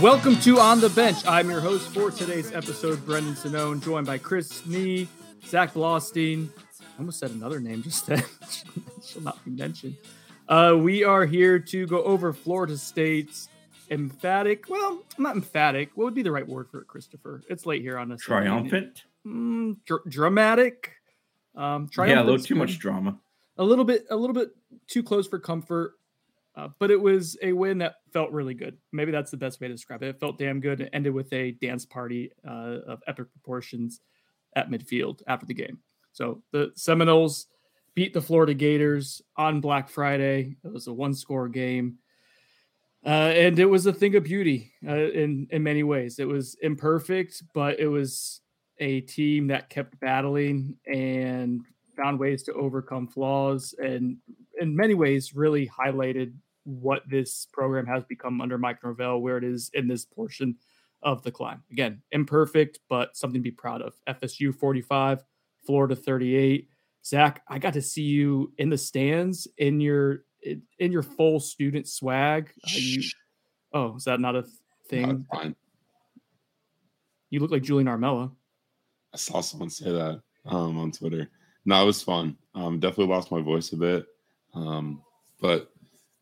[0.00, 1.18] Welcome to On the Bench.
[1.26, 5.08] I'm your host for today's episode, Brendan Sonnone, joined by Chris Nee,
[5.46, 6.48] Zach Blostein.
[6.80, 8.22] I almost said another name just then.
[9.04, 9.96] Shall not be mentioned.
[10.48, 13.48] Uh, we are here to go over Florida State's
[13.90, 14.68] emphatic.
[14.68, 15.90] Well, not emphatic.
[15.94, 17.42] What would be the right word for it, Christopher?
[17.48, 18.20] It's late here on this.
[18.20, 19.04] Triumphant.
[19.26, 20.92] Mm, dr- dramatic.
[21.54, 23.18] Um, Yeah, a little too much drama.
[23.56, 24.50] a little bit a little bit
[24.88, 25.94] too close for comfort
[26.56, 28.78] uh, but it was a win that felt really good.
[28.92, 30.08] Maybe that's the best way to describe it.
[30.08, 34.00] It felt damn good it ended with a dance party uh, of epic proportions
[34.54, 35.78] at midfield after the game.
[36.12, 37.46] So the seminoles
[37.94, 40.56] beat the florida gators on black friday.
[40.64, 41.98] It was a one score game.
[43.04, 46.18] Uh, and it was a thing of beauty uh, in in many ways.
[46.18, 48.40] It was imperfect but it was
[48.78, 51.60] a team that kept battling and
[51.96, 54.16] found ways to overcome flaws and
[54.60, 56.32] in many ways really highlighted
[56.66, 60.56] what this program has become under Mike Norvell, where it is in this portion
[61.02, 61.62] of the climb.
[61.70, 63.94] Again, imperfect, but something to be proud of.
[64.08, 65.24] FSU 45,
[65.64, 66.68] Florida 38.
[67.04, 71.88] Zach, I got to see you in the stands in your in your full student
[71.88, 72.50] swag.
[72.64, 73.02] Uh, you,
[73.72, 74.44] oh, is that not a
[74.88, 75.24] thing?
[75.32, 75.54] Fine.
[77.30, 78.32] You look like Julian Armella.
[79.14, 81.30] I saw someone say that um, on Twitter.
[81.64, 82.36] No, it was fun.
[82.54, 84.06] Um, definitely lost my voice a bit,
[84.54, 85.02] um,
[85.40, 85.70] but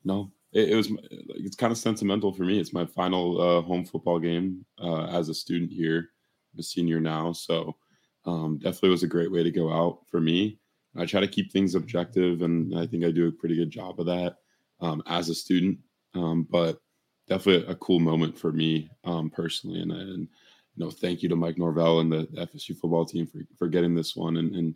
[0.04, 0.90] no, it, it was.
[1.10, 2.58] It's kind of sentimental for me.
[2.58, 6.10] It's my final uh, home football game uh, as a student here.
[6.54, 7.76] I'm a senior now, so
[8.24, 10.58] um, definitely was a great way to go out for me.
[10.96, 13.98] I try to keep things objective, and I think I do a pretty good job
[13.98, 14.36] of that
[14.80, 15.78] um, as a student.
[16.14, 16.78] Um, but
[17.28, 20.28] definitely a cool moment for me um, personally, and, and
[20.76, 23.94] you know, thank you to Mike Norvell and the FSU football team for, for getting
[23.94, 24.74] this one and, and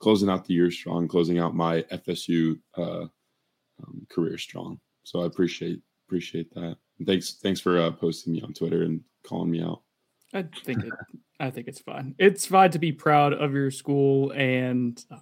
[0.00, 3.06] closing out the year strong, closing out my FSU uh,
[3.82, 4.80] um, career strong.
[5.04, 6.76] So I appreciate appreciate that.
[6.98, 9.82] And thanks thanks for uh, posting me on Twitter and calling me out.
[10.32, 10.92] I think it,
[11.40, 12.14] I think it's fine.
[12.18, 15.18] It's fine to be proud of your school, and uh,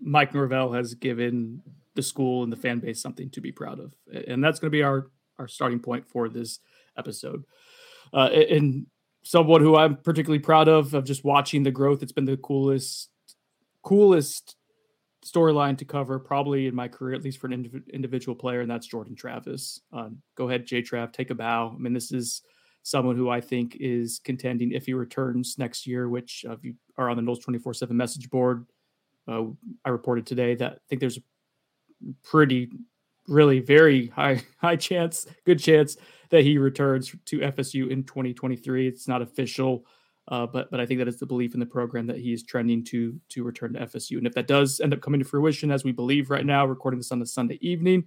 [0.00, 1.62] Mike Norvell has given
[1.94, 3.94] the school and the fan base something to be proud of,
[4.26, 6.60] and that's going to be our our starting point for this
[6.96, 7.44] episode.
[8.12, 8.86] Uh, and
[9.22, 12.02] someone who I'm particularly proud of of just watching the growth.
[12.02, 13.08] It's been the coolest
[13.82, 14.56] coolest
[15.24, 18.70] storyline to cover probably in my career, at least for an indiv- individual player, and
[18.70, 19.80] that's Jordan Travis.
[19.92, 21.74] Um, go ahead, J Trav, take a bow.
[21.74, 22.42] I mean, this is
[22.82, 26.74] someone who I think is contending if he returns next year, which uh, if you
[26.98, 28.66] are on the Noles 24 7 message board,
[29.28, 29.44] uh,
[29.84, 31.22] I reported today that I think there's a
[32.24, 32.70] pretty,
[33.28, 35.96] really very high, high chance, good chance
[36.30, 38.88] that he returns to FSU in 2023.
[38.88, 39.86] It's not official.
[40.32, 42.42] Uh, but but I think that is the belief in the program that he is
[42.42, 45.70] trending to to return to FSU, and if that does end up coming to fruition,
[45.70, 48.04] as we believe right now, recording this on the Sunday evening,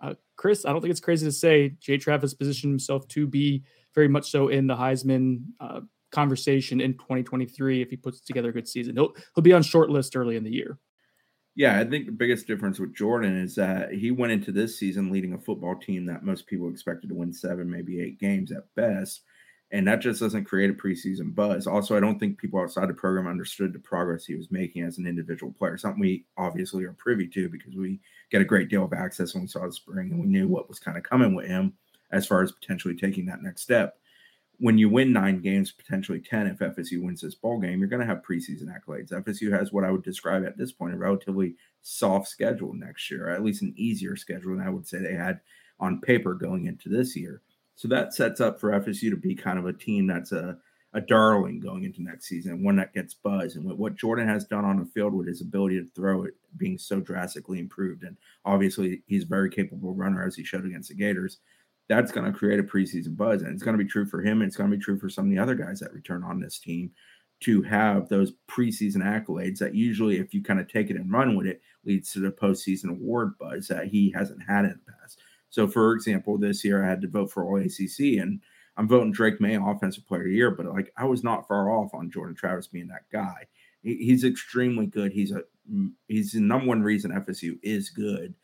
[0.00, 3.62] uh, Chris, I don't think it's crazy to say Jay Travis positioned himself to be
[3.94, 8.52] very much so in the Heisman uh, conversation in 2023 if he puts together a
[8.52, 8.96] good season.
[8.96, 10.76] He'll he'll be on short list early in the year.
[11.54, 15.12] Yeah, I think the biggest difference with Jordan is that he went into this season
[15.12, 18.64] leading a football team that most people expected to win seven, maybe eight games at
[18.74, 19.22] best.
[19.72, 21.66] And that just doesn't create a preseason buzz.
[21.66, 24.98] Also, I don't think people outside the program understood the progress he was making as
[24.98, 28.84] an individual player, something we obviously are privy to because we get a great deal
[28.84, 31.34] of access when we saw the spring and we knew what was kind of coming
[31.34, 31.74] with him
[32.10, 33.98] as far as potentially taking that next step.
[34.58, 38.00] When you win nine games, potentially 10, if FSU wins this ball game, you're going
[38.00, 39.12] to have preseason accolades.
[39.12, 43.30] FSU has what I would describe at this point a relatively soft schedule next year,
[43.30, 45.40] at least an easier schedule than I would say they had
[45.78, 47.40] on paper going into this year.
[47.80, 50.58] So that sets up for FSU to be kind of a team that's a,
[50.92, 53.56] a darling going into next season, one that gets buzz.
[53.56, 56.76] And what Jordan has done on the field with his ability to throw it being
[56.76, 60.94] so drastically improved, and obviously he's a very capable runner as he showed against the
[60.94, 61.38] Gators,
[61.88, 63.40] that's going to create a preseason buzz.
[63.40, 64.42] And it's going to be true for him.
[64.42, 66.38] And it's going to be true for some of the other guys that return on
[66.38, 66.90] this team
[67.44, 71.34] to have those preseason accolades that usually, if you kind of take it and run
[71.34, 75.18] with it, leads to the postseason award buzz that he hasn't had in the past.
[75.50, 78.40] So, for example, this year I had to vote for all ACC, and
[78.76, 81.70] I'm voting Drake Maye Offensive Player of the Year, but like I was not far
[81.70, 83.46] off on Jordan Travis being that guy.
[83.82, 85.12] He, he's extremely good.
[85.12, 88.34] He's a mm, he's the number one reason FSU is good,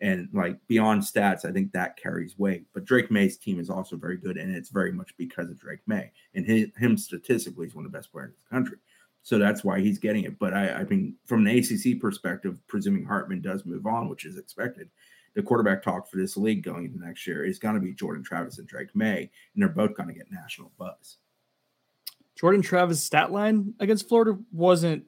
[0.00, 2.64] and like beyond stats, I think that carries weight.
[2.72, 5.80] But Drake Maye's team is also very good, and it's very much because of Drake
[5.86, 8.78] Maye and his, him statistically is one of the best players in the country.
[9.22, 10.38] So that's why he's getting it.
[10.38, 14.36] But I, I mean, from an ACC perspective, presuming Hartman does move on, which is
[14.36, 14.90] expected,
[15.34, 18.22] the quarterback talk for this league going into next year is going to be Jordan
[18.22, 21.18] Travis and Drake Maye, and they're both going to get national buzz.
[22.36, 25.04] Jordan Travis' stat line against Florida wasn't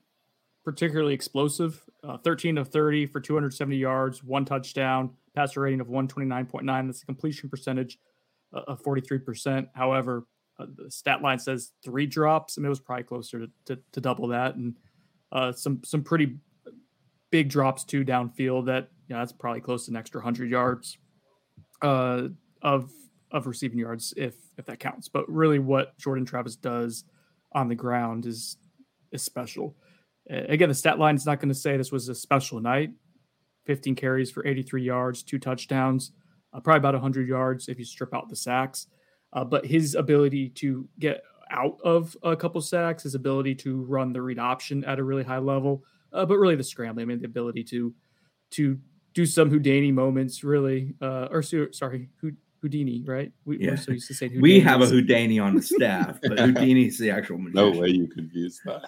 [0.64, 1.82] particularly explosive.
[2.02, 6.86] Uh, 13 of 30 for 270 yards, one touchdown, passer rating of 129.9.
[6.86, 7.98] That's a completion percentage
[8.52, 9.68] uh, of 43%.
[9.74, 10.26] However,
[10.58, 12.56] uh, the stat line says three drops.
[12.56, 14.76] I mean, it was probably closer to, to, to double that, and
[15.32, 16.38] uh, some some pretty
[17.30, 18.66] big drops too downfield.
[18.66, 20.98] That know, that's probably close to an extra hundred yards
[21.82, 22.28] uh,
[22.62, 22.90] of
[23.30, 25.08] of receiving yards if if that counts.
[25.08, 27.04] But really, what Jordan Travis does
[27.52, 28.56] on the ground is
[29.12, 29.76] is special.
[30.28, 32.90] Again, the stat line is not going to say this was a special night.
[33.66, 36.12] 15 carries for 83 yards, two touchdowns,
[36.52, 38.86] uh, probably about 100 yards if you strip out the sacks.
[39.32, 44.12] Uh, but his ability to get out of a couple sacks, his ability to run
[44.12, 45.82] the read option at a really high level,
[46.12, 47.94] uh, but really the scrambling, I mean, the ability to
[48.52, 48.78] to
[49.16, 52.10] do some Houdini moments, really, uh, or sorry,
[52.60, 53.32] Houdini, right?
[53.46, 53.74] We, yeah.
[53.76, 54.42] so used to say Houdini.
[54.42, 57.72] We have a Houdini on the staff, but Houdini is the actual magician.
[57.72, 58.84] No way you could use that.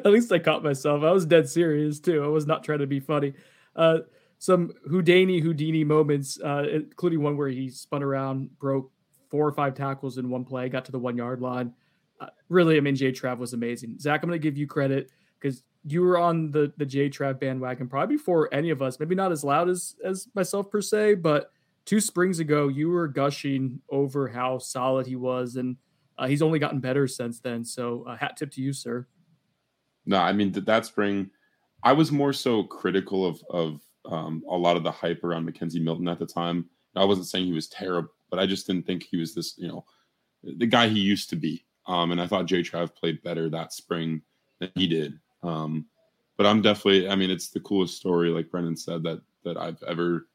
[0.04, 1.02] At least I caught myself.
[1.02, 2.22] I was dead serious too.
[2.22, 3.34] I was not trying to be funny.
[3.74, 3.98] Uh,
[4.38, 8.92] some Houdini Houdini moments, uh, including one where he spun around, broke
[9.30, 11.72] four or five tackles in one play, got to the one yard line.
[12.20, 13.98] Uh, really, I mean, Jay Trav was amazing.
[13.98, 15.10] Zach, I'm going to give you credit
[15.40, 18.98] because you were on the the J Trav bandwagon probably before any of us.
[18.98, 21.50] Maybe not as loud as as myself per se, but
[21.84, 25.76] two springs ago, you were gushing over how solid he was, and
[26.18, 27.64] uh, he's only gotten better since then.
[27.64, 29.06] So, uh, hat tip to you, sir.
[30.06, 31.30] No, I mean that spring,
[31.82, 35.82] I was more so critical of of um, a lot of the hype around McKenzie
[35.82, 36.68] Milton at the time.
[36.96, 39.66] I wasn't saying he was terrible, but I just didn't think he was this, you
[39.66, 39.84] know,
[40.42, 41.64] the guy he used to be.
[41.86, 44.22] Um, and I thought J Trav played better that spring
[44.60, 45.18] than he did.
[45.44, 45.86] Um,
[46.36, 49.82] but I'm definitely, I mean, it's the coolest story, like Brendan said, that that I've
[49.86, 50.26] ever,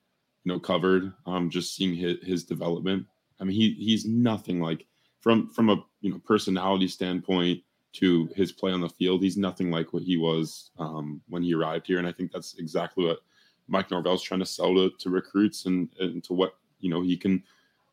[0.44, 1.12] you know, covered.
[1.26, 3.06] Um, just seeing his, his development.
[3.40, 4.86] I mean, he he's nothing like
[5.22, 7.62] from from a you know personality standpoint
[7.92, 9.24] to his play on the field.
[9.24, 12.56] He's nothing like what he was um, when he arrived here, and I think that's
[12.60, 13.20] exactly what
[13.68, 17.18] Mike Norvell's trying to sell to, to recruits and, and to what you know he
[17.18, 17.44] can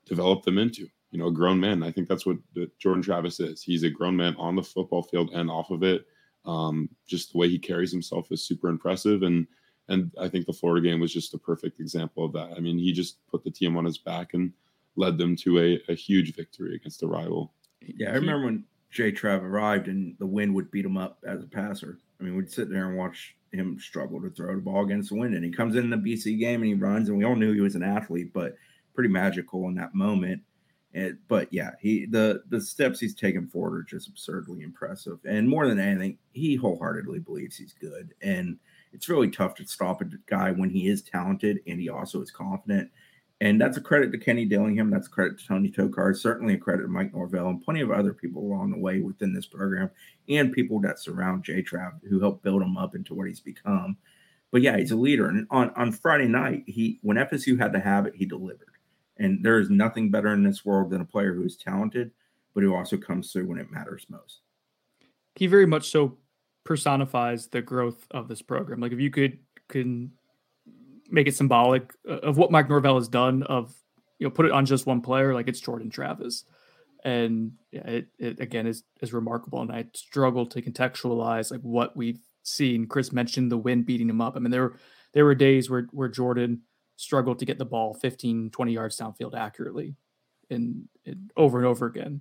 [0.05, 0.89] develop them into.
[1.11, 1.83] You know, a grown man.
[1.83, 2.37] I think that's what
[2.79, 3.63] Jordan Travis is.
[3.63, 6.07] He's a grown man on the football field and off of it.
[6.47, 9.47] Um, just the way he carries himself is super impressive, and
[9.89, 12.53] and I think the Florida game was just a perfect example of that.
[12.57, 14.53] I mean, he just put the team on his back and
[14.97, 17.53] led them to a, a huge victory against a rival.
[17.81, 21.43] Yeah, I remember when Jay Trav arrived and the wind would beat him up as
[21.43, 21.99] a passer.
[22.19, 25.17] I mean, we'd sit there and watch him struggle to throw the ball against the
[25.17, 25.35] wind.
[25.35, 27.61] And he comes in the BC game and he runs, and we all knew he
[27.61, 28.57] was an athlete, but
[28.95, 30.43] pretty magical in that moment.
[31.29, 35.19] But yeah, he the the steps he's taken forward are just absurdly impressive.
[35.25, 38.15] And more than anything, he wholeheartedly believes he's good.
[38.23, 38.59] And
[38.93, 42.31] it's really tough to stop a guy when he is talented and he also is
[42.31, 42.91] confident.
[43.43, 44.89] And that's a credit to Kenny Dillingham.
[44.89, 46.17] That's a credit to Tony Tokarz.
[46.17, 49.35] Certainly a credit to Mike Norvell and plenty of other people along the way within
[49.35, 49.91] this program
[50.31, 53.99] and people that surround J Trav who help build him up into what he's become.
[54.51, 55.29] But yeah, he's a leader.
[55.29, 58.76] And on, on Friday night, he when FSU had to have it, he delivered.
[59.19, 62.11] And there is nothing better in this world than a player who is talented,
[62.55, 64.41] but who also comes through when it matters most.
[65.37, 66.19] He very much so
[66.65, 68.81] personifies the growth of this program.
[68.81, 70.13] Like if you could can
[71.11, 73.75] make it symbolic uh, of what Mike Norvell has done of
[74.19, 76.45] you know put it on just one player like it's Jordan Travis
[77.05, 81.97] and yeah, it, it again is is remarkable and I struggle to contextualize like what
[81.97, 84.77] we've seen Chris mentioned the wind beating him up I mean there were
[85.13, 86.63] there were days where where Jordan
[86.97, 89.95] struggled to get the ball 15 20 yards downfield accurately
[90.51, 92.21] and, and over and over again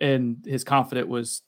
[0.00, 1.42] and his confidence was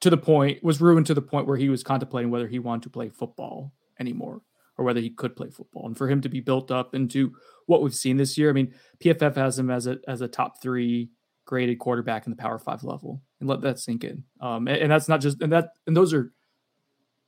[0.00, 2.82] to the point was ruined to the point where he was contemplating whether he wanted
[2.82, 4.42] to play football anymore
[4.76, 5.86] or whether he could play football.
[5.86, 7.34] And for him to be built up into
[7.66, 10.62] what we've seen this year, I mean, PFF has him as a as a top
[10.62, 11.10] three
[11.44, 14.24] graded quarterback in the Power Five level, and let that sink in.
[14.40, 16.32] Um, and, and that's not just and that and those are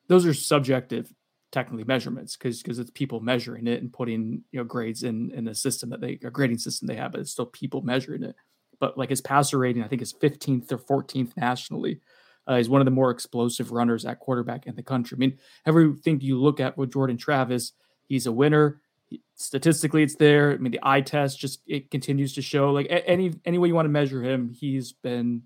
[0.08, 1.12] those are subjective
[1.52, 5.46] technically measurements because because it's people measuring it and putting you know grades in in
[5.48, 8.34] a system that they a grading system they have, but it's still people measuring it.
[8.80, 12.00] But like his passer rating, I think is 15th or 14th nationally.
[12.44, 15.16] Uh, he's one of the more explosive runners at quarterback in the country.
[15.16, 17.72] I mean, everything you look at with Jordan Travis,
[18.12, 18.82] He's a winner.
[19.36, 20.52] Statistically, it's there.
[20.52, 22.70] I mean, the eye test just it continues to show.
[22.70, 25.44] Like any any way you want to measure him, he's been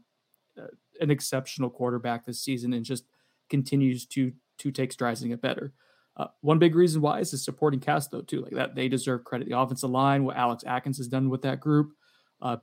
[0.60, 0.66] uh,
[1.00, 3.04] an exceptional quarterback this season and just
[3.48, 5.72] continues to to take strides and get better.
[6.16, 8.40] Uh, one big reason why is the supporting cast, though, too.
[8.40, 9.48] Like that, they deserve credit.
[9.48, 11.92] The offensive line, what Alex Atkins has done with that group,
[12.40, 12.56] uh,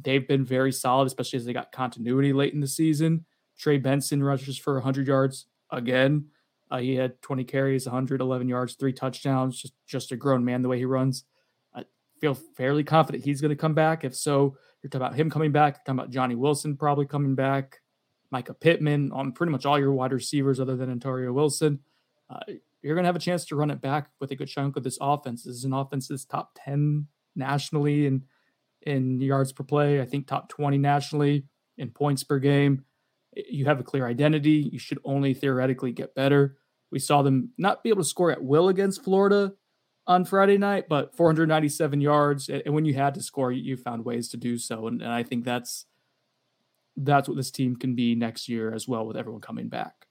[0.00, 3.24] they've been very solid, especially as they got continuity late in the season.
[3.58, 6.26] Trey Benson rushes for 100 yards again.
[6.70, 9.60] Uh, he had 20 carries, 111 yards, three touchdowns.
[9.60, 11.24] Just just a grown man the way he runs.
[11.74, 11.84] I
[12.18, 14.04] feel fairly confident he's going to come back.
[14.04, 15.74] If so, you're talking about him coming back.
[15.74, 17.80] You're talking about Johnny Wilson probably coming back.
[18.32, 21.80] Mycah Pittman on pretty much all your wide receivers other than Ontaria Wilson.
[22.30, 22.40] Uh,
[22.82, 24.82] you're going to have a chance to run it back with a good chunk of
[24.82, 25.44] this offense.
[25.44, 28.24] This is an offense that's top 10 nationally in
[28.84, 30.00] in yards per play.
[30.00, 31.44] I think top 20 nationally
[31.78, 32.84] in points per game.
[33.34, 34.68] You have a clear identity.
[34.72, 36.56] You should only theoretically get better.
[36.90, 39.52] We saw them not be able to score at will against Florida
[40.06, 42.48] on Friday night, but 497 yards.
[42.48, 44.88] And when you had to score, you found ways to do so.
[44.88, 45.86] And, and I think that's
[46.96, 50.06] that's what this team can be next year as well, with everyone coming back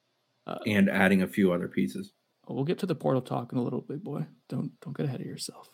[0.47, 2.13] uh, and adding a few other pieces.
[2.47, 4.25] We'll get to the portal talk in a little, bit, boy.
[4.49, 5.69] Don't don't get ahead of yourself.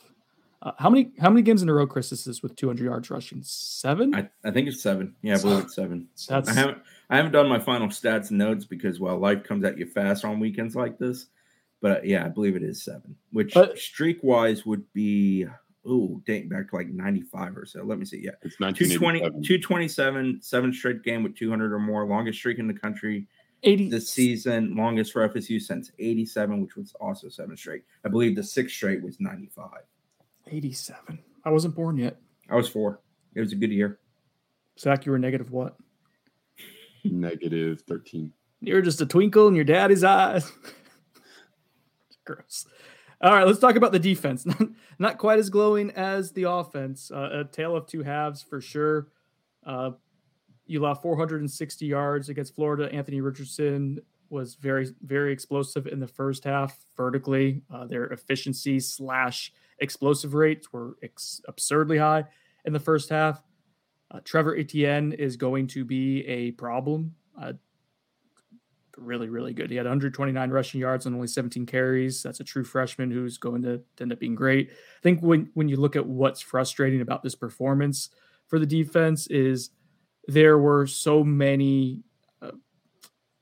[0.62, 2.12] Uh, how many how many games in a row, Chris?
[2.12, 3.42] Is this with 200 yards rushing?
[3.44, 4.14] Seven?
[4.16, 5.16] I, I think it's seven.
[5.22, 6.08] Yeah, I believe it's seven.
[6.28, 6.50] That's...
[6.50, 9.78] I haven't I haven't done my final stats and notes because well, life comes at
[9.78, 11.28] you fast on weekends like this.
[11.80, 13.78] But yeah, I believe it is seven, which but...
[13.78, 15.46] streak wise would be
[15.86, 17.84] oh dating back to like 95 or so.
[17.84, 18.22] Let me see.
[18.24, 22.74] Yeah, it's 220, 227, seven straight game with 200 or more, longest streak in the
[22.74, 23.28] country
[23.64, 27.84] 80 this season, longest for FSU since 87, which was also seven straight.
[28.06, 29.70] I believe the sixth straight was 95.
[30.48, 31.20] 87.
[31.44, 32.18] I wasn't born yet.
[32.50, 33.02] I was four.
[33.36, 34.00] It was a good year.
[34.80, 35.76] Zach, you were negative what?
[37.04, 38.32] Negative 13.
[38.62, 40.52] You were just a twinkle in your daddy's eyes.
[42.26, 42.66] Gross.
[43.22, 44.46] All right, let's talk about the defense.
[45.00, 47.12] Not quite as glowing as the offense.
[47.12, 49.08] Uh, a tale of two halves for sure.
[49.66, 49.92] Uh,
[50.68, 52.92] you allowed 460 yards against Florida.
[52.94, 57.62] Anthony Richardson was very, very explosive in the first half vertically.
[57.74, 62.26] Uh, their efficiency slash explosive rates were ex- absurdly high
[62.66, 63.42] in the first half.
[64.12, 67.14] Uh, Trevor Etienne is going to be a problem.
[67.40, 67.54] Uh,
[68.98, 69.70] really, really good.
[69.70, 72.24] He had 129 rushing yards and only 17 carries.
[72.24, 74.72] That's a true freshman who's going to end up being great.
[74.72, 78.10] I think when when you look at what's frustrating about this performance
[78.48, 79.70] for the defense is
[80.28, 82.04] there were so many
[82.42, 82.52] uh,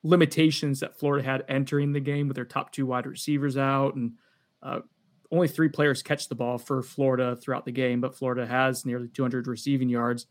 [0.03, 4.13] limitations that Florida had entering the game with their top two wide receivers out and
[4.61, 4.79] uh,
[5.31, 9.07] only three players catch the ball for Florida throughout the game, but Florida has nearly
[9.07, 10.27] 200 receiving yards.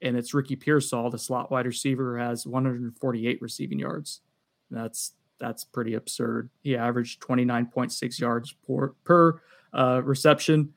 [0.00, 4.20] And it's Ricky Pearsall, the slot wide receiver, has 148 receiving yards.
[4.70, 6.50] That's that's pretty absurd.
[6.62, 9.40] He averaged 29.6 yards per, per
[9.72, 10.74] uh, reception.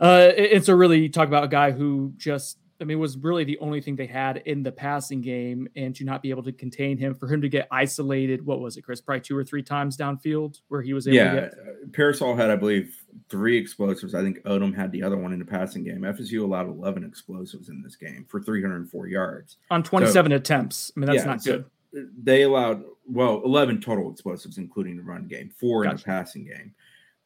[0.00, 3.56] Uh, and so, really, talk about a guy who just I mean, was really the
[3.60, 6.98] only thing they had in the passing game, and to not be able to contain
[6.98, 9.00] him, for him to get isolated, what was it, Chris?
[9.00, 11.52] Probably two or three times downfield where he was able yeah, to get.
[11.54, 12.94] Uh, Pearsall had, I believe,
[13.30, 14.14] three explosives.
[14.14, 16.02] I think Odom had the other one in the passing game.
[16.02, 20.92] FSU allowed 11 explosives in this game for 304 yards on 27 so, attempts.
[20.94, 22.10] I mean, that's yeah, not so good.
[22.22, 25.92] They allowed, well, 11 total explosives, including the run game, four gotcha.
[25.92, 26.74] in the passing game.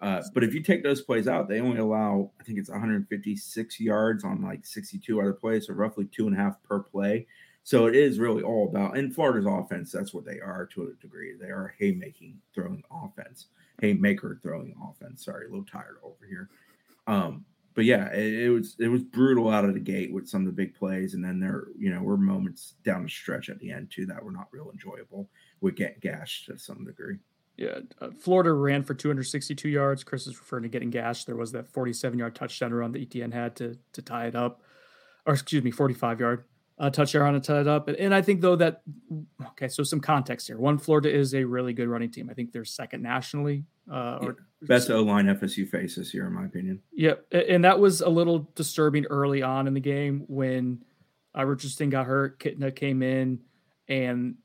[0.01, 3.81] Uh, but if you take those plays out, they only allow, I think it's 156
[3.81, 7.27] yards on like 62 other plays, so roughly two and a half per play.
[7.65, 11.03] So it is really all about, in Florida's offense, that's what they are to a
[11.03, 11.35] degree.
[11.39, 13.47] They are haymaking throwing offense,
[13.81, 15.25] haymaker throwing offense.
[15.25, 16.49] Sorry, a little tired over here.
[17.07, 20.43] Um, but yeah, it, it, was it was brutal out of the gate with some
[20.43, 23.59] of the big plays, and then there, you know, were moments down the stretch at
[23.59, 25.29] the end too that were not real enjoyable.
[25.61, 27.19] We get gashed to some degree.
[27.59, 30.05] Yeah, uh, Florida ran for 262 yards.
[30.05, 31.27] Chris is referring to getting gashed.
[31.27, 34.63] There was that 47 yard touchdown run that Etienne had to to tie it up,
[35.27, 36.45] or excuse me, 45 yard
[36.79, 37.89] uh, touchdown to tie it up.
[37.89, 38.83] And, and I think though that
[39.49, 40.57] okay, so some context here.
[40.57, 42.29] One, Florida is a really good running team.
[42.31, 43.65] I think they're second nationally.
[43.91, 46.81] Uh, or best O line FSU face this year, in my opinion.
[46.93, 50.85] Yep, yeah, and that was a little disturbing early on in the game when
[51.37, 52.39] uh, Richardson got hurt.
[52.39, 53.41] Kitna came in
[53.89, 54.37] and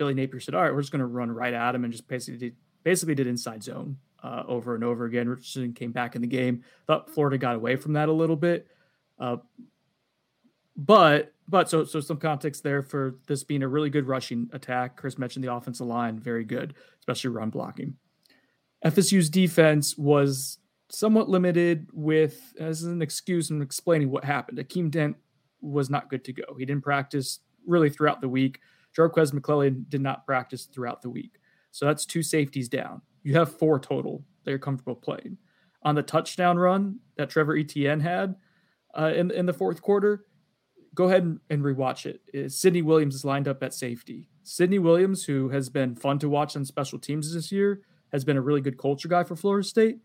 [0.00, 2.08] Billy Napier said, "All right, we're just going to run right at him," and just
[2.08, 5.28] basically did, basically did inside zone uh, over and over again.
[5.28, 6.64] Richardson came back in the game.
[6.86, 8.66] Thought Florida got away from that a little bit,
[9.18, 9.36] uh,
[10.74, 14.96] but but so so some context there for this being a really good rushing attack.
[14.96, 17.94] Chris mentioned the offensive line, very good, especially run blocking.
[18.82, 20.56] FSU's defense was
[20.88, 24.56] somewhat limited with as an excuse and explaining what happened.
[24.56, 25.16] Akeem Dent
[25.60, 26.44] was not good to go.
[26.58, 28.60] He didn't practice really throughout the week.
[28.96, 31.38] Jarques McClellion did not practice throughout the week.
[31.70, 33.02] So that's two safeties down.
[33.22, 35.38] You have four total they're comfortable playing.
[35.82, 38.36] On the touchdown run that Trevor Etienne had
[38.98, 40.24] uh, in in the fourth quarter,
[40.94, 42.20] go ahead and, and rewatch it.
[42.32, 44.26] Is Sidney Williams is lined up at safety.
[44.42, 47.82] Sidney Williams, who has been fun to watch on special teams this year,
[48.12, 49.98] has been a really good culture guy for Florida State.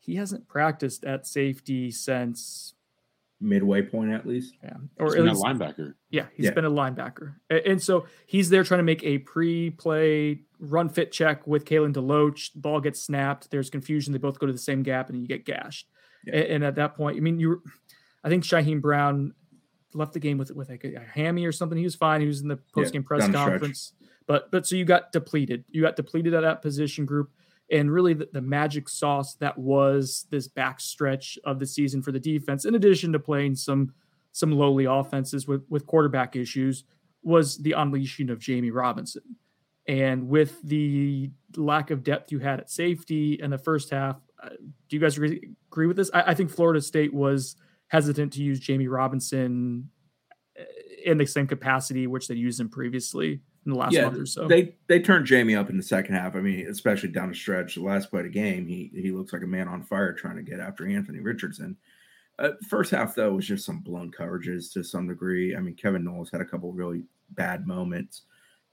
[0.00, 2.74] He hasn't practiced at safety since
[3.42, 4.54] midway point at least.
[4.62, 5.94] Yeah, or he's at least, a linebacker.
[6.10, 6.50] Yeah, he's yeah.
[6.52, 11.46] been a linebacker, and so he's there trying to make a pre-play run fit check
[11.46, 12.50] with Kalen DeLoach.
[12.54, 13.50] Ball gets snapped.
[13.50, 14.12] There's confusion.
[14.12, 15.88] They both go to the same gap, and you get gashed.
[16.24, 16.36] Yeah.
[16.36, 17.62] And, at that point, I mean, you,
[18.22, 19.34] I think Shyheim Brown
[19.94, 21.76] left the game with with like a, a, hammy or something.
[21.76, 22.20] He was fine.
[22.20, 23.92] He was in the post game yeah, press conference.
[24.26, 25.64] But but so you got depleted.
[25.68, 27.30] You got depleted at that position group.
[27.70, 32.20] And really, the, the magic sauce that was this backstretch of the season for the
[32.20, 33.94] defense, in addition to playing some
[34.32, 36.84] some lowly offenses with with quarterback issues,
[37.22, 39.22] was the unleashing of Jammie Robinson.
[39.88, 44.50] And with the lack of depth you had at safety in the first half, uh,
[44.50, 46.10] do you guys agree, agree with this?
[46.14, 47.56] I, I think Florida State was
[47.88, 49.90] hesitant to use Jammie Robinson
[50.58, 50.64] uh,
[51.04, 54.26] in the same capacity which they used him previously in the last yeah, month or
[54.26, 54.48] so.
[54.48, 56.34] They they turned Jammie up in the second half.
[56.34, 59.32] I mean, especially down the stretch, the last play of the game, he he looks
[59.32, 61.76] like a man on fire trying to get after Anthony Richardson.
[62.38, 65.54] Uh, first half though was just some blown coverages to some degree.
[65.54, 68.22] I mean, Kevin Knowles had a couple really bad moments.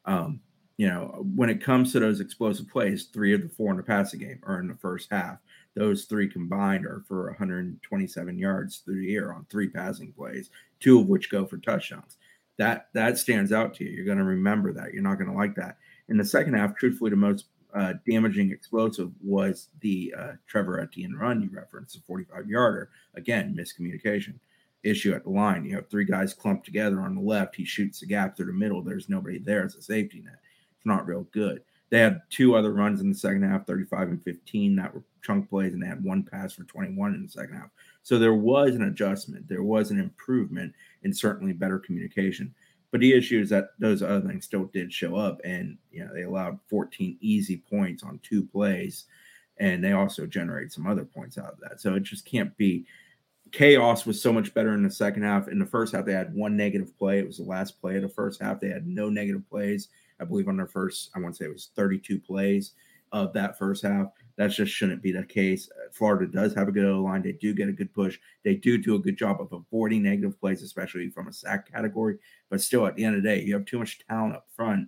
[0.05, 0.41] Um,
[0.77, 3.83] you know, when it comes to those explosive plays, three of the four in the
[3.83, 5.37] passing game are in the first half.
[5.75, 10.99] Those three combined are for 127 yards through the air on three passing plays, two
[11.01, 12.17] of which go for touchdowns.
[12.59, 13.89] That that stands out to you.
[13.89, 14.93] You're going to remember that.
[14.93, 15.77] You're not going to like that.
[16.09, 21.15] In the second half, truthfully, the most uh, damaging explosive was the uh, Trevor Etienne
[21.15, 22.89] run you referenced, the 45 yarder.
[23.15, 24.35] Again, miscommunication
[24.83, 25.63] issue at the line.
[25.63, 27.55] You have three guys clumped together on the left.
[27.55, 28.81] He shoots the gap through the middle.
[28.81, 30.39] There's nobody there as a safety net.
[30.75, 31.61] It's not real good.
[31.89, 35.49] They had two other runs in the second half, 35 and 15, that were chunk
[35.49, 37.69] plays, and they had one pass for 21 in the second half.
[38.03, 42.53] So there was an adjustment, there was an improvement, and certainly better communication.
[42.91, 46.13] But the issue is that those other things still did show up, and you know
[46.13, 49.05] they allowed 14 easy points on two plays,
[49.57, 51.79] and they also generated some other points out of that.
[51.81, 52.85] So it just can't be.
[53.51, 55.47] Chaos was so much better in the second half.
[55.47, 57.19] In the first half, they had one negative play.
[57.19, 58.59] It was the last play of the first half.
[58.59, 61.53] They had no negative plays I believe on their first, I want to say it
[61.53, 62.73] was 32 plays
[63.11, 64.07] of that first half.
[64.39, 65.69] That just shouldn't be the case.
[65.69, 67.21] Uh, Florida does have a good O line.
[67.21, 68.17] They do get a good push.
[68.45, 72.19] They do do a good job of avoiding negative plays, especially from a sack category.
[72.49, 74.87] But still, at the end of the day, you have too much talent up front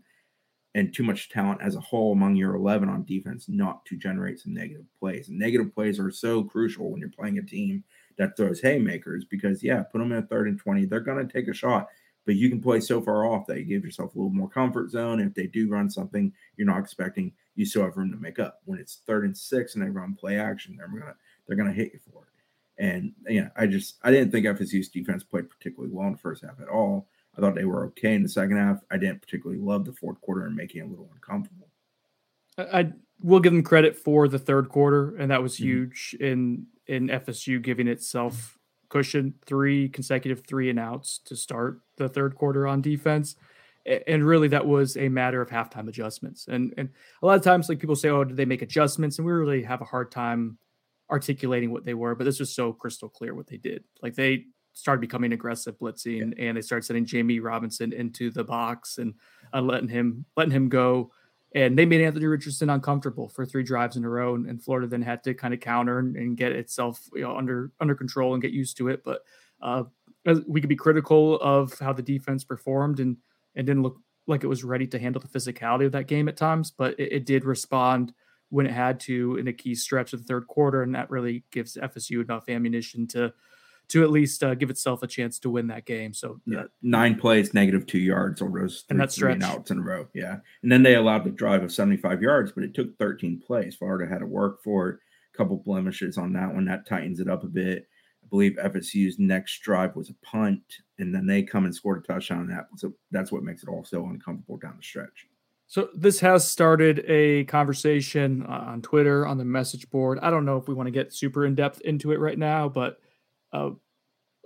[0.74, 4.40] and too much talent as a whole among your 11 on defense not to generate
[4.40, 5.28] some negative plays.
[5.28, 7.84] And negative plays are so crucial when you're playing a team
[8.18, 10.86] that throws haymakers because, yeah, put them in a third and 20.
[10.86, 11.90] They're going to take a shot
[12.26, 14.92] but you can play so far off that you give yourself a little more comfort
[14.92, 15.20] zone.
[15.20, 18.40] And if they do run something you're not expecting, you still have room to make
[18.40, 18.62] up.
[18.66, 21.16] When it's third and six and they run play action, they're gonna
[21.48, 22.84] they're gonna hit you for it.
[22.84, 26.44] And yeah, I just I didn't think FSU's defense played particularly well in the first
[26.44, 27.08] half at all.
[27.38, 28.82] I thought they were okay in the second half.
[28.92, 31.70] I didn't particularly love the fourth quarter and making it a little uncomfortable.
[32.58, 35.66] I will give them credit for the third quarter, and that was mm-hmm.
[35.66, 38.58] huge in in FSU giving itself
[38.92, 43.36] cushion three consecutive three and outs to start the third quarter on defense.
[44.08, 46.48] And really, that was a matter of halftime adjustments.
[46.48, 46.90] And and
[47.24, 49.64] a lot of times, like people say, "Oh, did they make adjustments?" And we really
[49.64, 50.60] have a hard time
[51.10, 52.14] articulating what they were.
[52.14, 53.84] But this was so crystal clear what they did.
[54.04, 56.46] Like they started becoming aggressive blitzing, yeah.
[56.46, 59.16] and they started sending Jammie Robinson into the box and
[59.52, 61.12] uh, letting him letting him go
[61.54, 64.88] and they made Anthony Richardson uncomfortable for three drives in a row, and, and Florida
[64.88, 68.34] then had to kind of counter and, and, get itself you know, under under control
[68.34, 69.04] and get used to it.
[69.04, 69.22] But
[69.62, 69.84] uh,
[70.48, 73.18] we could be critical of how the defense performed and
[73.56, 76.38] and didn't look like it was ready to handle the physicality of that game at
[76.38, 78.14] times, but it, it did respond
[78.50, 81.44] when it had to in a key stretch of the third quarter, and that really
[81.52, 83.34] gives FSU enough ammunition to
[83.92, 86.14] to at least uh, give itself a chance to win that game.
[86.14, 89.80] So yeah, nine plays, negative two yards on those three, and that's three outs in
[89.80, 90.08] a row.
[90.14, 93.42] Yeah, and then they allowed the drive of seventy five yards, but it took thirteen
[93.46, 93.76] plays.
[93.76, 95.00] Florida had to work for it.
[95.34, 97.88] A couple blemishes on that one that tightens it up a bit.
[98.24, 100.64] I believe FSU's next drive was a punt,
[101.00, 102.40] and then they come and scored a touchdown.
[102.40, 105.28] On that so that's what makes it all so uncomfortable down the stretch.
[105.68, 110.20] So this has started a conversation on Twitter on the message board.
[110.22, 112.68] I don't know if we want to get super in depth into it right now,
[112.68, 113.00] but
[113.54, 113.72] uh,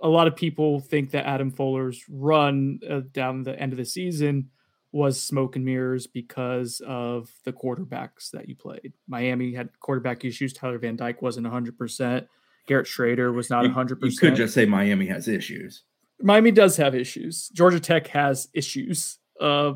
[0.02, 3.84] a lot of people think that Adam Fuller's run uh, down the end of the
[3.84, 4.50] season
[4.92, 8.92] was smoke and mirrors because of the quarterbacks that you played.
[9.08, 10.52] Miami had quarterback issues.
[10.52, 12.26] Tyler Van Dyke wasn't 100%.
[12.66, 13.98] Garrett Shrader was not 100%.
[14.02, 15.84] You could just say Miami has issues.
[16.20, 17.48] Miami does have issues.
[17.50, 19.18] Georgia Tech has issues.
[19.40, 19.74] Uh,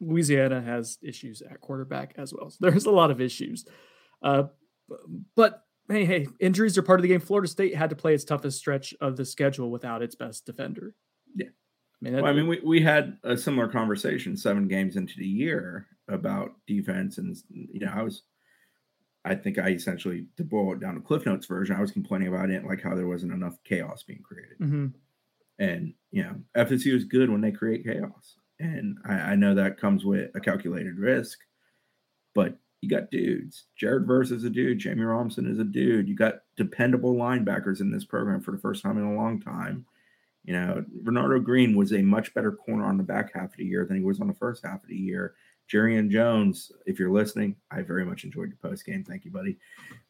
[0.00, 2.50] Louisiana has issues at quarterback as well.
[2.50, 3.64] So there's a lot of issues.
[4.22, 4.44] Uh,
[5.34, 7.20] but hey, hey, injuries are part of the game.
[7.20, 10.94] Florida State had to play its toughest stretch of the schedule without its best defender.
[11.34, 11.48] Yeah.
[12.00, 15.26] I mean, well, I mean, we, we had a similar conversation seven games into the
[15.26, 18.22] year about defense, and you know, I was,
[19.24, 22.28] I think I essentially to boil it down to Cliff Notes version, I was complaining
[22.28, 24.86] about it, like how there wasn't enough chaos being created, mm-hmm.
[25.58, 29.80] and you know, FSU is good when they create chaos, and I, I know that
[29.80, 31.38] comes with a calculated risk,
[32.34, 33.64] but you got dudes.
[33.76, 34.78] Jared Verse is a dude.
[34.78, 36.08] Jammie Robinson is a dude.
[36.08, 39.86] You got dependable linebackers in this program for the first time in a long time.
[40.44, 43.64] You know, Renardo Green was a much better corner on the back half of the
[43.64, 45.34] year than he was on the first half of the year.
[45.72, 49.02] Jarrian Jones, if you're listening, I very much enjoyed your post game.
[49.02, 49.56] Thank you, buddy.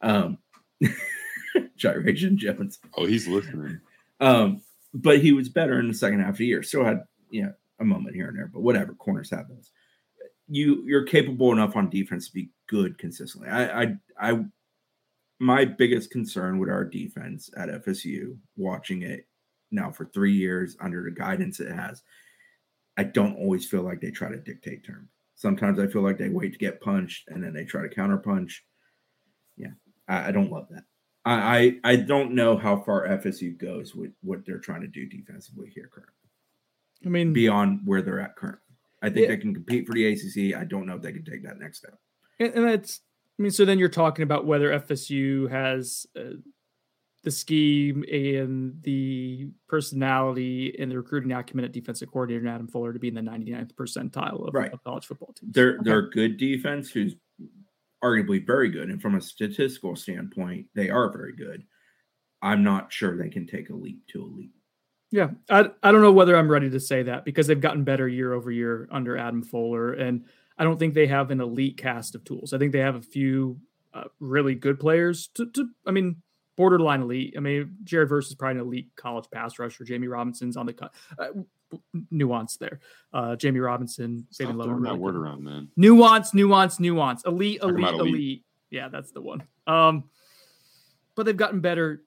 [0.02, 0.38] Um,
[1.76, 2.80] Gyration Jones.
[2.96, 3.80] Oh, he's listening.
[4.20, 6.64] Um, but he was better in the second half of the year.
[6.64, 8.94] Still had, you know, a moment here and there, but whatever.
[8.94, 9.70] Corners have those
[10.48, 13.48] you you're capable enough on defense to be good consistently.
[13.48, 14.44] I I I
[15.40, 19.26] my biggest concern with our defense at FSU, watching it
[19.70, 22.02] now for three years under the guidance it has,
[22.96, 25.10] I don't always feel like they try to dictate terms.
[25.34, 28.18] Sometimes I feel like they wait to get punched and then they try to counter
[28.18, 28.64] punch.
[29.56, 29.72] Yeah,
[30.08, 30.84] I, I don't love that.
[31.24, 35.06] I, I I don't know how far FSU goes with what they're trying to do
[35.06, 36.14] defensively here currently.
[37.04, 38.60] I mean, beyond where they're at currently.
[39.04, 39.28] I think Yeah.
[39.28, 40.54] they can compete for the ACC.
[40.58, 41.98] I don't know if they can take that next step.
[42.40, 43.00] and, and that's
[43.38, 46.34] I mean, so then you're talking about whether FSU has uh,
[47.24, 52.92] the scheme and the personality and the recruiting acumen at defensive coordinator and Adam Fuller
[52.92, 54.72] to be in the 99th percentile of, Right.
[54.72, 55.52] of college football teams.
[55.52, 55.78] They're Okay.
[55.82, 57.16] they're a good defense who's
[58.04, 61.64] arguably very good, and from a statistical standpoint, they are very good.
[62.42, 64.52] I'm not sure they can take a leap to elite.
[65.14, 68.08] Yeah, I, I don't know whether I'm ready to say that because they've gotten better
[68.08, 70.24] year over year under Adam Fuller, and
[70.58, 72.52] I don't think they have an elite cast of tools.
[72.52, 73.60] I think they have a few
[73.94, 75.28] uh, really good players.
[75.34, 76.16] To, to I mean,
[76.56, 77.34] borderline elite.
[77.36, 79.84] I mean, Jared Verse is probably an elite college pass rusher.
[79.84, 80.92] Jammie Robinson's on the cut.
[81.16, 81.28] Uh,
[82.10, 82.80] nuance there.
[83.12, 85.68] Uh, Jammie Robinson, Stop Lowe, throwing that word around, man.
[85.76, 87.24] Nuance, nuance, nuance.
[87.24, 88.44] Elite, elite, elite, elite.
[88.70, 89.44] Yeah, that's the one.
[89.68, 90.10] Um,
[91.14, 92.02] but they've gotten better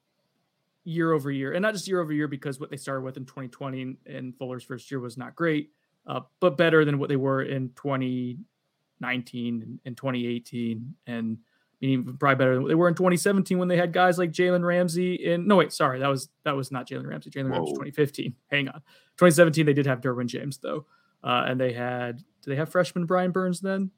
[0.87, 3.25] year over year, and not just year over year because what they started with in
[3.25, 5.71] 2020 and, and Fuller's first year was not great,
[6.07, 11.91] uh, but better than what they were in 2019 and, and 2018, and I mean,
[11.91, 14.65] even probably better than what they were in 2017 when they had guys like Jalen
[14.65, 15.29] Ramsey.
[15.29, 17.31] And no, wait, sorry, that was that was not Jalen Ramsey.
[17.31, 18.35] Jalen Ramsey was 2015.
[18.49, 18.81] Hang on,
[19.17, 20.85] 2017 they did have Derwin James though,
[21.21, 23.91] uh, and they had do they have freshman Brian Burns then?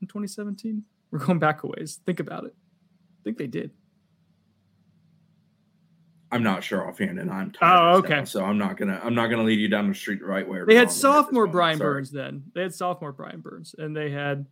[0.00, 2.00] In 2017, we're going back a ways.
[2.06, 2.54] Think about it.
[2.54, 3.72] I think they did.
[6.36, 8.14] I'm not sure offhand, and I'm Oh, tired as okay.
[8.14, 10.48] hell, so I'm not gonna I'm not gonna lead you down the street the right
[10.48, 10.58] way.
[10.58, 11.46] They had wrong way at this sophomore.
[11.48, 11.94] Brian Sorry.
[11.94, 12.44] Burns then.
[12.54, 14.46] They had sophomore Brian Burns, and they had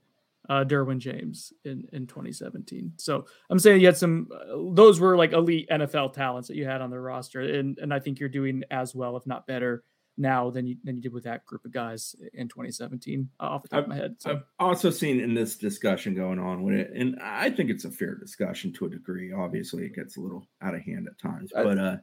[0.49, 2.93] uh, Derwin James in in 2017.
[2.97, 6.67] So I'm saying you had some; uh, those were like elite NFL talents that you
[6.67, 9.85] had on the roster, and and I think you're doing as well, if not better,
[10.17, 13.29] now than you than you did with that group of guys in 2017.
[13.41, 14.17] uh, off the top of my head.
[14.19, 17.85] So I've also seen in this discussion going on with it, and I think it's
[17.85, 19.33] a fair discussion to a degree.
[19.33, 21.97] Obviously, it gets a little out of hand at times, but uh,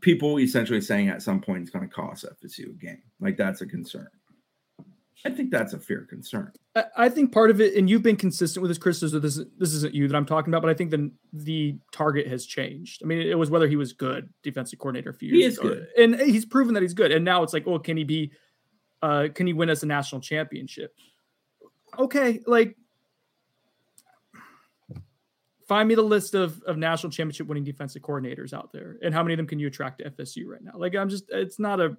[0.00, 3.02] people essentially saying at some point it's going to cost FSU a game.
[3.20, 4.08] Like that's a concern.
[5.24, 6.52] I think that's a fair concern.
[6.76, 9.00] I, I think part of it, and you've been consistent with this, Chris.
[9.00, 12.28] So this this isn't you that I'm talking about, but I think the the target
[12.28, 13.02] has changed.
[13.02, 15.58] I mean, it was whether he was good defensive coordinator a few He years is
[15.58, 15.88] ago, good.
[15.98, 17.10] and he's proven that he's good.
[17.10, 18.30] And now it's like, oh, can he be?
[19.02, 20.94] Uh, can he win us a national championship?
[21.98, 22.76] Okay, like
[25.66, 29.22] find me the list of of national championship winning defensive coordinators out there, and how
[29.22, 30.72] many of them can you attract to FSU right now?
[30.76, 31.96] Like, I'm just, it's not a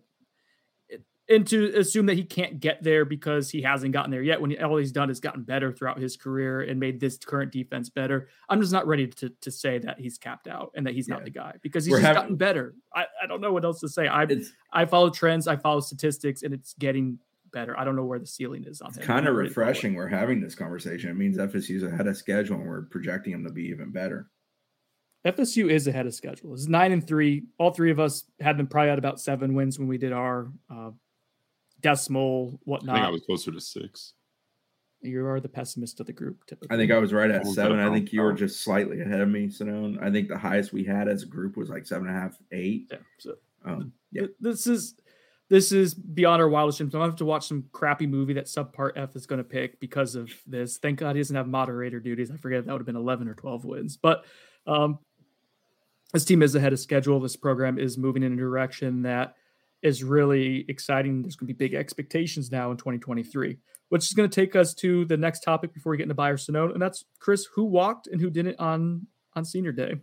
[1.29, 4.61] and to assume that he can't get there because he hasn't gotten there yet when
[4.63, 8.27] all he's done is gotten better throughout his career and made this current defense better
[8.49, 11.15] i'm just not ready to, to say that he's capped out and that he's Yeah.
[11.15, 13.79] not the guy because he's just having- gotten better I, I don't know what else
[13.81, 14.25] to say i
[14.73, 17.19] i follow trends i follow statistics and it's getting
[17.51, 19.55] better i don't know where the ceiling is on it's kind of not ready to
[19.55, 19.67] call it.
[19.67, 19.93] refreshing.
[19.95, 21.09] We're having this conversation.
[21.09, 24.29] It means FSU's ahead of schedule, and we're projecting them to be even better.
[25.25, 26.53] FSU is ahead of schedule.
[26.53, 27.43] It's nine and three.
[27.57, 30.51] All three of us had them probably at about seven wins when we did our
[30.73, 30.91] uh,
[31.81, 32.95] decimal whatnot.
[32.95, 34.13] I think I was closer to six.
[35.01, 36.45] You are the pessimist of the group.
[36.45, 37.79] Typically, I think I was right at seven.
[37.79, 40.01] I think you were just slightly ahead of me, Sonnone.
[40.03, 42.37] I think the highest we had as a group was like seven and a half,
[42.51, 42.87] eight.
[42.91, 44.27] Yeah, so Um, yeah.
[44.41, 44.95] This is
[45.49, 46.93] this is beyond our wildest dreams.
[46.93, 50.15] I'm gonna have to watch some crappy movie that subpart F is gonna pick because
[50.15, 50.77] of this.
[50.77, 52.29] Thank God he doesn't have moderator duties.
[52.29, 53.95] I forget that would have been 11 or 12 wins.
[53.95, 54.25] But
[54.67, 54.99] um,
[56.13, 57.19] this team is ahead of schedule.
[57.21, 59.35] This program is moving in a direction that
[59.81, 61.21] is really exciting.
[61.21, 63.57] There's going to be big expectations now in 2023,
[63.89, 66.29] which is going to take us to the next topic before we get into Buy
[66.29, 69.95] or Sonnone, and that's Chris, who walked and who didn't on on Senior Day.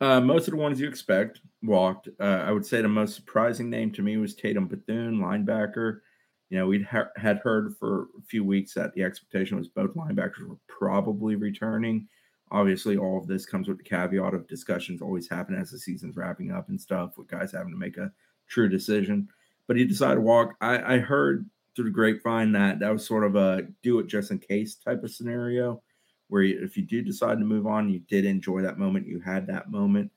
[0.00, 2.08] Uh, most of the ones you expect walked.
[2.20, 6.00] Uh, I would say the most surprising name to me was Tatum Bethune, linebacker.
[6.50, 9.94] You know, we'd ha- had heard for a few weeks that the expectation was both
[9.94, 12.08] linebackers were probably returning.
[12.52, 16.16] Obviously, all of this comes with the caveat of discussions always happen as the season's
[16.16, 18.12] wrapping up and stuff, with guys having to make a
[18.48, 19.28] true decision.
[19.66, 20.54] But he decided to walk.
[20.60, 24.30] I, I heard through the grapevine that that was sort of a do it just
[24.30, 25.82] in case type of scenario,
[26.28, 29.20] where you, if you do decide to move on, you did enjoy that moment, you
[29.20, 30.10] had that moment,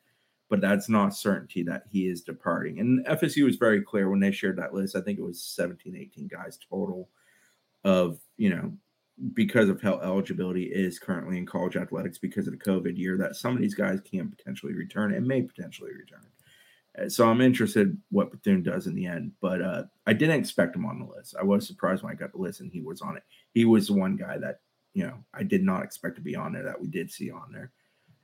[0.49, 2.79] but that's not certainty that he is departing.
[2.79, 4.95] And FSU was very clear when they shared that list.
[4.95, 7.09] I think it was 17, 18 guys total
[7.83, 8.71] of, you know,
[9.33, 13.35] because of how eligibility is currently in college athletics because of the COVID year, that
[13.35, 16.25] some of these guys can potentially return and may potentially return.
[17.07, 20.85] So I'm interested what Bethune does in the end, but uh, I didn't expect him
[20.85, 21.35] on the list.
[21.39, 23.23] I was surprised when I got the list and he was on it.
[23.53, 24.61] He was the one guy that
[24.93, 27.51] you know I did not expect to be on there that we did see on
[27.51, 27.71] there.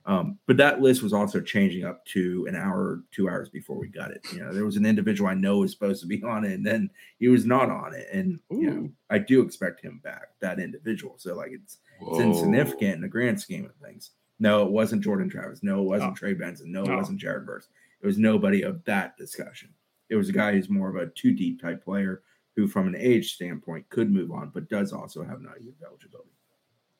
[0.06, 3.88] Um, but that list was also changing up to an hour, two hours before we
[3.88, 4.24] got it.
[4.32, 6.64] You know, there was an individual I know was supposed to be on it, and
[6.64, 8.06] then he was not on it.
[8.12, 8.60] And Ooh.
[8.60, 11.14] you know, I do expect him back, that individual.
[11.18, 14.12] So like it's it's insignificant in the grand scheme of things.
[14.38, 15.62] No, it wasn't Jordan Travis.
[15.62, 16.14] No, it wasn't oh.
[16.14, 16.70] Trey Benson.
[16.70, 17.68] No, it wasn't Jared Verse.
[18.02, 19.70] It was nobody of that discussion.
[20.08, 22.22] It was a guy who's more of a two deep type player
[22.54, 26.30] who, from an age standpoint, could move on, but does also have an IU eligibility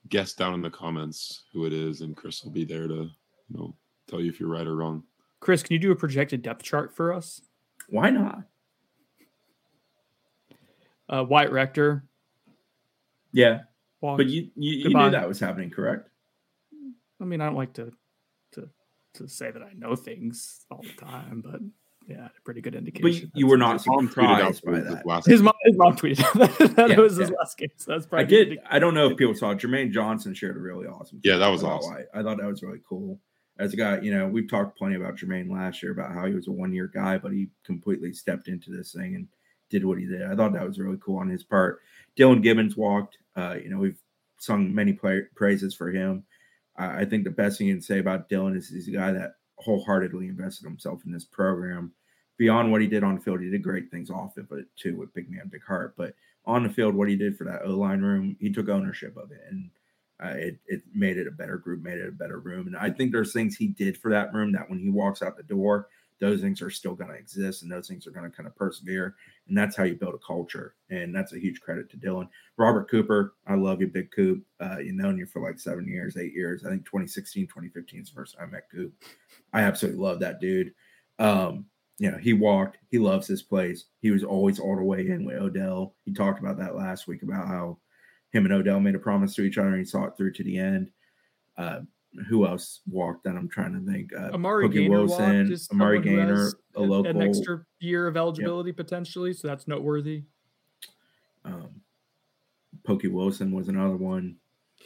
[0.08, 3.56] guess down in the comments who it is, and Chris will be there to you
[3.56, 3.74] know
[4.08, 5.02] tell you if you're right or wrong.
[5.40, 7.40] Chris, can you do a projected depth chart for us?
[7.88, 8.42] Why not?
[11.08, 12.04] Uh, Wyatt Rector.
[13.32, 13.60] Yeah,
[14.00, 14.18] walked.
[14.18, 16.08] but you you, you knew that was happening, correct?
[17.20, 17.92] I mean, I don't like to
[19.16, 21.60] to to say that I know things all the time, but
[22.08, 23.30] yeah, pretty good indication.
[23.32, 25.24] But you were not surprised by that.
[25.26, 27.36] His mom, his mom tweeted that, yeah, was his yeah.
[27.38, 27.70] last game.
[27.76, 28.24] So that's probably.
[28.24, 28.58] I did.
[28.70, 29.58] I don't know if people saw it.
[29.58, 31.20] Jermaine Johnson shared a really awesome.
[31.24, 31.96] Yeah, that was awesome.
[32.14, 33.18] I, I thought that was really cool.
[33.58, 36.34] As a guy, you know, we've talked plenty about Jermaine last year about how he
[36.34, 39.26] was a one year guy, but he completely stepped into this thing and
[39.70, 40.22] did what he did.
[40.22, 41.80] I thought that was really cool on his part.
[42.16, 43.18] Dylan Gibbons walked.
[43.34, 43.98] Uh, you know, we've
[44.38, 46.22] sung many play, praises for him.
[46.78, 49.12] Uh, I think the best thing you can say about Dylan is he's a guy
[49.12, 51.92] that wholeheartedly invested himself in this program.
[52.38, 54.96] Beyond what he did on the field, he did great things off it, but too
[54.96, 55.94] with big man, big heart.
[55.96, 59.16] But on the field, what he did for that O line room, he took ownership
[59.16, 59.70] of it, and
[60.22, 62.66] uh, it it made it a better group, made it a better room.
[62.66, 65.36] And I think there's things he did for that room that when he walks out
[65.36, 65.88] the door,
[66.20, 68.56] those things are still going to exist, and those things are going to kind of
[68.56, 69.14] persevere.
[69.48, 72.28] And that's how you build a culture, and that's a huge credit to Dylan.
[72.56, 74.42] Robert Cooper, I love you, Big Coop.
[74.60, 76.64] Uh, you known you for like seven years, eight years.
[76.64, 78.92] I think 2016, 2015 is the first time I met Coop.
[79.52, 80.72] I absolutely love that dude.
[81.18, 81.66] Um,
[81.98, 83.86] you know, he walked, he loves this place.
[84.00, 85.94] He was always all the way in with Odell.
[86.04, 87.78] He talked about that last week about how
[88.32, 90.44] him and Odell made a promise to each other and he saw it through to
[90.44, 90.90] the end.
[91.56, 91.80] Uh,
[92.28, 94.12] who else walked that I'm trying to think?
[94.12, 98.76] Uh, Amari Gainer Wilson, walked, Amari Gainer, a local, an extra year of eligibility yep.
[98.76, 100.24] potentially, so that's noteworthy.
[101.44, 101.82] Um,
[102.84, 104.36] Pokey Wilson was another one.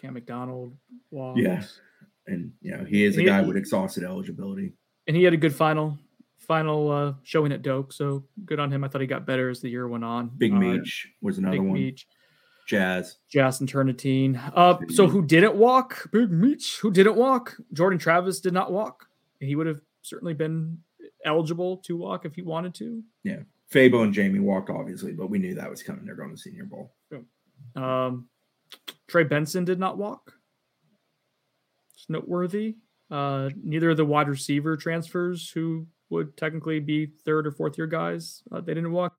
[0.01, 0.77] Cam McDonald
[1.11, 1.39] walked.
[1.39, 1.63] Yeah,
[2.27, 4.73] and you know he is a guy with exhausted eligibility,
[5.07, 5.99] and he had a good final
[6.39, 7.93] final uh, showing at Doak.
[7.93, 8.83] So good on him.
[8.83, 10.31] I thought he got better as the year went on.
[10.37, 11.73] Big uh, Meech was another Big one.
[11.73, 12.07] Meech.
[12.71, 13.17] Jazz.
[13.29, 14.41] Jazz and Turnitin.
[14.55, 16.09] Uh, so who didn't walk?
[16.13, 16.79] Big Meech.
[16.79, 17.57] Who didn't walk?
[17.73, 19.09] Jordan Travis did not walk.
[19.41, 20.79] He would have certainly been
[21.25, 23.03] eligible to walk if he wanted to.
[23.25, 23.41] Yeah.
[23.75, 26.05] Fabo and Jammie walked, obviously, but we knew that was coming.
[26.05, 26.93] They're going to Senior Bowl.
[27.75, 28.29] Um,
[29.09, 30.35] Trey Benson did not walk.
[31.97, 32.77] It's noteworthy.
[33.11, 37.89] Uh, neither of the wide receiver transfers who would technically be third or fourth year
[37.89, 38.45] guys.
[38.53, 39.17] Uh, they didn't walk.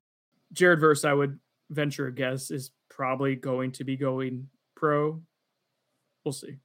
[0.54, 1.38] Jared Verse, I would
[1.68, 5.20] venture a guess, is probably going to be going pro.
[6.24, 6.58] We'll see.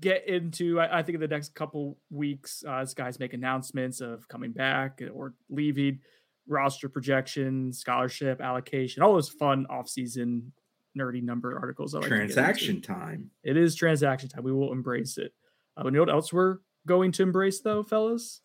[0.00, 4.00] Get into, I, I think, in the next couple weeks, uh, as guys make announcements
[4.00, 6.00] of coming back or leaving,
[6.46, 10.52] roster projection, scholarship allocation, all those fun off-season
[10.98, 11.94] nerdy number articles.
[11.94, 13.30] I like transaction time.
[13.42, 14.44] It is transaction time.
[14.44, 15.32] We will embrace it.
[15.78, 18.42] Uh, you know what else we're going to embrace, though, fellas?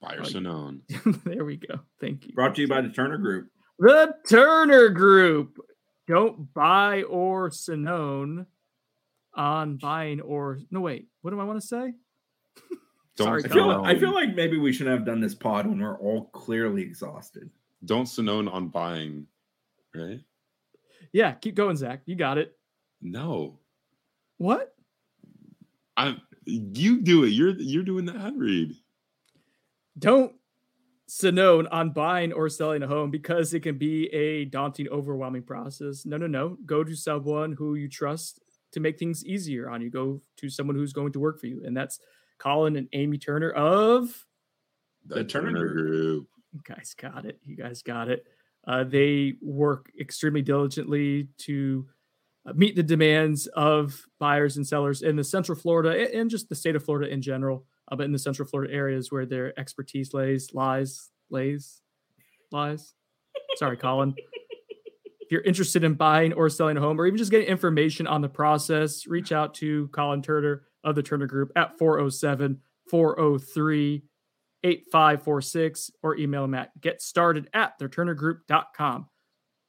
[0.00, 0.80] Buy or Sonnone.
[1.24, 1.80] there we go.
[2.00, 2.34] Thank you.
[2.34, 3.48] Brought to you by the Turner Group.
[3.78, 5.58] The Turner Group.
[6.06, 8.46] Don't buy or Sonnone
[9.34, 11.08] on buying or no wait.
[11.22, 11.94] What do I want to say?
[13.16, 15.66] Don't Sorry, I feel, like, I feel like maybe we should have done this pod
[15.66, 17.50] when we're all clearly exhausted.
[17.84, 19.26] Don't Sonnone on buying,
[19.94, 20.20] right?
[21.12, 22.02] Yeah, keep going, Zach.
[22.04, 22.56] You got it.
[23.00, 23.58] No.
[24.38, 24.74] What?
[25.96, 27.28] I you do it.
[27.28, 28.74] You're you're doing the ad read.
[29.98, 30.35] Don't
[31.08, 36.04] Sonnone on buying or selling a home because it can be a daunting, overwhelming process.
[36.04, 36.58] No, no, no.
[36.66, 38.40] Go to someone who you trust
[38.72, 39.90] to make things easier on you.
[39.90, 41.62] Go to someone who's going to work for you.
[41.64, 42.00] And that's
[42.38, 44.26] Colin and Amy Turner of
[45.06, 46.28] the, the Turner, Turner Group.
[46.52, 47.38] You guys got it.
[47.44, 48.26] You guys got it.
[48.66, 51.86] Uh, they work extremely diligently to
[52.46, 56.54] uh, meet the demands of buyers and sellers in the Central Florida and just the
[56.56, 60.12] state of Florida in general uh, but in the Central Florida areas where their expertise
[60.12, 61.80] lays, lies, lays,
[62.52, 62.94] lies.
[63.56, 64.14] Sorry, Colin.
[65.20, 68.22] if you're interested in buying or selling a home, or even just getting information on
[68.22, 74.04] the process, reach out to Colin Turner of the Turner Group at 407 403
[74.62, 79.06] 8546 or email him at get started at theturnergroup.com.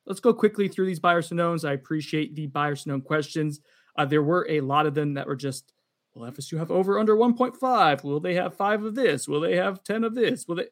[0.05, 1.65] Let's go quickly through these buyers and.
[1.65, 3.59] I appreciate the buyers and known questions.
[3.97, 5.73] Uh, there were a lot of them that were just
[6.17, 8.03] Will FSU have over under 1.5?
[8.03, 9.27] Will they have five of this?
[9.27, 10.47] Will they have 10 of this?
[10.47, 10.67] Will they?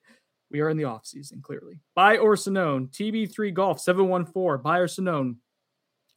[0.51, 1.79] We are in the off season, clearly.
[1.95, 5.37] Buy or Sonnone, TB3 Golf 714, buy or Sonnone.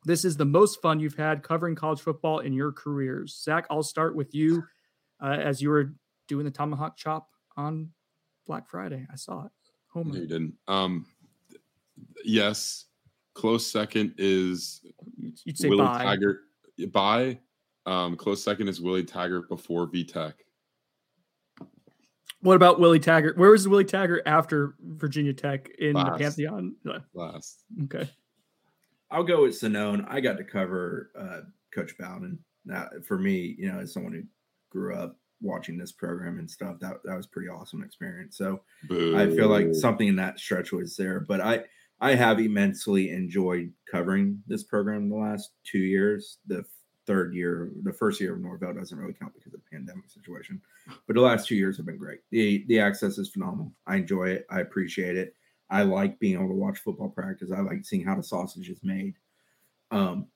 [0.05, 3.41] This is the most fun you've had covering college football in your careers.
[3.43, 4.62] Zach, I'll start with you
[5.23, 5.95] uh, as you were
[6.29, 7.91] doing the tomahawk chop on
[8.47, 9.07] Black Friday.
[9.12, 9.53] I saw it.
[9.88, 10.14] Homer.
[10.14, 10.55] No, you didn't.
[10.69, 11.07] Um,
[12.25, 12.85] yes.
[13.35, 14.83] Close second is
[15.45, 16.05] you'd say Willie buy.
[16.05, 16.41] Tiger.
[16.93, 17.38] Buy
[17.87, 20.35] um, close second is Willie Taggart before VTech.
[22.41, 23.37] What about Willie Taggart?
[23.37, 26.12] Where was Willie Taggart after Virginia Tech in Last.
[26.12, 26.77] the Pantheon?
[27.14, 27.64] Last.
[27.85, 28.09] Okay.
[29.11, 30.07] I'll go with Sonnone.
[30.09, 31.41] I got to cover uh,
[31.75, 32.38] Coach Bowden.
[32.64, 34.23] Now, for me, you know, as someone who
[34.71, 38.37] grew up watching this program and stuff, that that was pretty awesome experience.
[38.37, 39.17] So Boo.
[39.17, 41.21] I feel like something in that stretch was there.
[41.21, 41.64] But I
[42.01, 46.38] I have immensely enjoyed covering this program the last two years.
[46.47, 46.64] The
[47.09, 50.61] third year, the first year of Norvell doesn't really count because of the pandemic situation.
[51.07, 52.21] But the last two years have been great.
[52.31, 53.73] The the access is phenomenal.
[53.87, 54.47] I enjoy it.
[54.51, 55.35] I appreciate it.
[55.71, 57.51] I like being able to watch football practice.
[57.51, 59.14] I like seeing how the sausage is made.
[59.90, 60.27] Um,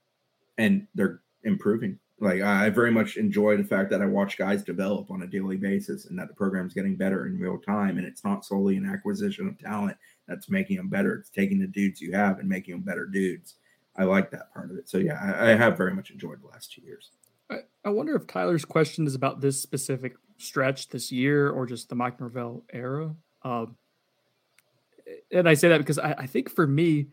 [0.57, 1.99] and they're improving.
[2.21, 5.57] Like I very much enjoy the fact that I watch guys develop on a daily
[5.59, 7.99] basis and that the program's getting better in real time.
[7.99, 11.17] And it's not solely an acquisition of talent that's making them better.
[11.17, 13.57] It's taking the dudes you have and making them better dudes.
[13.97, 14.89] I like that part of it.
[14.89, 17.11] So yeah, I, I have very much enjoyed the last two years.
[17.51, 21.89] I, I, wonder if Tyler's question is about this specific stretch this year or just
[21.89, 23.15] the Mike Norvell era.
[23.43, 23.77] Um,
[25.31, 27.09] and I say that because I, I think for me,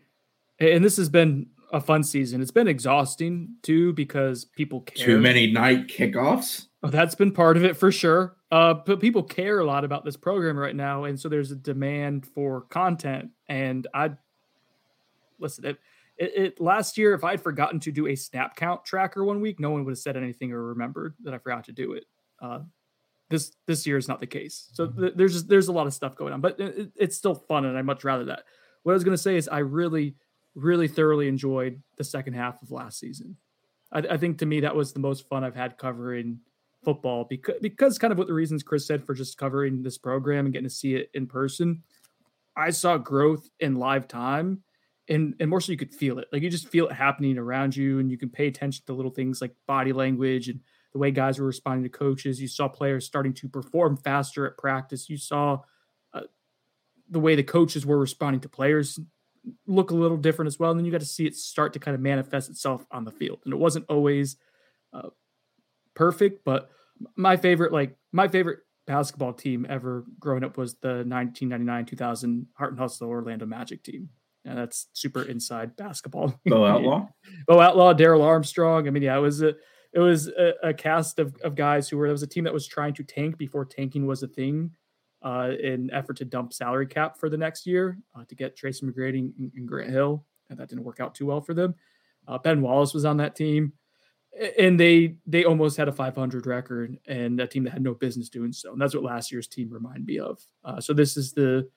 [0.58, 2.40] and this has been a fun season.
[2.40, 5.06] It's been exhausting too because people care.
[5.06, 6.66] Too many night kickoffs.
[6.82, 8.36] Oh, that's been part of it for sure.
[8.50, 11.56] Uh, but people care a lot about this program right now, and so there's a
[11.56, 13.30] demand for content.
[13.48, 14.12] And I
[15.38, 15.78] listen, it,
[16.20, 19.58] it, it, last year, if I'd forgotten to do a snap count tracker one week,
[19.58, 22.04] no one would have said anything or remembered that I forgot to do it.
[22.40, 22.60] Uh,
[23.30, 24.68] this this year is not the case.
[24.74, 25.00] So mm-hmm.
[25.00, 27.64] th- there's just, there's a lot of stuff going on, but it, it's still fun,
[27.64, 28.44] and I'd much rather that.
[28.82, 30.14] What I was going to say is I really
[30.54, 33.36] really thoroughly enjoyed the second half of last season.
[33.92, 36.40] I, I think to me that was the most fun I've had covering
[36.84, 40.44] football because because kind of what the reasons Chris said for just covering this program
[40.44, 41.82] and getting to see it in person.
[42.56, 44.64] I saw growth in live time
[45.10, 46.28] and and more so you could feel it.
[46.32, 49.10] Like you just feel it happening around you and you can pay attention to little
[49.10, 50.60] things like body language and
[50.92, 52.40] the way guys were responding to coaches.
[52.40, 55.08] You saw players starting to perform faster at practice.
[55.08, 55.58] You saw
[56.14, 56.22] uh,
[57.08, 58.98] the way the coaches were responding to players
[59.66, 60.70] look a little different as well.
[60.70, 63.10] And then you got to see it start to kind of manifest itself on the
[63.10, 63.40] field.
[63.44, 64.36] And it wasn't always
[64.92, 65.10] uh,
[65.94, 66.70] perfect but
[67.16, 72.80] my favorite like my favorite basketball team ever growing up was the 1999-2000 Heart and
[72.80, 74.08] Hustle Orlando Magic team
[74.44, 76.40] and that's super inside basketball.
[76.46, 77.08] Bo Outlaw,
[77.46, 78.86] Bo Outlaw, Darrell Armstrong.
[78.86, 79.54] I mean, yeah, it was a
[79.92, 82.52] it was a, a, cast of, of guys who were it was a team that
[82.52, 84.70] was trying to tank before tanking was a thing,
[85.22, 88.86] uh, in effort to dump salary cap for the next year uh, to get Tracy
[88.86, 91.74] McGrady and, and, Grant Hill, and that didn't work out too well for them.
[92.28, 93.72] Uh, ben Wallace was on that team,
[94.58, 98.28] and they they almost had a 500 record, and a team that had no business
[98.28, 98.72] doing so.
[98.72, 100.40] And that's what last year's team reminded me of.
[100.64, 101.68] Uh, so this is the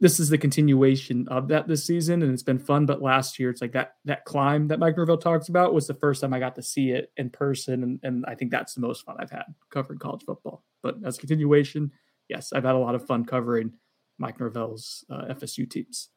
[0.00, 2.84] this is the continuation of that this season, and it's been fun.
[2.84, 5.94] But last year, it's like that that climb that Mike Norvell talks about was the
[5.94, 8.82] first time I got to see it in person, and, and I think that's the
[8.82, 10.64] most fun I've had covering college football.
[10.82, 11.92] But as continuation,
[12.28, 13.72] yes, I've had a lot of fun covering
[14.18, 16.10] Mike Norvell's uh, FSU teams.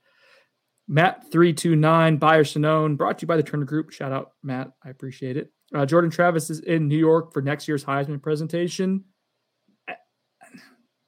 [0.87, 3.91] Matt three two nine Buyer Sonnone brought to you by the Turner Group.
[3.91, 5.53] Shout out Matt, I appreciate it.
[5.73, 9.05] Uh, Jordan Travis is in New York for next year's Heisman presentation.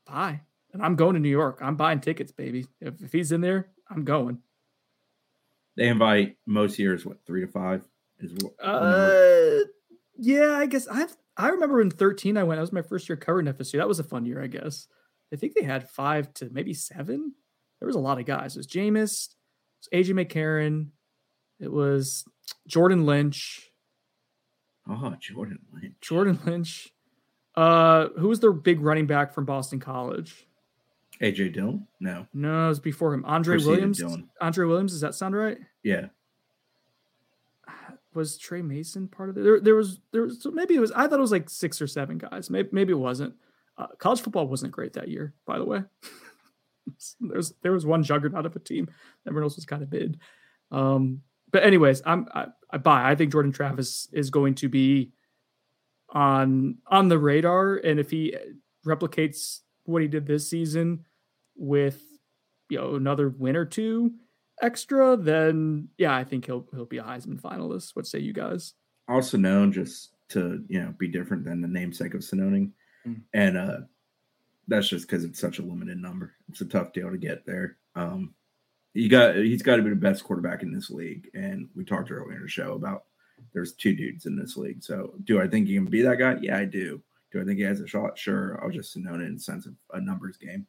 [0.05, 0.41] Bye
[0.73, 1.59] and I'm going to New York.
[1.61, 2.65] I'm buying tickets, baby.
[2.79, 4.39] If, if he's in there, I'm going.
[5.77, 7.83] They invite most years, what three to five
[8.19, 8.53] is what?
[8.61, 9.65] Uh,
[10.17, 11.07] yeah, I guess I
[11.37, 12.57] I remember in 13 I went.
[12.57, 13.77] That was my first year covering FSU.
[13.77, 14.87] That was a fun year, I guess.
[15.33, 17.33] I think they had five to maybe seven.
[17.79, 18.55] There was a lot of guys.
[18.55, 20.89] It was Jameis, it was AJ McCarron,
[21.59, 22.25] it was
[22.67, 23.71] Jordan Lynch.
[24.89, 25.95] Oh, Jordan Lynch.
[26.01, 26.89] Jordan Lynch.
[27.55, 30.47] Uh, who was their big running back from Boston College?
[31.21, 31.87] AJ Dillon?
[31.99, 32.25] No.
[32.33, 33.23] No, it was before him.
[33.25, 33.97] Andre Preceded Williams.
[33.99, 34.29] Dillon.
[34.39, 34.91] Andre Williams.
[34.91, 35.57] Does that sound right?
[35.83, 36.07] Yeah.
[38.13, 39.43] Was Tre Mason part of it?
[39.43, 40.91] There, there was, there was, so maybe it was.
[40.91, 42.49] I thought it was like six or seven guys.
[42.49, 43.35] Maybe, maybe it wasn't.
[43.77, 45.83] Uh, college football wasn't great that year, by the way.
[47.21, 48.89] There's, there was one juggernaut of a team.
[49.25, 50.19] Everyone else was kind of bid.
[50.71, 51.21] Um,
[51.53, 53.09] but anyways, I'm, I, I buy.
[53.09, 55.11] I think Jordan Travis is going to be
[56.09, 58.35] on on the radar, and if he
[58.85, 61.05] replicates what he did this season
[61.55, 62.01] with
[62.69, 64.13] you know another win or two
[64.61, 67.95] extra, then yeah, I think he'll he'll be a Heisman finalist.
[67.95, 68.73] What say you guys?
[69.07, 72.71] Also known just to, you know, be different than the namesake of Sononing.
[73.05, 73.21] Mm.
[73.33, 73.77] And uh
[74.67, 76.33] that's just because it's such a limited number.
[76.49, 77.77] It's a tough deal to get there.
[77.95, 78.33] Um
[78.93, 81.29] you got he's got to be the best quarterback in this league.
[81.33, 83.05] And we talked earlier in the show about
[83.53, 84.83] there's two dudes in this league.
[84.83, 86.37] So do I think he can be that guy?
[86.41, 87.01] Yeah, I do.
[87.31, 88.17] Do I think he has a shot?
[88.17, 88.61] Sure.
[88.61, 90.67] I'll just Sonona in the sense of a numbers game.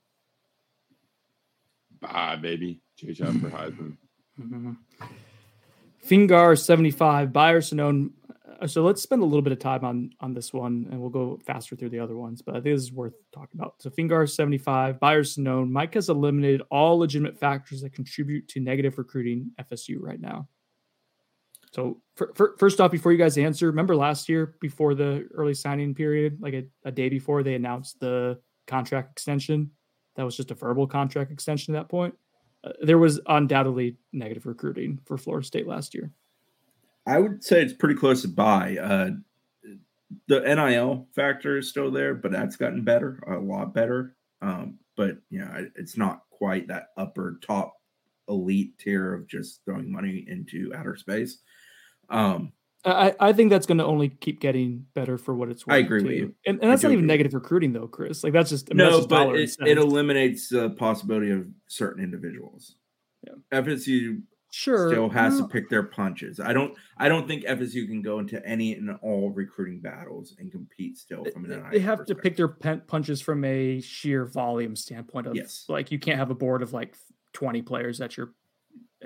[2.05, 2.81] Ah, baby.
[2.97, 3.97] J Chop for Heisman.
[6.07, 8.11] Fingar seventy five Buyer Sonnone.
[8.61, 11.11] uh, So let's spend a little bit of time on on this one, and we'll
[11.11, 12.43] go faster through the other ones.
[12.43, 13.75] But I think this is worth talking about.
[13.81, 15.71] So Fingar seventy five Buyer Sonnone.
[15.71, 20.49] Mike has eliminated all legitimate factors that contribute to negative recruiting FSU right now.
[21.73, 25.55] So for, for, first off, before you guys answer, remember last year before the early
[25.55, 29.71] signing period, like a, a day before they announced the contract extension,
[30.17, 32.15] that was just a verbal contract extension at that point.
[32.65, 36.11] Uh, there was undoubtedly negative recruiting for Florida State last year.
[37.07, 38.77] I would say it's pretty close to buy.
[38.77, 39.11] Uh,
[40.29, 44.15] the NIL factor is still there, but that's gotten better, a lot better.
[44.41, 47.75] Um, but yeah, it- it's not quite that upper top
[48.29, 51.39] elite tier of just throwing money into outer space.
[52.09, 52.53] Um,
[52.85, 55.75] I, I think that's going to only keep getting better for what it's worth.
[55.75, 56.35] I agree with you.
[56.47, 57.09] and, and that's not even agree.
[57.09, 58.25] negative recruiting though, Chris.
[58.25, 61.47] Like that's just I mean, that's no, just but it, it eliminates the possibility of
[61.69, 62.77] certain individuals.
[63.27, 63.61] Yeah.
[63.61, 66.41] FSU sure still has no, to pick their punches.
[66.41, 66.75] I don't.
[66.99, 71.25] I don't think FSU can go into any and all recruiting battles and compete still
[71.33, 75.37] from an they- they have to pick their punches from a sheer volume standpoint of
[75.37, 75.67] Yes.
[75.69, 76.97] like you can't have a board of like
[77.33, 78.35] 20 players that you're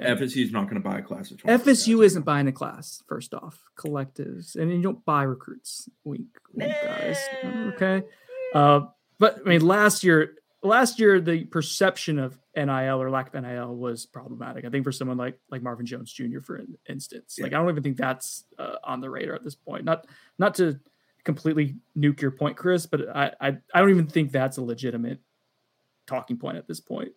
[0.00, 2.06] FSU is not going to buy a class of 20 FSU guys.
[2.06, 5.88] isn't buying a class, first off, collectives, and you don't buy recruits.
[6.04, 7.18] Wink, wink, guys.
[7.44, 8.02] Okay.
[8.54, 8.80] Uh,
[9.18, 13.74] but I mean, last year, last year the perception of NIL or lack of NIL
[13.74, 14.64] was problematic.
[14.64, 16.40] I think for someone like like Marvin Jones Jr.
[16.40, 19.54] for in- instance, like I don't even think that's uh, on the radar at this
[19.54, 19.84] point.
[19.84, 20.06] Not
[20.38, 20.78] not to
[21.24, 25.20] completely nuke your point, Chris, but I I, I don't even think that's a legitimate
[26.06, 27.12] talking point at this point.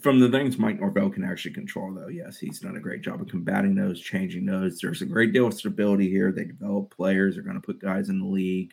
[0.00, 3.20] From the things Mike Norvell can actually control, though, yes, he's done a great job
[3.20, 4.78] of combating those, changing those.
[4.78, 6.32] There's a great deal of stability here.
[6.32, 7.34] They develop players.
[7.34, 8.72] They're going to put guys in the league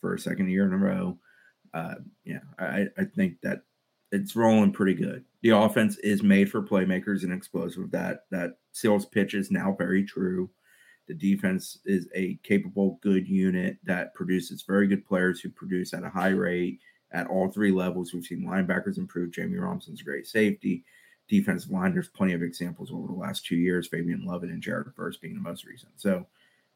[0.00, 1.18] for a second year in a row.
[1.72, 1.94] Uh,
[2.24, 3.62] yeah, I, I think that
[4.12, 5.24] it's rolling pretty good.
[5.42, 7.90] The offense is made for playmakers and explosive.
[7.90, 10.50] That that sales pitch is now very true.
[11.08, 16.02] The defense is a capable, good unit that produces very good players who produce at
[16.02, 16.80] a high rate
[17.12, 18.12] at all three levels.
[18.12, 19.30] We've seen linebackers improve.
[19.30, 20.84] Jammie Robinson's great safety.
[21.28, 23.88] Defensive line, there's plenty of examples over the last two years.
[23.88, 25.92] Fabian Lovett and Jared Verse being the most recent.
[25.96, 26.26] So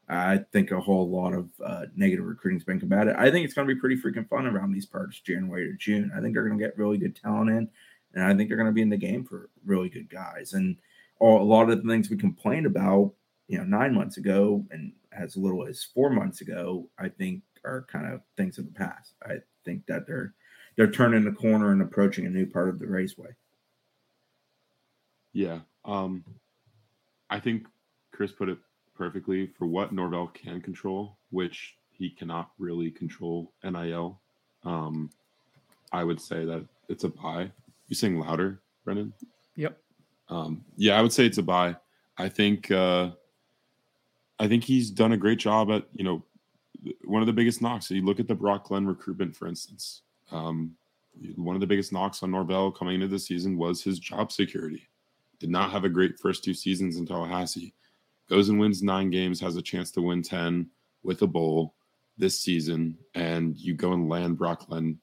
[0.09, 3.15] I think a whole lot of uh, negative recruiting has been combated.
[3.15, 6.11] I think it's going to be pretty freaking fun around these parts, January to June.
[6.17, 7.69] I think they're going to get really good talent in,
[8.15, 10.55] and I think they're going to be in the game for really good guys.
[10.55, 10.77] And
[11.21, 13.13] all, a lot of the things we complained about,
[13.47, 17.87] you know, nine months ago and as little as four months ago, I think are
[17.91, 19.15] kind of things of the past.
[19.25, 20.35] I think that they're
[20.77, 23.31] they're turning the corner and approaching a new part of the raceway.
[25.33, 25.61] Yeah.
[25.85, 26.25] Um,
[27.29, 27.67] I think
[28.13, 28.59] Chris put it
[28.95, 34.21] perfectly for what Norvell can control, which he cannot really control NIL.
[34.65, 35.11] Um,
[35.93, 37.51] I would say that it's a buy.
[37.89, 39.13] You sing louder, Brennan?
[39.57, 39.77] Yep.
[40.29, 41.77] Um, yeah, I would say it's a buy.
[42.17, 43.11] I think uh,
[44.39, 46.23] I think he's done a great job at you know
[47.05, 47.91] one of the biggest knocks.
[47.91, 50.03] You look at the Brock Glenn recruitment, for instance.
[50.31, 50.77] Um,
[51.37, 54.89] one of the biggest knocks on Norvell coming into the season was his job security.
[55.39, 57.75] Did not have a great first two seasons in Tallahassee.
[58.29, 60.71] Goes and wins nine games, has a chance to win ten
[61.03, 61.75] with a bowl
[62.17, 64.99] this season, and you go and land Brock Glenn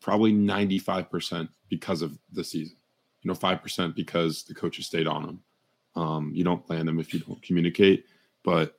[0.00, 2.76] probably ninety five percent because of the season
[3.22, 5.40] you know, five percent because the coaches stayed on him.
[5.96, 8.04] Um, you don't land him if you don't communicate.
[8.44, 8.77] But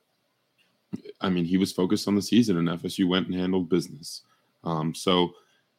[1.20, 4.22] I mean, he was focused on the season, and FSU went and handled business.
[4.64, 5.32] Um, so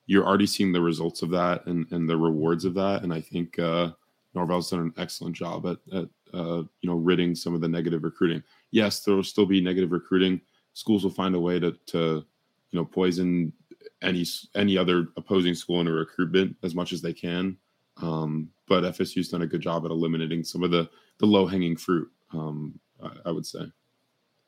[0.06, 3.04] you're already seeing the results of that and, and the rewards of that.
[3.04, 3.92] And I think uh,
[4.34, 8.04] Norvell's done an excellent job at, at uh, you know ridding some of the negative
[8.04, 8.44] recruiting.
[8.72, 10.42] Yes, there will still be negative recruiting.
[10.74, 12.26] Schools will find a way to to
[12.72, 13.54] you know poison
[14.02, 17.58] any any other opposing school in a recruitment as much as they can.
[18.02, 20.90] Um, but FSU's done a good job at eliminating some of the
[21.20, 22.10] the low hanging fruit.
[22.34, 23.66] Um, I, I, would say.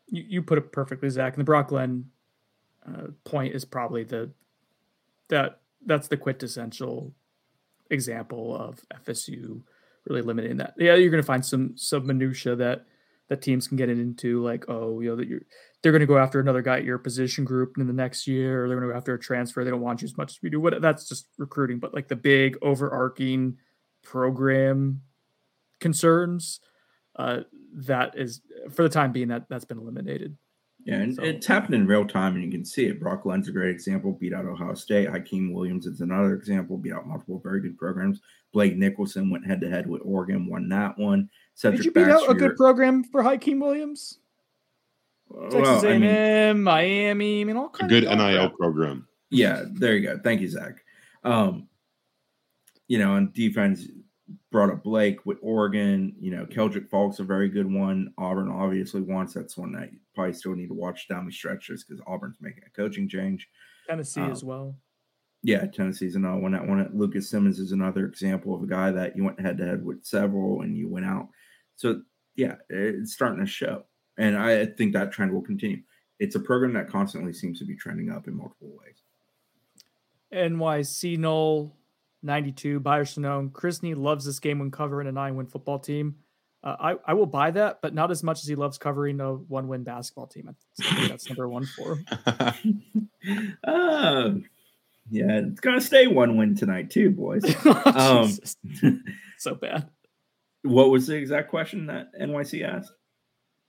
[0.08, 1.34] You, you put it perfectly, Zach.
[1.34, 2.06] And the Brock Glenn
[2.88, 4.32] uh, point is probably the
[5.30, 7.14] that that's the quintessential
[7.90, 9.62] example of FSU
[10.08, 10.74] really limiting that.
[10.78, 12.86] Yeah, you're going to find some some minutia that
[13.30, 15.42] that teams can get into, like oh, you know that you're
[15.82, 18.64] they're going to go after another guy at your position group in the next year,
[18.64, 19.64] or they're going to go after a transfer.
[19.64, 20.60] They don't want you as much as we do.
[20.60, 23.58] What that's just recruiting, but like the big overarching
[24.04, 25.02] program
[25.80, 26.60] concerns,
[27.16, 27.42] uh,
[27.74, 28.42] that is
[28.72, 30.38] for the time being that that's been eliminated.
[30.86, 31.24] Yeah, and so.
[31.24, 33.00] it's happened in real time, and you can see it.
[33.00, 34.12] Brock Glenn's a great example.
[34.12, 35.08] Beat out Ohio State.
[35.08, 36.78] Hykeem Williams is another example.
[36.78, 38.20] Beat out multiple very good programs.
[38.52, 41.30] Blake Nicholson went head to head with Oregon, won that one.
[41.56, 44.20] Cedric Did you beat Baxter, out a good program for Hykeem Williams?
[45.52, 47.92] Texas well, A&M, I mean, Miami, I mean all kinds.
[47.92, 49.08] A good NIL program.
[49.30, 50.20] Yeah, there you go.
[50.24, 50.84] Thank you, Zach.
[51.24, 51.68] Um,
[52.88, 53.88] you know, on defense,
[54.52, 56.16] brought up Blake with Oregon.
[56.20, 58.14] You know, Keldric Faulk's a very good one.
[58.18, 59.34] Auburn obviously wants.
[59.34, 62.64] That's one that you probably still need to watch down the stretches because Auburn's making
[62.66, 63.50] a coaching change.
[63.88, 64.76] Tennessee um, as well.
[65.44, 66.54] Yeah, Tennessee's another one.
[66.54, 66.90] That one.
[66.94, 70.06] Lucas Simmons is another example of a guy that you went head to head with
[70.06, 71.28] several and you went out.
[71.76, 72.02] So
[72.36, 73.84] yeah, it's starting to show,
[74.18, 75.82] and I think that trend will continue.
[76.20, 79.04] It's a program that constantly seems to be trending up in multiple ways.
[80.34, 81.76] NYC Null
[82.24, 83.52] 92, Buyer Sonnone.
[83.52, 86.16] Chrisney loves this game when covering a nine win football team.
[86.64, 89.34] Uh, I, I will buy that, but not as much as he loves covering a
[89.34, 90.50] one win basketball team.
[90.50, 92.84] I think that's number one for him.
[93.68, 94.32] uh,
[95.10, 97.44] yeah, it's going to stay one win tonight, too, boys.
[97.86, 98.32] um,
[99.38, 99.90] so bad.
[100.64, 102.94] What was the exact question that NYC asked?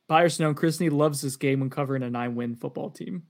[0.09, 0.55] Buyer Sonnone.
[0.55, 3.25] Chrisney loves this game when covering a nine win football team.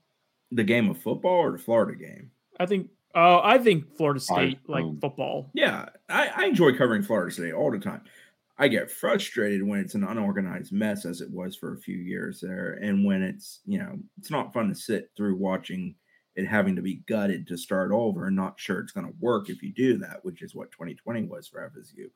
[0.50, 2.32] The game of football or the Florida game?
[2.60, 5.50] I think Oh, I think Florida State, I, like um, football.
[5.54, 8.02] Yeah, I, I, enjoy covering Florida State all the time.
[8.58, 12.40] I get frustrated when it's an unorganized mess, as it was for a few years
[12.40, 15.94] there, and when it's you know it's not fun to sit through watching
[16.34, 19.48] it having to be gutted to start over, and not sure it's going to work
[19.48, 22.06] if you do that, which is what 2020 was for FSU.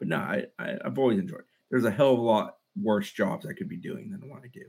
[0.00, 1.44] But no, I, I I've always enjoyed.
[1.70, 4.48] There's a hell of a lot worse jobs I could be doing than what I
[4.52, 4.64] do.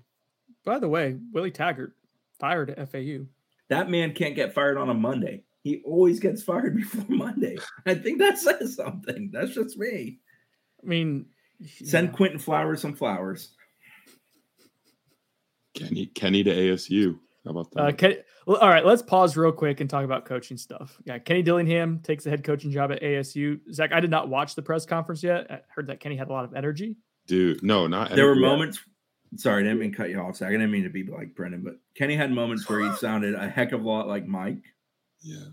[0.65, 1.95] By the way, Willie Taggart
[2.39, 3.25] fired at FAU.
[3.69, 7.57] That man can't get fired on a Monday he always gets fired before Monday.
[7.86, 9.30] I think that says something.
[9.32, 10.20] That's just me.
[10.84, 11.26] I mean,
[11.84, 13.51] send Quentin Flowers some flowers.
[15.76, 17.20] Kenny, Kenny to ASU.
[17.45, 17.82] How about that?
[17.82, 20.97] Uh, Ken, well, all right, let's pause real quick and talk about coaching stuff.
[21.05, 23.60] Yeah, Kenny Dillingham takes the head coaching job at ASU.
[23.72, 25.49] Zach, I did not watch the press conference yet.
[25.49, 26.97] I heard that Kenny had a lot of energy.
[27.28, 28.16] Dude, no, not.
[28.16, 28.80] There were moments.
[29.36, 30.38] Sorry, I didn't mean to cut you off.
[30.38, 30.49] Zach.
[30.49, 33.47] I didn't mean to be like Brendan, but Kenny had moments where he sounded a
[33.47, 34.64] heck of a lot like Mike.
[35.22, 35.47] Yeah.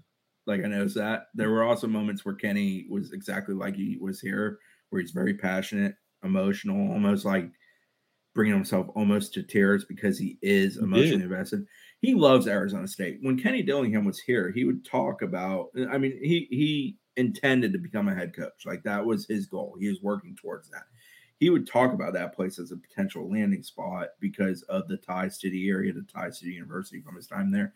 [0.47, 1.29] Like I noticed that.
[1.35, 4.59] There were also moments where Kenny was exactly like he was here,
[4.91, 7.51] where he's very passionate, emotional, almost like
[8.35, 11.67] bringing himself almost to tears because he is emotionally he invested.
[12.01, 13.19] He loves Arizona State.
[13.23, 15.71] When Kenny Dillingham was here, he would talk about.
[15.91, 18.64] I mean, he he intended to become a head coach.
[18.64, 19.77] Like that was his goal.
[19.81, 20.85] He was working towards that.
[21.39, 25.39] He would talk about that place as a potential landing spot because of the ties
[25.39, 27.75] to the area, the ties to the university from his time there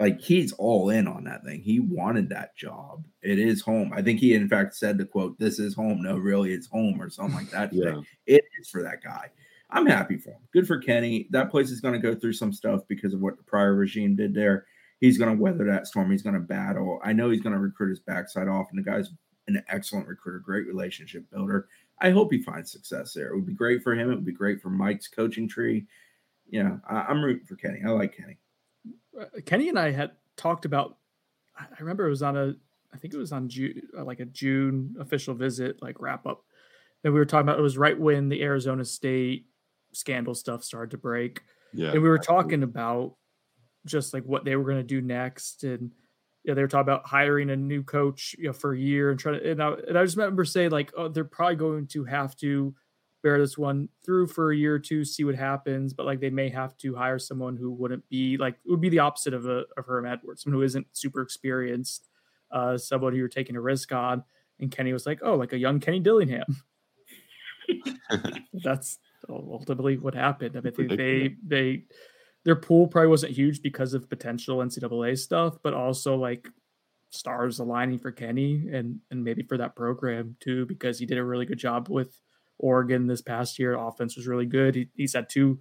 [0.00, 1.60] like he's all in on that thing.
[1.60, 3.06] He wanted that job.
[3.22, 3.92] It is home.
[3.94, 7.00] I think he in fact said the quote, "This is home." No, really, it's home
[7.00, 7.70] or something like that.
[7.72, 8.00] yeah.
[8.26, 9.30] It is for that guy.
[9.68, 10.40] I'm happy for him.
[10.52, 11.28] Good for Kenny.
[11.30, 14.16] That place is going to go through some stuff because of what the prior regime
[14.16, 14.66] did there.
[15.00, 16.10] He's going to weather that storm.
[16.10, 16.98] He's going to battle.
[17.04, 19.10] I know he's going to recruit his backside off, and the guy's
[19.48, 21.68] an excellent recruiter, great relationship builder.
[22.00, 23.28] I hope he finds success there.
[23.28, 24.10] It would be great for him.
[24.10, 25.86] It would be great for Mike's coaching tree.
[26.48, 27.80] Yeah, I, I'm rooting for Kenny.
[27.86, 28.38] I like Kenny.
[29.20, 30.96] Uh, Kenny and I had talked about.
[31.58, 32.54] I remember it was on a,
[32.92, 36.42] I think it was on June, uh, like a June official visit, like wrap up,
[37.04, 39.46] and we were talking about it was right when the Arizona State
[39.92, 41.42] scandal stuff started to break.
[41.74, 43.16] Yeah, and we were talking about
[43.86, 45.92] just like what they were going to do next, and
[46.44, 49.20] yeah, they were talking about hiring a new coach, you know, for a year and
[49.20, 49.50] trying to.
[49.50, 52.74] And I, and I just remember saying like, oh, they're probably going to have to
[53.22, 55.92] bear this one through for a year or two, see what happens.
[55.92, 58.88] But like they may have to hire someone who wouldn't be like it would be
[58.88, 62.08] the opposite of a of Herm Edwards, someone who isn't super experienced,
[62.50, 64.24] uh, someone who you're taking a risk on.
[64.58, 66.62] And Kenny was like, oh, like a young Kenny Dillingham.
[68.52, 68.98] That's
[69.28, 70.56] ultimately what happened.
[70.56, 71.84] I mean, they they
[72.44, 76.48] their pool probably wasn't huge because of potential NCAA stuff, but also like
[77.10, 81.24] stars aligning for Kenny and and maybe for that program too, because he did a
[81.24, 82.20] really good job with
[82.60, 83.74] Oregon this past year.
[83.74, 84.74] Offense was really good.
[84.74, 85.60] He, he's had two,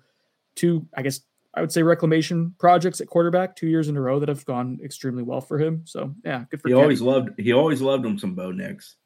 [0.56, 1.22] two, I guess
[1.54, 4.80] I would say reclamation projects at quarterback two years in a row that have gone
[4.84, 5.82] extremely well for him.
[5.86, 6.68] So yeah, good for.
[6.68, 7.32] He always loved.
[7.38, 8.98] He always loved him some Bo Nix.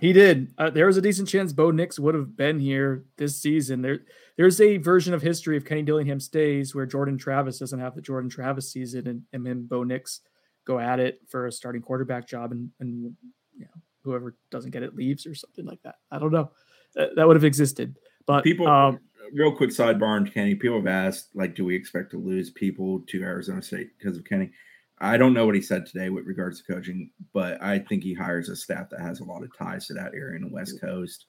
[0.00, 0.52] He did.
[0.58, 3.80] Uh, there was a decent chance Bo Nix would have been here this season.
[3.80, 4.00] There,
[4.36, 8.02] there's a version of history of Kenny Dillingham stays where Jordan Travis doesn't have the
[8.02, 10.20] Jordan Travis season, and, and then Bo Nix
[10.66, 13.14] go at it for a starting quarterback job, and and
[13.56, 15.94] you know whoever doesn't get it leaves or something like that.
[16.10, 16.50] I don't know.
[16.94, 19.00] That, that would have existed, but People, Um,
[19.32, 20.54] real quick sidebar on Kenny.
[20.54, 24.24] People have asked, like, do we expect to lose people to Arizona State because of
[24.24, 24.50] Kenny?
[24.98, 28.14] I don't know what he said today with regards to coaching, but I think he
[28.14, 30.80] hires a staff that has a lot of ties to that area in the West
[30.80, 31.26] Coast.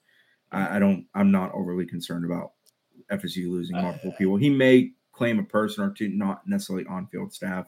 [0.52, 1.06] I, I don't.
[1.14, 2.52] I'm not overly concerned about
[3.10, 4.36] FSU losing multiple people.
[4.36, 7.66] He may claim a person or two, not necessarily on-field staff,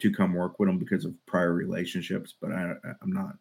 [0.00, 2.34] to come work with him because of prior relationships.
[2.40, 3.36] But I, I'm not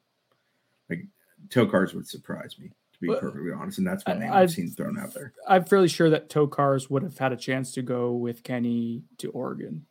[0.90, 1.08] like
[1.50, 4.52] Tokarz would surprise me to be Well, perfectly honest, and that's one name I- I've
[4.52, 5.34] seen thrown out there.
[5.48, 9.30] I'm fairly sure that Tokarz would have had a chance to go with Kenny to
[9.32, 9.86] Oregon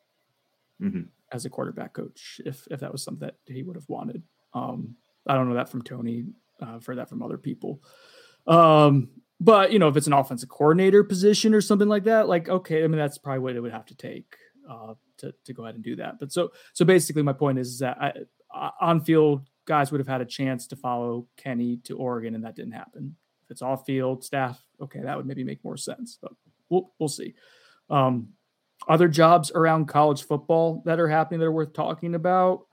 [0.81, 1.09] Mhm.
[1.33, 4.23] as a quarterback coach if if that was something that he would have wanted.
[4.55, 4.97] Um,
[5.27, 6.27] I don't know that from Tony.
[6.61, 7.83] Uh, I've heard that from other people.
[8.47, 12.49] Um, but you know, if it's an offensive coordinator position or something like that, like
[12.49, 14.37] okay, I mean that's probably what it would have to take
[14.69, 16.19] uh, to to go ahead and do that.
[16.19, 20.21] But so so basically, my point is that I, on field guys would have had
[20.21, 23.17] a chance to follow Kenny to Oregon, and that didn't happen.
[23.45, 26.19] If it's off field staff, okay, that would maybe make more sense.
[26.21, 26.33] But
[26.69, 27.35] we'll we'll see.
[27.91, 28.29] Um,
[28.89, 32.67] other jobs around college football that are happening that are worth talking about.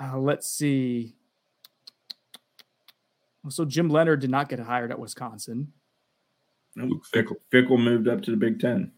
[0.00, 1.14] Uh, let's see.
[3.48, 5.72] So Jim Leonhard did not get hired at Wisconsin.
[6.76, 8.92] Fickell, Fickell moved up to the Big Ten.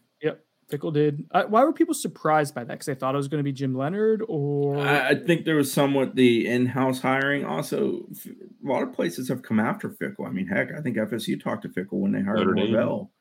[0.71, 1.25] Yep, Fickell did.
[1.31, 2.73] Uh, why were people surprised by that?
[2.73, 5.55] Because they thought it was going to be Jim Leonhard, or I, I think there
[5.55, 7.45] was somewhat the in-house hiring.
[7.45, 10.27] Also, f- a lot of places have come after Fickell.
[10.27, 13.11] I mean, heck, I think FSU talked to Fickell when they hired Notre Norvell.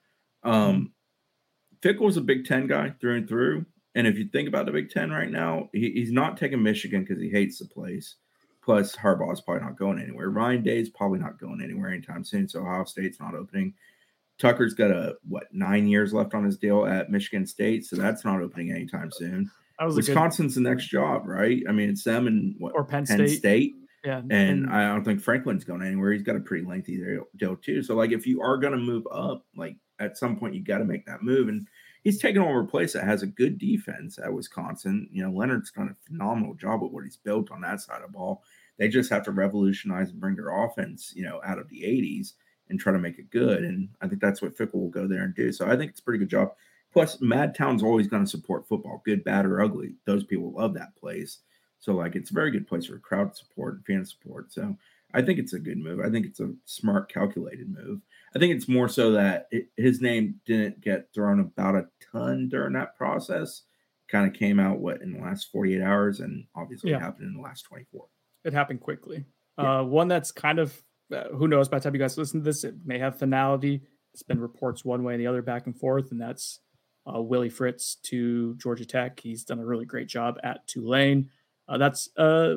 [0.43, 0.93] Um,
[1.83, 3.67] Fickell was a Big Ten guy through and through.
[3.95, 7.05] And if you think about the Big Ten right now, he, he's not taking Michigan
[7.05, 8.17] because he hates the place.
[8.63, 10.29] Plus, Harbaugh's probably not going anywhere.
[10.29, 12.49] Ryan Day's probably not going anywhere anytime soon.
[12.49, 13.75] So Ohio State's not opening.
[14.41, 18.25] Tucker's got a what nine years left on his deal at Michigan State, so that's
[18.25, 19.51] not opening anytime soon.
[19.79, 21.63] a good- Wisconsin's the next job, right?
[21.69, 23.39] I mean, it's them and what or Penn Penn State.
[23.39, 23.75] State.
[24.03, 26.13] Yeah, And I don't think Franklin's going anywhere.
[26.13, 27.83] He's got a pretty lengthy deal- deal too.
[27.83, 30.79] So, like, if you are going to move up, like at some point, you got
[30.79, 31.49] to make that move.
[31.49, 31.67] And
[32.03, 35.07] he's taking over a place that has a good defense at Wisconsin.
[35.13, 38.11] You know, Leonhard's done a phenomenal job with what he's built on that side of
[38.11, 38.43] the ball.
[38.79, 42.33] They just have to revolutionize and bring their offense, you know, out of the 80s
[42.71, 43.63] and try to make it good.
[43.65, 45.53] And I think that's what Fickell will go there and do.
[45.53, 46.53] So I think it's a pretty good job.
[46.93, 49.95] Plus, Madtown's always going to support football, good, bad, or ugly.
[50.07, 51.39] Those people love that place.
[51.79, 54.53] So, like, it's a very good place for crowd support and fan support.
[54.53, 54.77] So,
[55.15, 56.01] I think it's a good move.
[56.01, 58.01] I think it's a smart, calculated move.
[58.35, 62.49] I think it's more so that it, his name didn't get thrown about a ton
[62.49, 63.63] during that process.
[64.09, 66.99] Kind of came out what in the last 48 hours, and obviously Yeah.
[67.01, 68.07] happened in the last 24.
[68.45, 69.25] it happened quickly.
[69.59, 69.81] Yeah.
[69.81, 70.81] Uh, one that's kind of
[71.13, 73.83] uh, who knows by the time you guys listen to this, it may have finality.
[74.13, 76.61] It's been reports one way and the other back and forth, and that's
[77.07, 79.21] uh, Willie Fritz to Georgia Tech.
[79.21, 81.31] He's done a really great job at Tulane.
[81.69, 82.55] Uh, that's uh,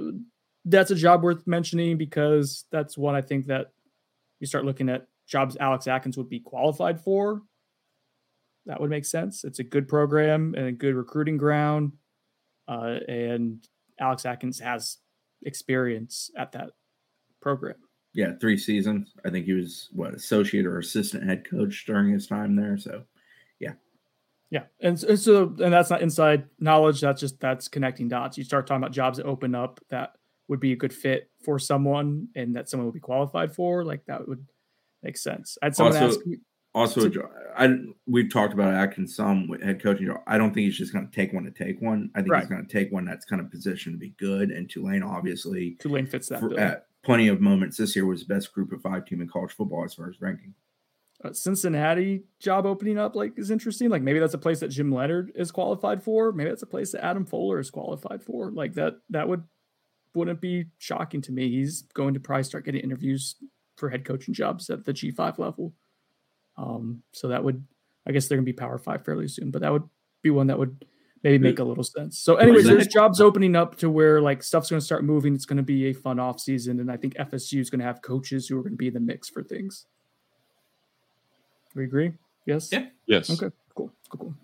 [0.66, 3.68] that's a job worth mentioning because that's one I think that
[4.40, 7.42] you start looking at jobs Alex Atkins would be qualified for.
[8.66, 9.44] That would make sense.
[9.44, 11.94] It's a good program and a good recruiting ground,
[12.68, 13.66] uh, and
[14.00, 14.98] Alex Atkins has
[15.44, 16.72] experience at that
[17.42, 17.76] program.
[18.14, 19.12] Yeah, three seasons.
[19.26, 22.78] I think he was what associate or assistant head coach during his time there.
[22.78, 23.04] So,
[24.52, 27.02] Yeah, and, and so and that's not inside knowledge.
[27.02, 28.38] That's just that's connecting dots.
[28.38, 30.14] You start talking about jobs that open up that
[30.48, 33.84] would be a good fit for someone and that someone would be qualified for.
[33.84, 34.46] Like that would
[35.02, 35.58] make sense.
[35.64, 36.38] I had someone Also- ask me,
[36.76, 40.16] Also, jo- I we've talked about Atkins some with head coaching.
[40.28, 42.12] I don't think he's just going to take one to take one.
[42.14, 42.42] I think Right.
[42.42, 44.52] he's going to take one that's kind of positioned to be good.
[44.52, 46.60] And Tulane, obviously, Tulane fits that for, bill.
[46.60, 49.52] at plenty of moments this year was the best group of five team in college
[49.52, 50.54] football as far as ranking.
[51.24, 53.90] uh, Cincinnati job opening up like is interesting.
[53.90, 56.32] Like maybe that's a place that Jim Leonhard is qualified for.
[56.32, 58.52] Maybe that's a place that Adam Fuller is qualified for.
[58.52, 59.44] Like that that would
[60.16, 61.50] wouldn't be shocking to me.
[61.50, 63.36] He's going to probably start getting interviews
[63.78, 65.74] for head coaching jobs at the G five level.
[66.58, 67.66] Um, so that would
[68.06, 69.90] I guess they're gonna be power five fairly soon, but that would
[70.22, 70.86] be one that would
[71.24, 72.20] maybe make a little sense.
[72.20, 75.34] So anyways, there's jobs opening up to where like stuff's gonna start moving.
[75.34, 78.48] It's gonna be a fun off season, and I think FSU is gonna have coaches
[78.48, 79.86] who are gonna be in the mix for things.
[81.76, 82.14] We agree?
[82.46, 82.70] Yes?
[82.72, 82.88] Yeah.
[83.08, 83.30] Yes.
[83.30, 84.36] Okay, cool, cool, cool.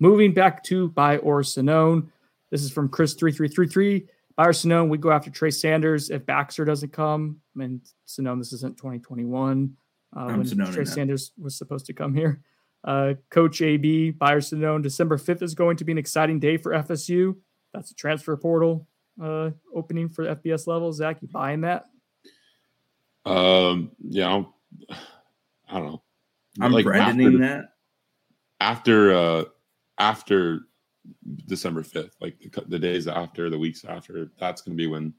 [0.00, 2.08] Moving back to buy or Sonnone.
[2.50, 4.06] This is from Chris3333.
[4.36, 7.40] Buy or Sonnone, we go after Trey Sanders if Baxter doesn't come.
[7.54, 9.76] I mean, Sonnone, this isn't 2021
[10.16, 12.42] uh, when Trey Sanders was supposed to come here.
[12.84, 16.58] Uh, Coach AB, buy or Sonnone, December 5th is going to be an exciting day
[16.58, 17.34] for FSU.
[17.72, 18.86] That's a transfer portal
[19.22, 20.92] uh, opening for FBS level.
[20.92, 21.86] Zach, you buying that?
[23.24, 24.54] Um, yeah, I'll,
[24.90, 26.02] I do not know.
[26.60, 27.70] I'm like branding that
[28.60, 29.44] after uh
[29.98, 30.60] after
[31.46, 35.12] December 5th, like the, the, days after, the weeks after, that's going to be when,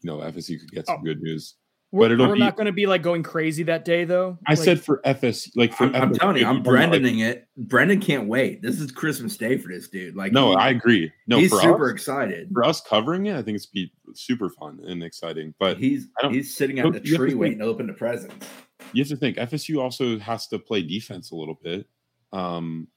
[0.00, 1.04] you know, FSU could get some oh.
[1.04, 1.56] good news.
[1.94, 4.36] We're, but it'll we're be, not going to be like going crazy that day, though.
[4.48, 7.48] I like, said for FS, like for I'm, I'm telling you, I'm Brendaning like, it.
[7.56, 8.62] Brendan can't wait.
[8.62, 10.16] This is Christmas Day for this dude.
[10.16, 11.12] Like, no, he, I agree.
[11.28, 13.36] No, he's super us, excited for us covering it.
[13.36, 15.54] I think it's be super fun and exciting.
[15.60, 18.44] But he's he's sitting at the tree waiting to open the presents.
[18.92, 21.86] You have to think FSU also has to play defense a little bit.
[22.32, 22.88] Um,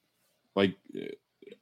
[0.55, 0.73] like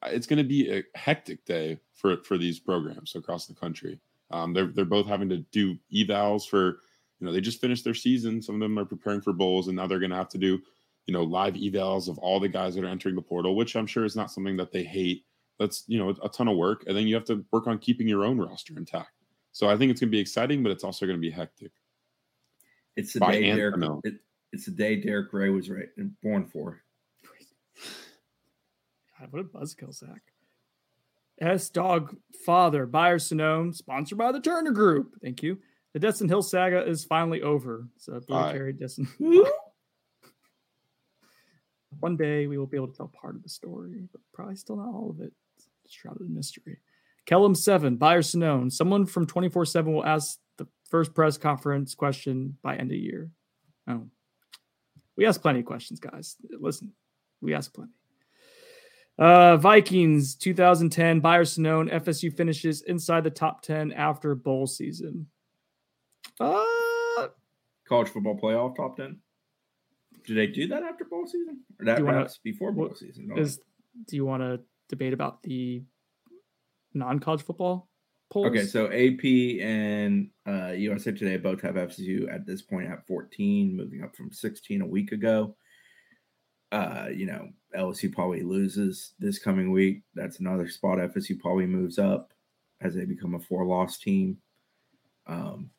[0.05, 3.99] it's going to be a hectic day for for these programs across the country.
[4.31, 6.79] Um, they're they're both having to do evals for
[7.19, 8.41] you know they just finished their season.
[8.41, 10.59] Some of them are preparing for bowls, and now they're going to have to do
[11.05, 13.87] you know live evals of all the guys that are entering the portal, which I'm
[13.87, 15.25] sure is not something that they hate.
[15.59, 18.07] That's you know a ton of work, and then you have to work on keeping
[18.07, 19.11] your own roster intact.
[19.51, 21.71] So I think it's going to be exciting, but it's also going to be hectic.
[22.97, 24.15] It's the day Derek, it,
[24.51, 26.81] it's the day Derek Ray was right and born for.
[29.19, 30.21] God, what a buzzkill, Zach.
[31.39, 35.15] S Dog Father, Buyer Sonnone, sponsored by the Turner Group.
[35.21, 35.59] Thank you.
[35.95, 37.87] The Destyn Hill saga is finally over.
[37.95, 39.07] So, Billy Carey, Destin.
[42.01, 44.75] One day we will be able to tell part of the story, but probably still
[44.75, 45.31] not all of it.
[45.85, 46.79] It's shrouded in mystery.
[47.25, 48.73] Kellum Seven, Buyer Sonnone.
[48.73, 53.31] Someone from 24 7 will ask the first press conference question by end of year.
[53.87, 54.09] Oh.
[55.15, 56.35] We ask plenty of questions, guys.
[56.59, 56.91] Listen,
[57.39, 57.93] we ask plenty.
[59.17, 65.27] Uh, Vikings 2010 Buyer Sonnone FSU finishes inside the top 10 after bowl season.
[66.39, 67.27] Uh,
[67.87, 69.17] college football playoff top 10.
[70.25, 71.61] Do they do that after bowl season?
[71.79, 73.31] Or that wanna, before bowl season?
[73.37, 73.59] Is,
[74.07, 74.59] do you want to
[74.89, 75.83] debate about the
[76.93, 77.89] non college football
[78.31, 78.47] polls?
[78.47, 83.75] Okay, so AP and uh, USA Today both have FSU at this point at 14,
[83.75, 85.55] moving up from 16 a week ago.
[86.71, 90.01] Uh, you know, LSU probably loses this coming week.
[90.15, 92.33] That's another spot FSU probably moves up
[92.81, 94.37] as they become a four loss team.
[95.27, 95.69] Um,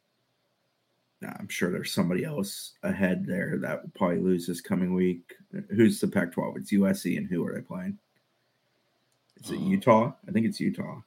[1.22, 5.34] I'm sure there's somebody else ahead there that will probably lose this coming week.
[5.70, 6.56] Who's the Pac 12?
[6.58, 7.98] It's USC, and who are they playing?
[9.42, 10.12] Is it uh, Utah?
[10.28, 11.00] I think it's Utah.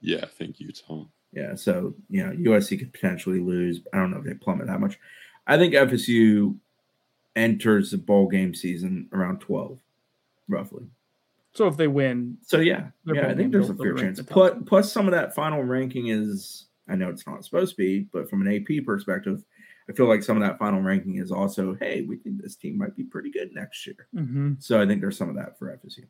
[0.00, 1.04] Yeah, I think Utah.
[1.32, 3.80] Yeah, so you know USC could potentially lose.
[3.92, 4.98] I don't know if they plummet that much.
[5.46, 6.56] I think FSU
[7.36, 9.78] enters the bowl game season around 12,
[10.48, 10.84] roughly.
[11.52, 14.20] So if they win, so yeah, yeah, I think there's a fair chance.
[14.22, 18.08] Plus, plus, some of that final ranking is I know it's not supposed to be,
[18.12, 19.44] but from an AP perspective,
[19.88, 22.76] I feel like some of that final ranking is also, hey, we think this team
[22.76, 24.08] might be pretty good next year.
[24.14, 24.54] Mm-hmm.
[24.58, 26.04] So I think there's some of that for FSU.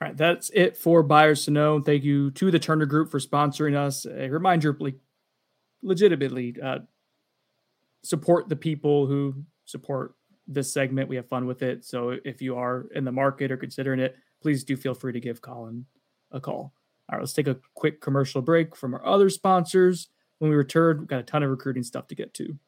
[0.00, 1.80] All right, that's it for buyers to know.
[1.80, 4.06] Thank you to the Turner Group for sponsoring us.
[4.06, 4.76] A reminder,
[5.82, 6.80] legitimately, uh,
[8.02, 10.14] support the people who support
[10.46, 11.08] this segment.
[11.08, 11.84] We have fun with it.
[11.84, 15.20] So if you are in the market or considering it, please do feel free to
[15.20, 15.86] give Colin
[16.30, 16.74] a call.
[17.08, 20.08] All right, let's take a quick commercial break from our other sponsors.
[20.38, 22.58] When we return, we've got a ton of recruiting stuff to get to.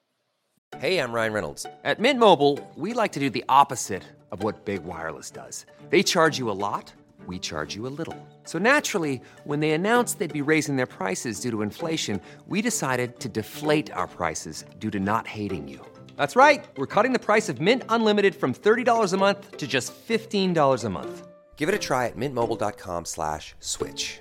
[0.79, 1.65] Hey, I'm Ryan Reynolds.
[1.85, 5.65] At Mint Mobile, we like to do the opposite of what Big Wireless does.
[5.89, 6.93] They charge you a lot,
[7.27, 8.29] we charge you a little.
[8.45, 13.21] So naturally, when they announced they'd be raising their prices due to inflation, we decided
[13.21, 15.81] to deflate our prices due to not hating you.
[16.17, 16.65] That's right.
[16.77, 20.91] We're cutting the price of Mint Unlimited from $30 a month to just $15 a
[20.91, 21.27] month.
[21.57, 24.21] Give it a try at mintmobile.com slash switch.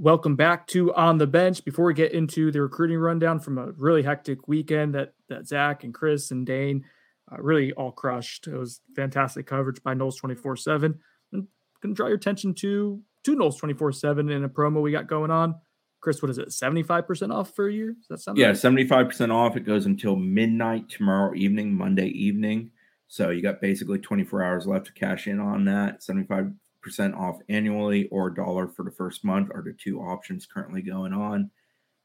[0.00, 1.64] Welcome back to On the Bench.
[1.64, 5.82] Before we get into the recruiting rundown from a really hectic weekend that, that Zach
[5.82, 6.84] and Chris and Dane
[7.32, 8.46] uh, really all crushed.
[8.46, 10.96] It was fantastic coverage by Noles 24 7.
[11.34, 11.48] I'm
[11.82, 15.08] going to draw your attention to, to Noles 24 7 in a promo we got
[15.08, 15.56] going on.
[16.00, 16.50] Chris, what is it?
[16.50, 17.92] 75% off for a year?
[17.94, 18.56] Does that sound Yeah, right?
[18.56, 19.56] 75% off.
[19.56, 22.70] It goes until midnight tomorrow evening, Monday evening.
[23.08, 26.02] So you got basically 24 hours left to cash in on that.
[26.02, 26.54] 75%
[26.98, 31.12] off annually or a dollar for the first month are the two options currently going
[31.12, 31.50] on.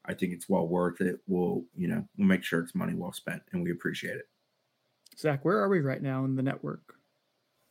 [0.06, 1.20] I think it's well worth it.
[1.26, 4.28] We'll, you know, we'll make sure it's money well spent and we appreciate it.
[5.18, 6.82] Zach, where are we right now in the network?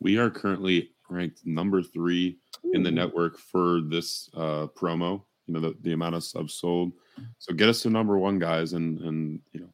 [0.00, 2.72] We are currently ranked number three Ooh.
[2.72, 5.22] in the network for this uh, promo.
[5.46, 6.92] You know, the, the amount of subs sold.
[7.38, 9.68] So get us to number one, guys, and and you know,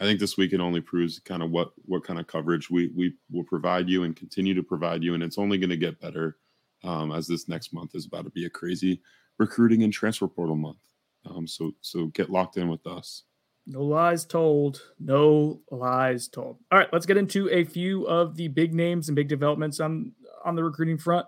[0.00, 3.14] I think this weekend only proves kind of what what kind of coverage we we
[3.30, 6.36] will provide you and continue to provide you, and it's only going to get better
[6.84, 9.00] um, as this next month is about to be a crazy
[9.38, 10.78] recruiting and transfer portal month.
[11.26, 13.22] Um, so so get locked in with us.
[13.66, 14.82] No lies told.
[15.00, 16.58] No lies told.
[16.70, 20.12] All right, let's get into a few of the big names and big developments on
[20.44, 21.26] on the recruiting front.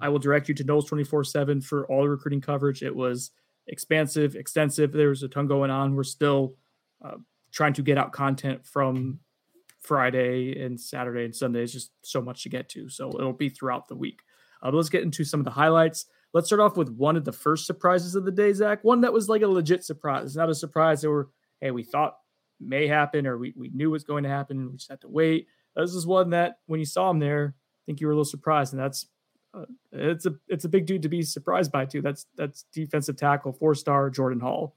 [0.00, 2.82] I will direct you to Noles 24 7 for all the recruiting coverage.
[2.82, 3.30] It was
[3.68, 4.92] expansive, extensive.
[4.92, 5.94] There was a ton going on.
[5.94, 6.56] We're still
[7.04, 7.16] uh,
[7.52, 9.20] trying to get out content from
[9.80, 11.62] Friday and Saturday and Sunday.
[11.62, 12.88] It's just so much to get to.
[12.88, 14.20] So it'll be throughout the week.
[14.62, 16.06] Uh, let's get into some of the highlights.
[16.32, 18.84] Let's start off with one of the first surprises of the day, Zach.
[18.84, 20.36] One that was like a legit surprise.
[20.36, 21.26] not a surprise that we're,
[21.60, 22.16] hey, we thought
[22.60, 25.46] may happen or we, we knew was going to happen we just had to wait.
[25.74, 28.24] This is one that when you saw him there, I think you were a little
[28.24, 28.72] surprised.
[28.72, 29.06] And that's
[29.54, 32.02] uh, it's a it's a big dude to be surprised by too.
[32.02, 34.74] That's that's defensive tackle, four star Jordan Hall.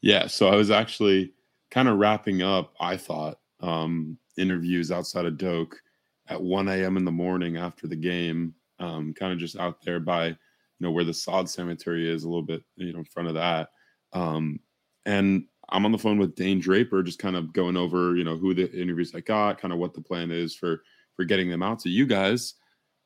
[0.00, 1.32] Yeah, so I was actually
[1.70, 2.74] kind of wrapping up.
[2.78, 5.80] I thought um, interviews outside of Doak
[6.28, 6.96] at 1 a.m.
[6.96, 8.54] in the morning after the game,
[8.84, 10.36] um, kind of just out there by you
[10.80, 13.70] know where the sod cemetery is, a little bit you know in front of that.
[14.12, 14.60] Um,
[15.06, 18.36] and I'm on the phone with Dane Draper, just kind of going over you know
[18.36, 20.82] who the interviews I got, kind of what the plan is for
[21.16, 22.54] for getting them out to you guys.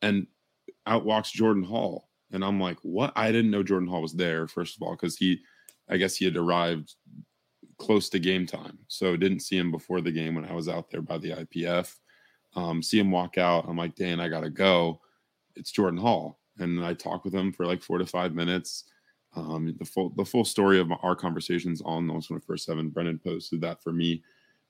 [0.02, 0.26] And
[0.86, 2.08] out walks Jordan Hall.
[2.32, 3.12] And I'm like, what?
[3.16, 5.40] I didn't know Jordan Hall was there, first of all, because he,
[5.88, 6.94] I guess he had arrived
[7.78, 8.78] close to game time.
[8.88, 11.94] So didn't see him before the game when I was out there by the IPF.
[12.54, 13.66] Um, see him walk out.
[13.68, 15.00] I'm like, Dan, I got to go.
[15.58, 16.38] It's Jordan Hall.
[16.58, 18.84] And I talked with him for like four to five minutes.
[19.36, 22.88] Um, the full the full story of our conversations on those first seven.
[22.88, 24.22] Brendan posted that for me.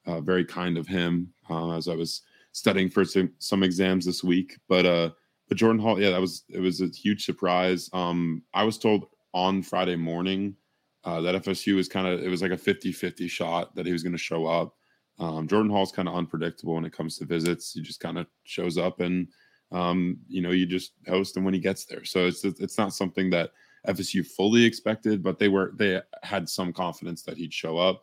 [0.06, 2.22] Uh, very kind of him uh, as I was
[2.52, 4.58] studying for some, some exams this week.
[4.68, 5.10] But uh,
[5.48, 7.88] but Jordan Hall, yeah, that was it was a huge surprise.
[7.92, 10.56] Um, I was told on Friday morning
[11.04, 14.02] uh, that FSU was kind of it was like a 50-50 shot that he was
[14.02, 14.74] going to show up.
[15.18, 17.72] Um, Jordan Hall's kind of unpredictable when it comes to visits.
[17.72, 19.28] He just kind of shows up and
[19.72, 22.04] um, you know you just host him when he gets there.
[22.04, 23.52] So it's it's not something that
[23.86, 28.02] FSU fully expected, but they were they had some confidence that he'd show up,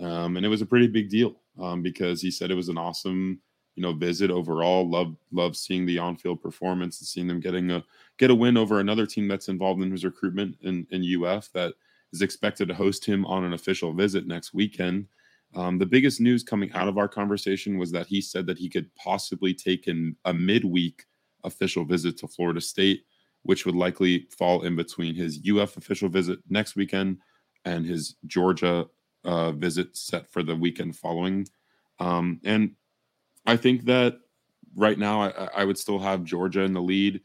[0.00, 2.78] um, and it was a pretty big deal um, because he said it was an
[2.78, 3.40] awesome
[3.74, 4.88] you know visit overall.
[4.88, 7.84] Love love seeing the on field performance and seeing them getting a
[8.18, 11.74] get a win over another team that's involved in his recruitment in, in UF that
[12.12, 15.06] is expected to host him on an official visit next weekend.
[15.54, 18.68] Um, the biggest news coming out of our conversation was that he said that he
[18.68, 21.04] could possibly take in a midweek
[21.44, 23.04] official visit to Florida State,
[23.42, 27.18] which would likely fall in between his UF official visit next weekend
[27.64, 28.86] and his Georgia
[29.24, 31.46] uh, visit set for the weekend following.
[32.00, 32.72] Um, and
[33.46, 34.16] I think that
[34.74, 37.20] right now I, I would still have Georgia in the lead.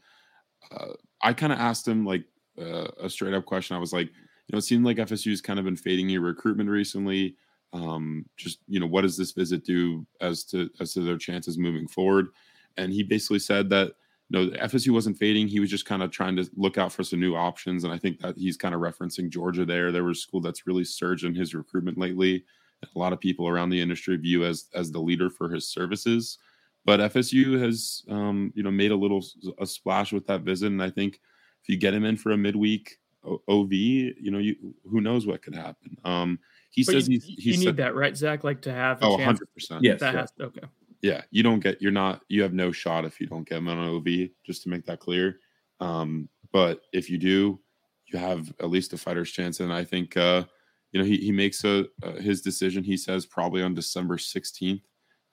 [0.70, 2.24] Uh, I kind of asked him like
[2.60, 3.76] uh, a straight up question.
[3.76, 6.68] I was like, you know, it seemed like FSU's kind of been fading your recruitment
[6.68, 7.36] recently.
[7.72, 11.58] Um, just you know, what does this visit do as to as to their chances
[11.58, 12.28] moving forward?
[12.76, 13.92] And he basically said that
[14.28, 15.48] you know FSU wasn't fading.
[15.48, 17.84] He was just kind of trying to look out for some new options.
[17.84, 19.92] And I think that he's kind of referencing Georgia there.
[19.92, 22.44] There was a school that's really surged in his recruitment lately
[22.94, 26.38] a lot of people around the industry view as as the leader for his services.
[26.84, 29.22] But FSU has, um, you know, made a little
[29.58, 31.20] a splash with that visit, and I think
[31.62, 32.98] if you get him in for a midweek
[33.48, 35.96] OV, you know, you who knows what could happen.
[36.04, 36.38] Um,
[36.70, 38.44] he but says you, he's, he's you need that, right, Zach?
[38.44, 39.82] Like to have oh, 100 percent.
[39.82, 40.66] Yes, that has, okay.
[41.02, 43.68] Yeah, you don't get you're not you have no shot if you don't get him
[43.68, 44.30] on an OV.
[44.44, 45.38] Just to make that clear.
[45.80, 47.60] Um, but if you do,
[48.06, 50.16] you have at least a fighter's chance, and I think.
[50.16, 50.44] Uh,
[50.92, 52.82] you know, he, he makes a, uh, his decision.
[52.82, 54.82] He says probably on December 16th.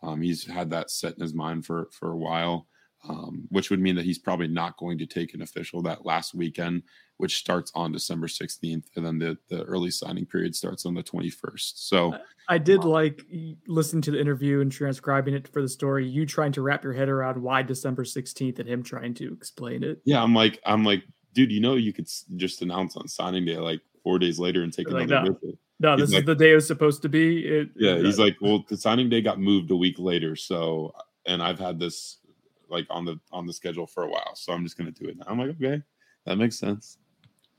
[0.04, 2.68] Um, he's had that set in his mind for for a while,
[3.08, 6.34] um, which would mean that he's probably not going to take an official that last
[6.34, 6.84] weekend,
[7.18, 11.04] which starts on December 16th, and then the the early signing period starts on the
[11.04, 11.74] 21st.
[11.76, 12.16] So
[12.50, 13.22] I did um, like
[13.68, 16.08] listening to the interview and transcribing it for the story.
[16.08, 19.84] You trying to wrap your head around why December 16th and him trying to explain
[19.84, 20.02] it.
[20.06, 21.04] Yeah, I'm like I'm like,
[21.34, 24.74] dude, you know, you could just announce on signing day like four days later and
[24.74, 25.34] take like, another no.
[25.34, 25.60] visit.
[25.80, 27.46] No, this like, is the day it was supposed to be.
[27.46, 30.92] It, yeah, it, he's like, well, the signing day got moved a week later, so
[31.28, 32.18] and I've had this
[32.70, 35.18] like on the on the schedule for a while, so I'm just gonna do it
[35.18, 35.26] now.
[35.28, 35.82] I'm like, okay,
[36.26, 36.98] that makes sense.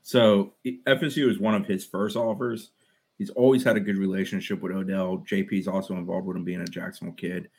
[0.01, 2.71] So FSU is one of his first offers.
[3.17, 5.23] He's always had a good relationship with Odell.
[5.29, 7.49] JP's also involved with him being a Jacksonville kid.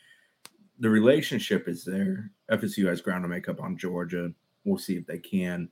[0.80, 2.30] the relationship is there.
[2.51, 4.32] FSU has ground to make up on Georgia.
[4.64, 5.68] We'll see if they can.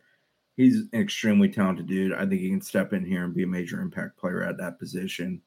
[0.56, 2.12] He's an extremely talented dude.
[2.12, 4.78] I think he can step in here and be a major impact player at that
[4.78, 5.40] position.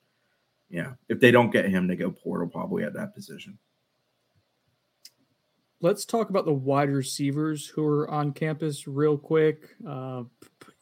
[0.70, 0.94] Yeah.
[1.10, 3.58] If they don't get him, they go portal probably at that position.
[5.82, 9.76] Let's talk about the wide receivers who are on campus real quick.
[9.88, 10.24] Uh,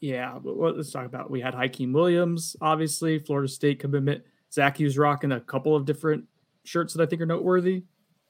[0.01, 1.31] yeah, let's talk about.
[1.31, 4.23] We had Hykeem Williams, obviously, Florida State commitment.
[4.51, 6.25] Zach Hughes rocking a couple of different
[6.65, 7.83] shirts that I think are noteworthy.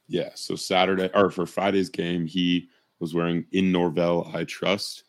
[0.07, 0.29] Yeah.
[0.35, 5.05] So Saturday or for Friday's game, he was wearing "In Norvell I Trust,"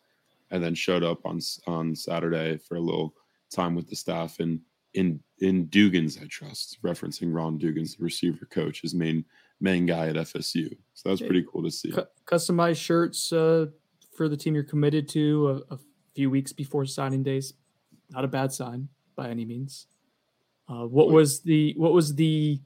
[0.49, 3.13] and then showed up on on Saturday for a little
[3.51, 4.61] time with the staff and
[4.93, 9.25] in in Dugans I trust, referencing Ron Dugans, the receiver coach, his main
[9.61, 10.69] main guy at FSU.
[10.93, 11.93] So that was pretty cool to see.
[12.25, 13.67] customized shirts uh,
[14.15, 15.79] for the team you're committed to a, a,
[16.13, 17.53] few weeks before signing days.
[18.09, 19.87] Not a bad sign by any means.
[20.67, 22.59] Uh, what was the what was the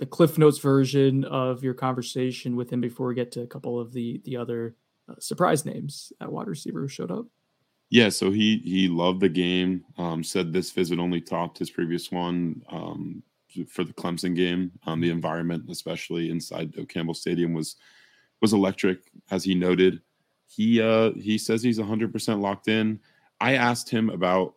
[0.00, 3.78] the Cliff Notes version of your conversation with him before we get to a couple
[3.78, 4.74] of the the other
[5.08, 7.26] uh, surprise names at wide receiver who showed up?
[7.90, 9.84] Yeah, so he he loved the game.
[9.98, 13.22] Um, said this visit only topped his previous one um,
[13.68, 14.72] for the Clemson game.
[14.86, 17.76] Um, the environment, especially inside Campbell Stadium, was
[18.40, 19.00] was electric,
[19.30, 20.00] as he noted.
[20.46, 23.00] He uh, he says he's 100% locked in.
[23.40, 24.54] I asked him about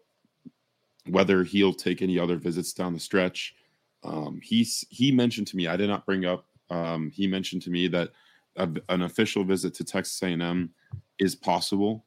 [1.09, 3.55] whether he'll take any other visits down the stretch.
[4.03, 5.67] Um, he's he mentioned to me.
[5.67, 6.45] I did not bring up.
[6.69, 8.09] Um, he mentioned to me that
[8.57, 10.71] a, an official visit to Texas A&M
[11.19, 12.05] is possible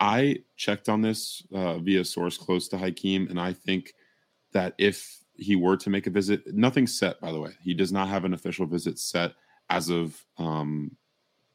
[0.00, 3.94] I checked on this uh, via source close to Hykeem, and I think
[4.52, 7.20] that if he were to make a visit, nothing's set.
[7.20, 9.32] By the way, he does not have an official visit set
[9.68, 10.96] as of um,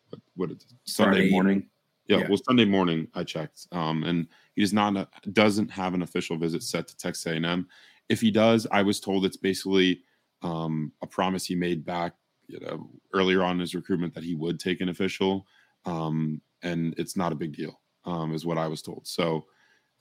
[0.09, 0.49] what, what
[0.85, 1.69] Sunday Friday morning.
[2.07, 6.03] Yeah, yeah, well, Sunday morning I checked, um, and he does not doesn't have an
[6.03, 7.67] official visit set to Texas A&M.
[8.09, 10.01] If he does, I was told it's basically
[10.43, 12.13] um, a promise he made back
[12.47, 15.47] you know earlier on in his recruitment that he would take an official,
[15.85, 19.07] um, and it's not a big deal um, is what I was told.
[19.07, 19.45] So,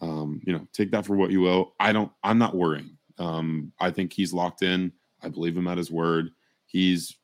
[0.00, 1.74] um, you know, take that for what you will.
[1.80, 2.96] I don't, I'm not worrying.
[3.18, 4.92] Um, I think he's locked in.
[5.22, 6.30] I believe him at his word.
[6.66, 7.16] He's,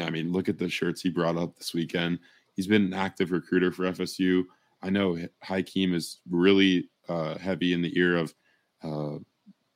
[0.00, 2.18] I mean, look at the shirts he brought up this weekend.
[2.54, 4.44] He's been an active recruiter for FSU.
[4.82, 8.34] I know Hykeem is really uh, heavy in the ear of
[8.82, 9.18] uh,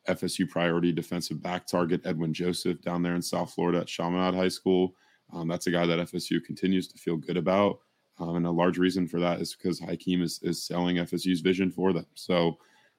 [0.09, 4.49] FSU priority defensive back target Edwin Joseph down there in South Florida at Chaminade High
[4.49, 4.95] School.
[5.33, 7.81] Um, that's a guy that FSU continues to feel good about.
[8.19, 11.71] Um, and a large reason for that is because Hykeem is, is selling FSU's vision
[11.71, 12.07] for them.
[12.14, 12.57] So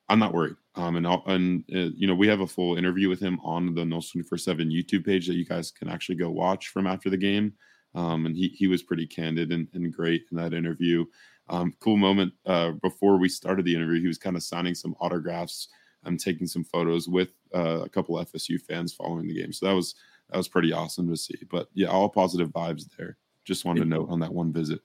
[0.10, 0.56] I'm not worried.
[0.76, 3.82] Um, and, and uh, you know, we have a full interview with him on the
[3.82, 7.18] Noles 24 7 YouTube page that you guys can actually go watch from after the
[7.18, 7.54] game.
[7.96, 11.06] Um, and he, he was pretty candid and, and great in that interview.
[11.50, 14.96] Um, cool moment uh, before we started the interview, he was kind of signing some
[15.00, 15.70] autographs
[16.04, 19.52] and taking some photos with uh, a couple FSU fans following the game.
[19.52, 19.96] So that was
[20.30, 21.40] that was pretty awesome to see.
[21.50, 23.18] But yeah, all positive vibes there.
[23.46, 24.82] Just wanted to note on that one visit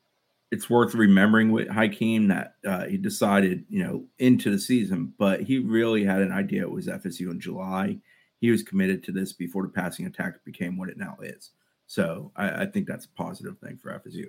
[0.52, 5.40] it's worth remembering with Hykeem that uh, he decided, you know, into the season, but
[5.40, 7.96] he really had an idea it was FSU in July.
[8.38, 11.52] He was committed to this before the passing attack became what it now is.
[11.86, 14.26] So I, I think that's a positive thing for FSU.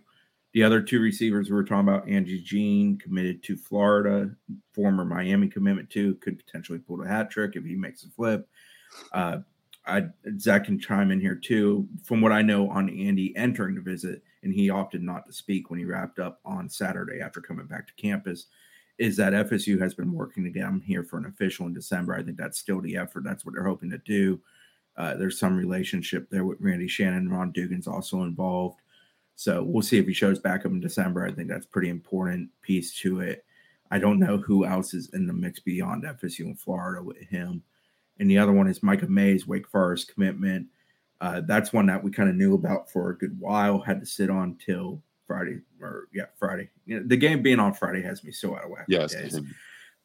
[0.54, 4.32] The other two receivers we were talking about, Andy Jean, committed to Florida,
[4.74, 8.48] former Miami commitment to, could potentially pull a hat trick if he makes a flip.
[9.12, 9.40] Uh,
[9.86, 10.06] I
[10.40, 11.86] Zach can chime in here too.
[12.06, 15.70] From what I know on Andy entering the visit, and he opted not to speak
[15.70, 18.48] when he wrapped up on Saturday after coming back to campus,
[18.98, 22.16] is that FSU has been working to get him here for an official in December.
[22.16, 23.24] I think that's still the effort.
[23.24, 24.40] That's what they're hoping to do.
[24.96, 27.30] Uh, there's some relationship there with Randy Shannon.
[27.30, 28.82] Ron Dugans also involved.
[29.36, 31.26] So we'll see if he shows back up in December.
[31.26, 33.44] I think that's pretty important piece to it.
[33.90, 37.64] I don't know who else is in the mix beyond FSU and Florida with him
[38.20, 40.68] and the other one is Micah Mays, Wake Forest commitment.
[41.24, 43.80] Uh, that's one that we kind of knew about for a good while.
[43.80, 46.70] Had to sit on till Friday, or yeah, Friday.
[46.86, 48.88] You know, the game being on Friday has me so out of whack.
[48.90, 49.16] Yes,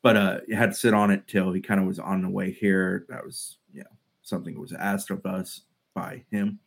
[0.01, 2.53] but uh, had to sit on it till he kind of was on the way
[2.53, 3.05] here.
[3.09, 3.91] That was you know
[4.23, 5.63] something that was asked of us
[5.93, 6.61] by him,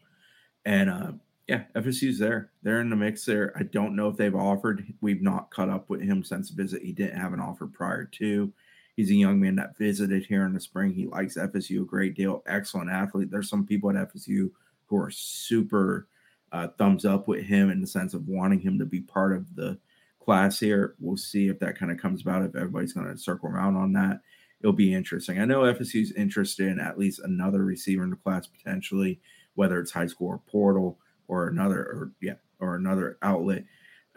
[0.65, 1.11] and uh,
[1.47, 2.51] yeah, FSU's there.
[2.61, 3.53] They're in the mix there.
[3.55, 4.85] I don't know if they've offered.
[4.99, 6.81] We've not caught up with him since the visit.
[6.81, 8.51] He didn't have an offer prior to.
[8.95, 10.93] He's a young man that visited here in the spring.
[10.93, 12.43] He likes FSU a great deal.
[12.45, 13.31] Excellent athlete.
[13.31, 14.51] There's some people at FSU
[14.85, 16.07] who are super
[16.51, 19.55] uh, thumbs up with him in the sense of wanting him to be part of
[19.55, 19.79] the
[20.19, 20.95] class here.
[20.99, 22.43] We'll see if that kind of comes about.
[22.43, 24.19] If everybody's going to circle around on that,
[24.59, 25.39] it'll be interesting.
[25.39, 29.19] I know FSU's interested in at least another receiver in the class potentially,
[29.55, 33.63] whether it's high school or portal or another or yeah or another outlet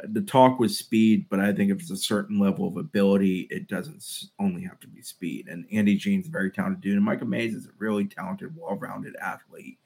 [0.03, 3.69] the talk was speed, but I think if it's a certain level of ability, it
[3.69, 4.03] doesn't
[4.41, 5.49] only have to be speed.
[5.49, 9.17] And Andy Jean's a very talented dude, and Micah Mays is a really talented, well-rounded
[9.17, 9.79] athlete.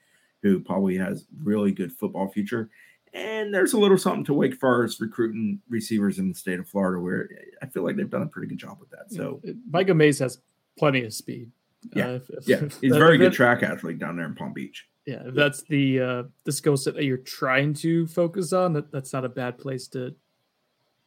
[0.42, 2.70] who probably has really good football future.
[3.12, 7.00] And there's a little something to Wake Forest recruiting receivers in the state of Florida
[7.00, 7.28] where
[7.60, 9.10] I feel like they've done a pretty good job with that.
[9.10, 9.40] So.
[9.70, 10.38] Micah Mays has
[10.78, 11.50] plenty of speed.
[11.94, 14.52] Yeah, uh, if, if, yeah, he's a very good track athlete down there in Palm
[14.52, 14.86] Beach.
[15.08, 18.92] Yeah, if that's the uh, the skill set that you're trying to focus on, that,
[18.92, 20.14] that's not a bad place to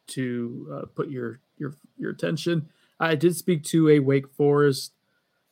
[0.08, 2.68] to uh, put your your your attention.
[3.00, 4.94] I did speak to a Wake Forest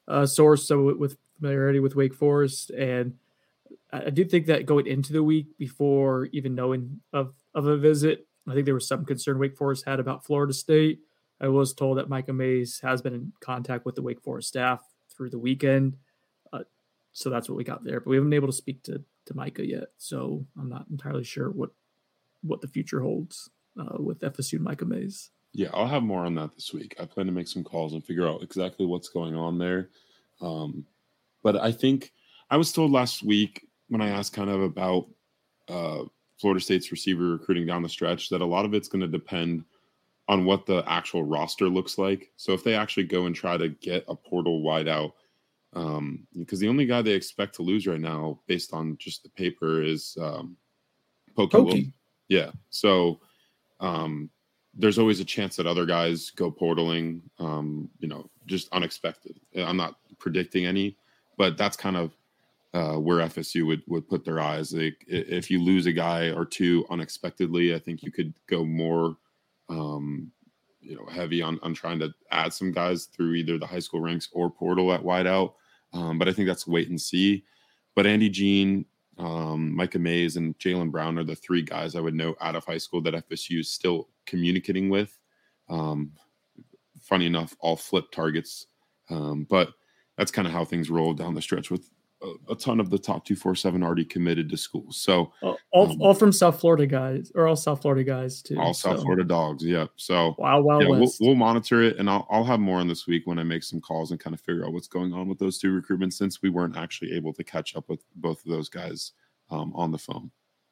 [0.08, 3.14] uh, source, so with familiarity with Wake Forest, and
[3.94, 8.26] I do think that going into the week before even knowing of of a visit,
[8.48, 11.02] I think there was some concern Wake Forest had about Florida State.
[11.40, 14.82] I was told that Micah Mays has been in contact with the Wake Forest staff
[15.16, 15.98] through the weekend,
[17.12, 18.00] so that's what we got there.
[18.00, 21.24] But we haven't been able to speak to to Micah yet, so I'm not entirely
[21.24, 21.72] sure what
[22.42, 23.50] what the future holds
[23.80, 25.32] uh, with FSU and Micah Mays.
[25.54, 26.96] Yeah, I'll have more on that this week.
[27.00, 29.90] I plan to make some calls and figure out exactly what's going on there.
[30.42, 30.86] Um,
[31.44, 32.14] but I think
[32.50, 35.08] I was told last week when I asked kind of about
[35.68, 36.04] uh,
[36.40, 39.64] Florida State's receiver recruiting down the stretch that a lot of it's going to depend
[40.28, 42.32] on what the actual roster looks like.
[42.38, 45.14] So if they actually go and try to get a portal wideout,
[45.74, 49.30] um, because the only guy they expect to lose right now, based on just the
[49.30, 50.58] paper, is um,
[51.36, 51.58] Pokey.
[51.58, 51.94] Pokey.
[52.28, 52.52] Yeah.
[52.70, 53.20] So
[53.80, 54.30] um,
[54.74, 59.40] there's always a chance that other guys go portaling, um, you know, just unexpected.
[59.56, 60.98] I'm not predicting any,
[61.38, 62.14] but that's kind of
[62.74, 64.74] uh, where FSU would would put their eyes.
[64.74, 69.18] Like if you lose a guy or two unexpectedly, I think you could go more,
[69.70, 70.32] um,
[70.90, 74.02] you know, heavy on on trying to add some guys through either the high school
[74.02, 75.54] ranks or portal at wideout.
[75.94, 77.46] Um, but I think that's wait and see.
[77.96, 78.86] But Andy Jean,
[79.20, 82.66] um, Micah Mays, and Jalen Brown are the three guys I would know out of
[82.66, 85.18] high school that FSU is still communicating with.
[85.70, 86.12] Um,
[87.02, 88.66] funny enough, all flip targets,
[89.12, 89.74] um, but
[90.18, 91.88] that's kind of how things roll down the stretch with
[92.22, 94.98] a, a, ton of the top 247 already committed to schools.
[94.98, 98.60] So all, all, um, all, from South Florida guys or all South Florida guys too.
[98.60, 99.04] All South so.
[99.04, 99.64] Florida dogs.
[99.64, 99.88] Yeah.
[99.96, 103.08] So wow, wow, yeah, we'll, we'll, monitor it and I'll, I'll have more on this
[103.08, 105.40] week when I make some calls and kind of figure out what's going on with
[105.40, 108.70] those two recruitments since we weren't actually able to catch up with both of those
[108.70, 109.14] guys
[109.50, 110.32] um, on the phone.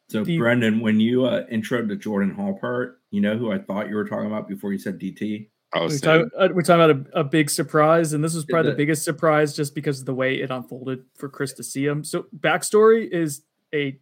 [0.09, 3.57] So the, Brendan, when you uh, intro to Jordan Hall part, you know who I
[3.57, 5.49] thought you were talking about before you said DT?
[5.75, 8.77] We're, talking, uh, we're talking about a, a, big surprise, and this was probably the
[8.77, 12.03] biggest surprise just because of the way it unfolded for Chris to see him.
[12.03, 13.41] So, backstory is
[13.73, 13.99] a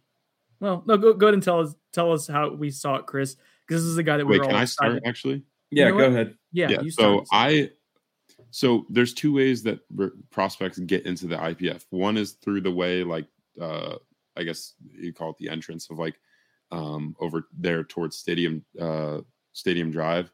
[0.60, 3.36] well, no, go, go ahead and tell us tell us how we saw it, Chris,
[3.66, 5.42] because this is the guy that we Wait, were can all I start actually?
[5.70, 6.12] Yeah, you know go what?
[6.12, 6.34] ahead.
[6.52, 7.70] Yeah, yeah so I
[8.50, 9.80] so there's two ways that
[10.30, 11.84] prospects get into the IPF.
[11.90, 13.26] One is through the way like
[13.60, 13.96] uh
[14.36, 16.14] I guess you call it the entrance of like
[16.70, 19.20] um over there towards Stadium uh
[19.52, 20.30] Stadium Drive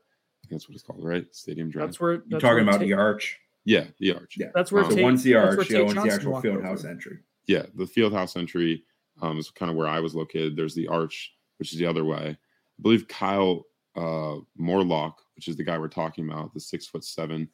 [0.52, 1.26] that's what it's called, right?
[1.34, 1.88] Stadium Drive.
[1.88, 3.38] That's where that's you're talking about the arch.
[3.64, 4.36] Yeah, the arch.
[4.38, 4.84] Yeah, that's where.
[4.84, 7.18] Um, so one's the arch, yeah, one's the actual field house entry.
[7.46, 8.84] Yeah, the field house entry
[9.20, 10.56] um, is kind of where I was located.
[10.56, 12.36] There's the arch, which is the other way.
[12.36, 17.04] I believe Kyle uh, Morlock, which is the guy we're talking about, the six foot
[17.04, 17.48] seven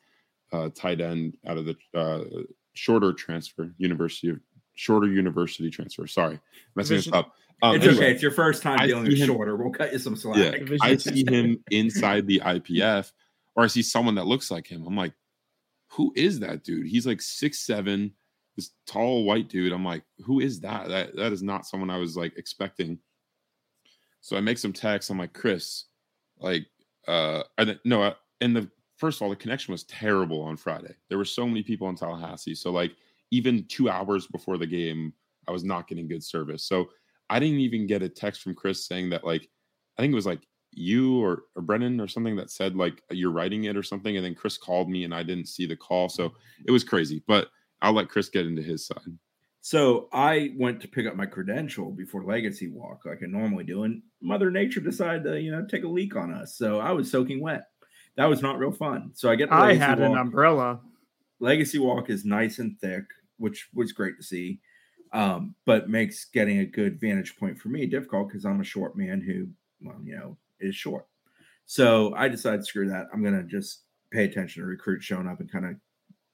[0.53, 2.25] uh, tight end out of the uh,
[2.75, 4.41] shorter transfer, University of
[4.75, 6.07] shorter university transfer.
[6.07, 6.39] Sorry,
[6.75, 7.35] messing this up.
[7.63, 8.13] Um, it's anyway, okay.
[8.13, 9.57] It's your first time dealing with him, shorter.
[9.57, 10.61] We'll cut you some slack.
[10.61, 13.13] Yeah, I see him inside the IPF,
[13.57, 14.87] or I see someone that looks like him.
[14.87, 15.13] I'm like,
[15.89, 16.87] who is that dude?
[16.87, 18.13] He's like six seven,
[18.57, 19.73] this tall white dude.
[19.73, 20.89] I'm like, who is that?
[20.89, 22.99] That that is not someone I was like expecting.
[24.21, 25.11] So I make some texts.
[25.11, 25.87] I'm like, Chris,
[26.39, 26.67] like,
[27.07, 30.95] uh, and no, uh, and the first of all, the connection was terrible on Friday.
[31.09, 32.55] There were so many people in Tallahassee.
[32.55, 32.93] So like,
[33.31, 35.13] even two hours before the game,
[35.47, 36.65] I was not getting good service.
[36.65, 36.91] So
[37.31, 39.49] I didn't even get a text from Chris saying that like
[39.99, 40.41] I think it was like
[40.73, 44.25] you or, or Brendan or something that said like you're writing it or something, and
[44.25, 46.65] then Chris called me and I didn't see the call, so mm-hmm.
[46.67, 47.23] it was crazy.
[47.27, 47.49] But
[47.83, 49.19] I'll let Chris get into his side.
[49.61, 53.85] So I went to pick up my credential before Legacy Walk, like I normally do,
[53.85, 56.57] and Mother Nature decided to you know take a leak on us.
[56.57, 57.65] So I was soaking wet.
[58.17, 59.11] That was not real fun.
[59.15, 59.53] So I get.
[59.53, 60.11] I had walk.
[60.11, 60.81] an umbrella.
[61.41, 63.05] Legacy Walk is nice and thick,
[63.37, 64.61] which was great to see
[65.13, 68.97] um, but makes getting a good vantage point for me difficult because I'm a short
[68.97, 69.49] man who,
[69.81, 71.07] well, you know, is short.
[71.67, 73.09] So I decided, screw that.
[73.13, 75.77] I'm gonna just pay attention to recruits showing up and kind of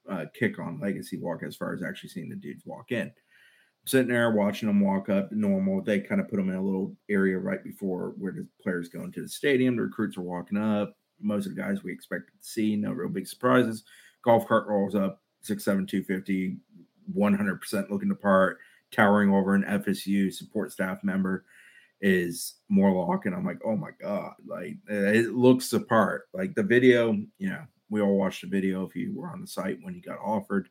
[0.08, 3.06] uh, kick on legacy walk as far as actually seeing the dudes walk in.
[3.06, 5.82] I'm sitting there watching them walk up, normal.
[5.82, 9.02] They kind of put them in a little area right before where the players go
[9.02, 9.76] into the stadium.
[9.76, 10.96] The recruits are walking up.
[11.20, 13.84] Most of the guys we expected to see, no real big surprises.
[14.24, 16.56] Golf cart rolls up, six seven two fifty
[17.12, 18.58] 100% looking the part,
[18.90, 21.44] towering over an FSU support staff member
[22.00, 23.26] is Morlock.
[23.26, 26.28] And I'm like, oh my God, like it looks the part.
[26.32, 29.46] Like the video, you know, we all watched the video if you were on the
[29.46, 30.68] site when he got offered.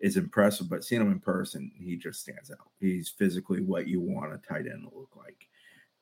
[0.00, 2.70] is impressive, but seeing him in person, he just stands out.
[2.78, 5.48] He's physically what you want a tight end to look like.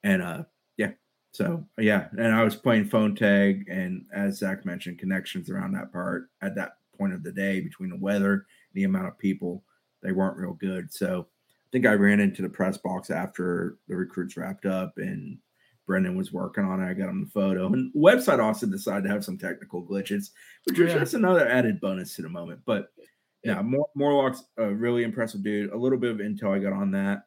[0.02, 0.44] And uh
[0.76, 0.92] yeah,
[1.32, 5.92] so yeah, and I was playing phone tag, and as Zach mentioned, connections around that
[5.92, 9.64] part at that point of the day between the weather, the amount of people,
[10.02, 10.92] they weren't real good.
[10.92, 15.38] So I think I ran into the press box after the recruits wrapped up and
[15.86, 16.88] Brendan was working on it.
[16.90, 17.66] I got him the photo.
[17.66, 20.30] And the website also decided to have some technical glitches,
[20.64, 20.98] which was Yeah.
[20.98, 22.60] just another added bonus to the moment.
[22.66, 22.92] But
[23.42, 25.70] yeah, Mor- Morlock's a really impressive dude.
[25.70, 27.26] A little bit of intel I got on that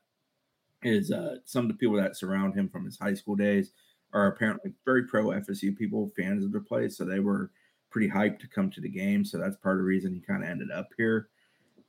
[0.83, 3.71] is uh, some of the people that surround him from his high school days
[4.13, 6.97] are apparently very pro FSU people, fans of the place.
[6.97, 7.51] So they were
[7.89, 9.23] pretty hyped to come to the game.
[9.25, 11.29] So that's part of the reason he kind of ended up here.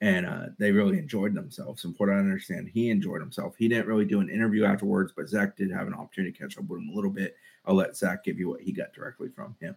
[0.03, 1.85] And uh, they really enjoyed themselves.
[1.85, 3.55] And what I understand, he enjoyed himself.
[3.57, 6.59] He didn't really do an interview afterwards, but Zach did have an opportunity to catch
[6.59, 7.37] up with him a little bit.
[7.67, 9.77] I'll let Zach give you what he got directly from him.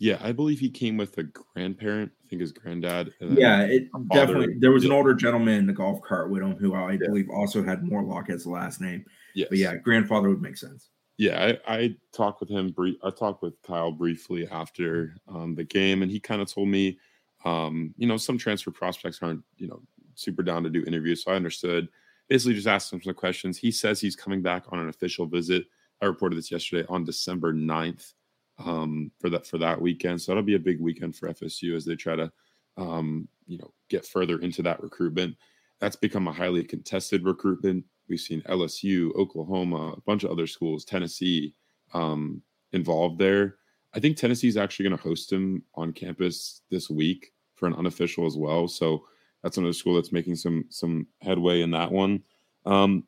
[0.00, 2.10] Yeah, I believe he came with a grandparent.
[2.24, 3.12] I think his granddad.
[3.20, 4.56] Yeah, it definitely.
[4.58, 7.06] There was an older gentleman in the golf cart with him who I Yeah.
[7.06, 9.04] believe also had Morlock as the last name.
[9.36, 9.50] Yes.
[9.50, 10.88] But yeah, grandfather would make sense.
[11.16, 12.70] Yeah, I, I talked with him.
[12.70, 16.68] Brief, I talked with Kyle briefly after um, the game, and he kind of told
[16.68, 16.98] me,
[17.44, 19.82] um, you know, some transfer prospects aren't, you know,
[20.14, 21.24] super down to do interviews.
[21.24, 21.88] So I understood.
[22.28, 23.58] Basically, just asked him some questions.
[23.58, 25.64] He says he's coming back on an official visit.
[26.00, 28.12] I reported this yesterday on December 9th
[28.58, 30.20] um, for that for that weekend.
[30.20, 32.30] So that'll be a big weekend for FSU as they try to,
[32.76, 35.36] um, you know, get further into that recruitment.
[35.80, 37.84] That's become a highly contested recruitment.
[38.08, 41.54] We've seen LSU, Oklahoma, a bunch of other schools, Tennessee,
[41.94, 42.42] um,
[42.72, 43.56] involved there.
[43.94, 47.74] I think Tennessee is actually going to host him on campus this week for an
[47.74, 48.68] unofficial as well.
[48.68, 49.04] So
[49.42, 52.22] that's another school that's making some some headway in that one.
[52.66, 53.04] Um,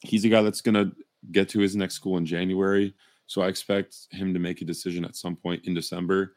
[0.00, 0.94] he's a guy that's going to
[1.32, 2.94] get to his next school in January.
[3.26, 6.36] So I expect him to make a decision at some point in December.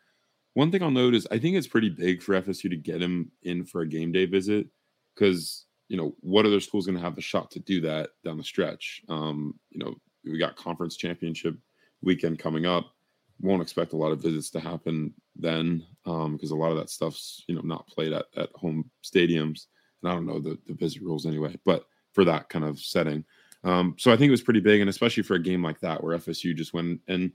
[0.53, 3.31] One thing I'll note is I think it's pretty big for FSU to get him
[3.43, 4.67] in for a game day visit
[5.13, 8.37] because you know what other school's going to have the shot to do that down
[8.37, 9.01] the stretch.
[9.09, 9.95] Um, you know
[10.25, 11.55] we got conference championship
[12.01, 12.93] weekend coming up.
[13.41, 17.43] Won't expect a lot of visits to happen then because a lot of that stuff's
[17.47, 19.67] you know not played at, at home stadiums,
[20.01, 21.57] and I don't know the the visit rules anyway.
[21.65, 23.23] But for that kind of setting,
[23.63, 26.03] um, so I think it was pretty big, and especially for a game like that
[26.03, 27.31] where FSU just went and you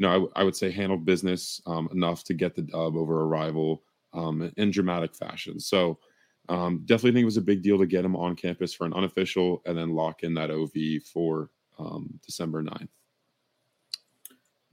[0.00, 3.22] know I, w- I would say handled business um, enough to get the dub over
[3.22, 5.60] a rival um, in dramatic fashion.
[5.60, 5.98] So
[6.48, 8.94] um, definitely think it was a big deal to get him on campus for an
[8.94, 12.88] unofficial and then lock in that OV for um, December 9th.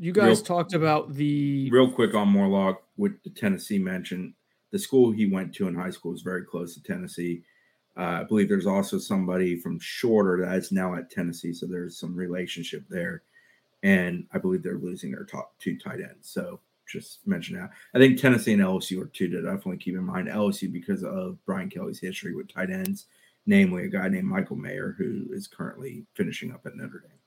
[0.03, 4.33] You guys Real- talked about the Real quick on Morlock with the Tennessee mention.
[4.71, 7.41] The school he went to in high school is very close to Tennessee.
[7.95, 11.97] Uh, I believe there's also somebody from Shorter that is now at Tennessee, so there's
[11.97, 13.23] some relationship there.
[13.83, 16.29] And I believe they're losing their top two tight ends.
[16.29, 17.69] So just mention that.
[17.95, 20.27] I think Tennessee and LSU are two to definitely keep in mind.
[20.27, 23.05] LSU because of Brian Kelly's history with tight ends,
[23.45, 27.22] namely a guy named Michael Mayer who is currently finishing up at Notre Dame.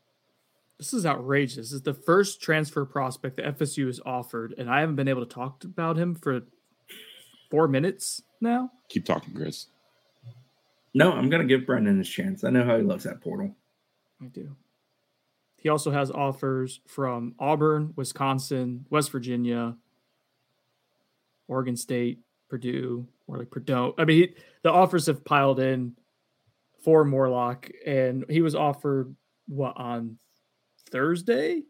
[0.78, 1.56] This is outrageous.
[1.56, 5.24] This is the first transfer prospect that FSU has offered, and I haven't been able
[5.24, 6.42] to talk about him for
[7.50, 8.70] four minutes now.
[8.88, 9.66] Keep talking, Chris.
[10.94, 12.44] No, I'm gonna give Brendan his chance.
[12.44, 13.54] I know how he loves that portal.
[14.22, 14.56] I do.
[15.56, 19.76] He also has offers from Auburn, Wisconsin, West Virginia,
[21.48, 23.94] Oregon State, Purdue, or like Purdue.
[23.98, 25.96] I mean, he, the offers have piled in
[26.82, 29.14] for Morlock, and he was offered
[29.48, 30.18] what on
[30.90, 31.62] Thursday,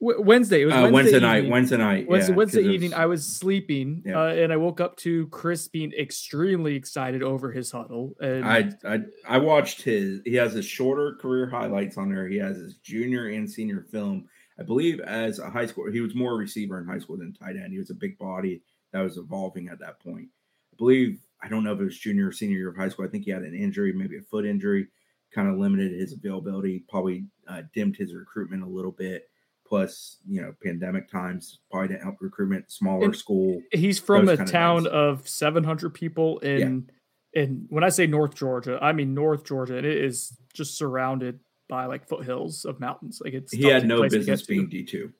[0.00, 0.60] W- Wednesday.
[0.62, 1.48] It was Uh, Wednesday, Wednesday, night.
[1.48, 2.06] Wednesday night.
[2.08, 4.20] Wednesday, yeah, Wednesday evening, was- I was sleeping, Yeah.
[4.20, 8.12] uh, and I woke up to Chris being extremely excited over his Hudl.
[8.20, 10.20] And I, I I watched his.
[10.26, 12.28] He has his shorter career highlights on there.
[12.28, 14.28] He has his junior and senior film.
[14.58, 17.32] I believe as a high school, he was more a receiver in high school than
[17.32, 17.72] tight end.
[17.72, 18.62] He was a big body
[18.92, 20.28] that was evolving at that point.
[20.72, 23.06] I believe I don't know if it was junior or senior year of high school.
[23.06, 24.88] I think he had an injury, maybe a foot injury,
[25.34, 26.84] kind of limited his availability.
[26.88, 29.28] Probably uh, dimmed his recruitment a little bit.
[29.66, 32.70] Plus, you know, pandemic times probably didn't help recruitment.
[32.70, 33.60] Smaller And- school.
[33.72, 36.88] he's from a kind of town of 700 people in
[37.32, 41.38] in when i say north georgia i mean north georgia and it is just surrounded
[41.68, 45.12] by like foothills of mountains like it's He had no business being D two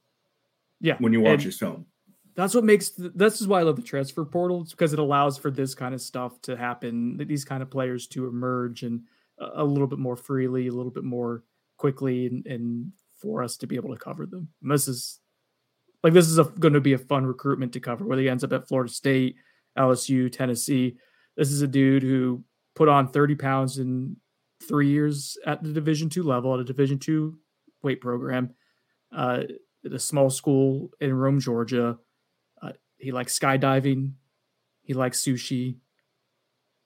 [0.80, 1.84] yeah when you watch and his film.
[2.34, 4.98] that's what makes th- this is why i love the transfer portal it's because it
[4.98, 9.02] allows for this kind of stuff to happen these kind of players to emerge and
[9.38, 11.42] a little bit more freely a little bit more
[11.76, 14.48] quickly and, and for us to be able to cover them.
[14.62, 15.20] And this is
[16.02, 18.52] like this is going to be a fun recruitment to cover whether he ends up
[18.52, 19.36] at florida state
[19.78, 20.96] lsu tennessee.
[21.36, 22.44] This is a dude who
[22.74, 24.16] put on 30 pounds in
[24.66, 27.38] three years at the division two level at a division two
[27.82, 28.54] weight program
[29.14, 29.42] uh,
[29.84, 31.98] at a small school in rome georgia.
[32.62, 34.12] Uh, he likes skydiving.
[34.82, 35.76] He likes sushi.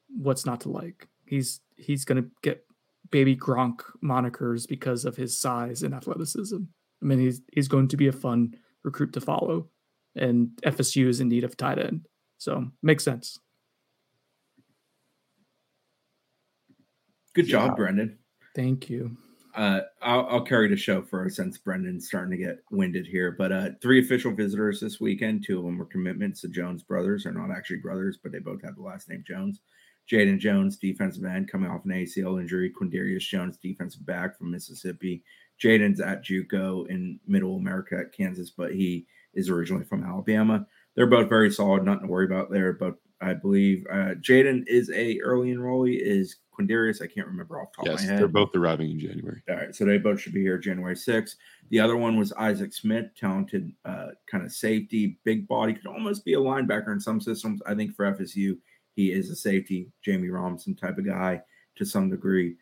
[0.09, 1.09] What's not to like.
[1.27, 2.65] He's he's going to get
[3.11, 6.59] baby Gronk monikers because of his size and athleticism.
[7.03, 9.69] I mean, he's he's going to be a fun recruit to follow,
[10.17, 12.07] and FSU is in need of tight end,
[12.39, 13.39] so makes sense.
[17.35, 18.19] Good job, Brendan.
[18.57, 19.17] Thank you.
[19.55, 23.33] Uh, I'll, I'll, carry the show for since Brendan's starting to get winded here.
[23.37, 25.45] But uh, three official visitors this weekend.
[25.45, 26.43] Two of them were commitments.
[26.43, 29.61] The Jones brothers are not actually brothers, but they both have the last name Jones.
[30.11, 32.71] Jaden Jones, defensive end, coming off an ACL injury.
[32.71, 35.23] Quindarius Jones, defensive back from Mississippi.
[35.63, 40.67] Jaden's at JUCO in Middle America at Kansas, but he is originally from Alabama.
[40.97, 42.73] They're both very solid, nothing to worry about there.
[42.73, 46.01] But I believe uh, Jaden is a early enrollee.
[46.01, 47.03] Is Quindarius?
[47.03, 48.21] I can't remember off top yes, of my head.
[48.21, 49.43] They're both arriving in January.
[49.49, 51.37] All right, so they both should be here January 6th.
[51.71, 56.25] The other one was Isaac Smith, talented uh, kind of safety, big body, could almost
[56.25, 57.61] be a linebacker in some systems.
[57.67, 58.57] I think for FSU,
[58.95, 61.41] he is a safety, Jammie Robinson type of guy
[61.77, 62.57] to some degree.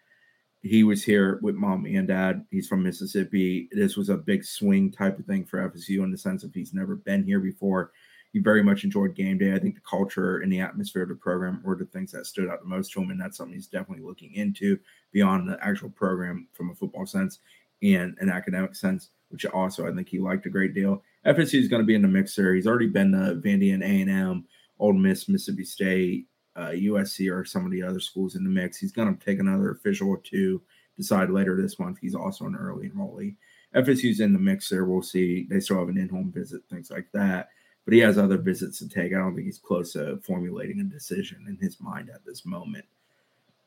[0.62, 2.44] He was here with mom and dad.
[2.50, 3.68] He's from Mississippi.
[3.72, 6.74] This was a big swing type of thing for FSU in the sense of he's
[6.74, 7.92] never been here before.
[8.32, 9.54] He very much enjoyed game day.
[9.54, 12.48] I think the culture and the atmosphere of the program were the things that stood
[12.48, 14.78] out the most to him, and that's something he's definitely looking into
[15.12, 17.38] beyond the actual program from a football sense
[17.82, 21.02] and an academic sense, which also I think he liked a great deal.
[21.24, 22.54] FSU is going to be in the mixer.
[22.54, 24.44] He's already been to Vandy and A and M.
[24.78, 26.26] Ole Miss, Mississippi State,
[26.56, 28.78] uh, USC, or some of the other schools in the mix.
[28.78, 30.60] He's going to take another official or two.
[30.96, 31.98] Decide later this month.
[32.00, 33.36] He's also an early enrollee.
[33.74, 34.84] FSU's in the mix there.
[34.84, 35.46] We'll see.
[35.48, 37.50] They still have an in-home visit, things like that.
[37.84, 39.12] But he has other visits to take.
[39.12, 42.84] I don't think he's close to formulating a decision in his mind at this moment.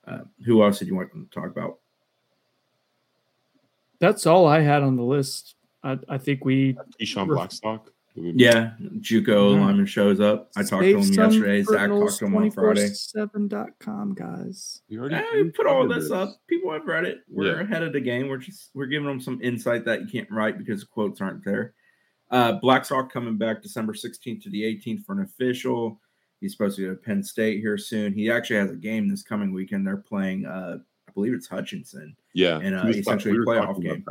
[0.05, 1.79] Uh, who else did you want to talk about?
[3.99, 5.55] That's all I had on the list.
[5.83, 6.75] I, I think we.
[6.99, 7.91] Keyshawn Blackstock.
[8.15, 9.61] Yeah, JUCO yeah.
[9.61, 10.51] lineman shows up.
[10.57, 11.63] I talked to him yesterday.
[11.63, 12.87] Zach talked to him on Friday.
[12.87, 14.81] 7.com, guys.
[14.89, 16.35] We already yeah, we put all this, this up.
[16.47, 17.19] People have read it.
[17.29, 17.61] We're yeah.
[17.61, 18.27] ahead of the game.
[18.27, 21.45] We're just we're giving them some insight that you can't write because the quotes aren't
[21.45, 21.73] there.
[22.29, 25.99] Uh, Blackstock coming back December 16th to the 18th for an official.
[26.39, 28.13] He's supposed to go to Penn State here soon.
[28.13, 29.85] He actually has a game this coming weekend.
[29.85, 30.77] They're playing, uh,
[31.07, 32.15] I believe it's Hutchinson.
[32.33, 34.05] Yeah, and uh, essentially we playoff game.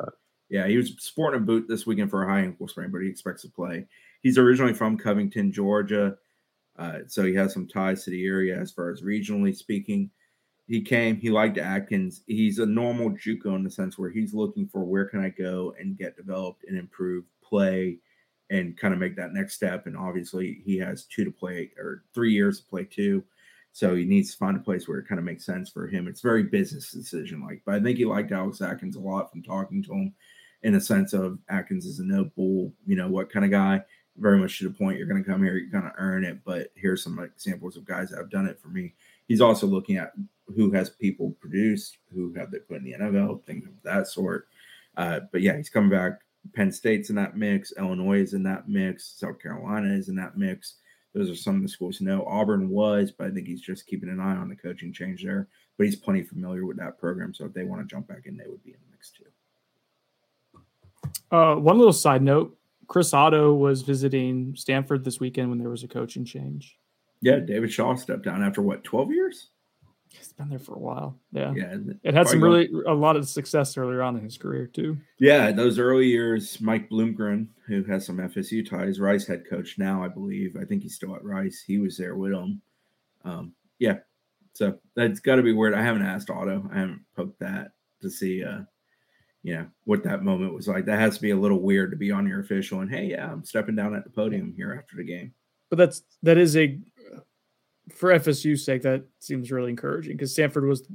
[0.51, 3.09] Yeah, he was sporting a boot this weekend for a high ankle sprain, but he
[3.09, 3.87] expects to play.
[4.21, 6.17] He's originally from Covington, Georgia,
[6.77, 10.11] uh, so he has some ties to the area as far as regionally speaking.
[10.67, 12.23] He came, he liked Atkins.
[12.27, 15.75] He's a normal JUCO in the sense where he's looking for where can I go
[15.79, 17.99] and get developed and improve play
[18.51, 19.87] and kind of make that next step.
[19.87, 23.25] And obviously, he has two to play or three years to play two.
[23.73, 26.09] So he needs to find a place where it kind of makes sense for him.
[26.09, 29.43] It's very business decision like, but I think he liked Alex Atkins a lot from
[29.43, 30.15] talking to him
[30.63, 33.83] in a sense of Atkins is a no bull, you know, what kind of guy.
[34.17, 36.41] Very much to the point, you're going to come here, you're going to earn it.
[36.45, 38.95] But here's some examples of guys that have done it for me.
[39.29, 40.13] He's also looking at
[40.57, 44.49] who has people produced, who have they put in the NFL, things of that sort.
[44.97, 46.21] Uh, but yeah, he's coming back.
[46.55, 47.73] Penn State's in that mix.
[47.79, 49.15] Illinois is in that mix.
[49.17, 50.77] South Carolina is in that mix.
[51.15, 52.25] Those are some of the schools to know.
[52.25, 55.49] Auburn was, but I think he's just keeping an eye on the coaching change there.
[55.77, 57.35] But he's plenty familiar with that program.
[57.35, 59.25] So if they want to jump back in, they would be in the mix too.
[61.31, 65.85] Uh, one little side note: Chris Otto was visiting Stanford this weekend when there was
[65.85, 66.77] a coaching change.
[67.23, 69.51] Yeah, David Shaw stepped down after what twelve years.
[70.09, 71.17] He's been there for a while.
[71.31, 71.77] Yeah, yeah.
[72.03, 74.99] It had some really a lot of success earlier on in his career too.
[75.21, 80.03] Yeah, those early years, Mike Bloomgren, who has some FSU ties, Rice head coach now,
[80.03, 80.57] I believe.
[80.61, 81.63] I think he's still at Rice.
[81.65, 82.61] He was there with him.
[83.25, 83.99] Um, yeah,
[84.53, 85.75] so that's got to be weird.
[85.75, 86.69] I haven't asked Otto.
[86.73, 88.43] I haven't poked that to see.
[88.45, 88.63] Uh,
[89.43, 90.87] you know what that moment was like.
[90.87, 93.31] That has to be a little weird to be on your official and hey, yeah,
[93.31, 95.33] I'm stepping down at the podium here after the game.
[95.71, 96.79] But that's that is a
[97.95, 100.87] for FSU's sake that seems really encouraging because Stanford was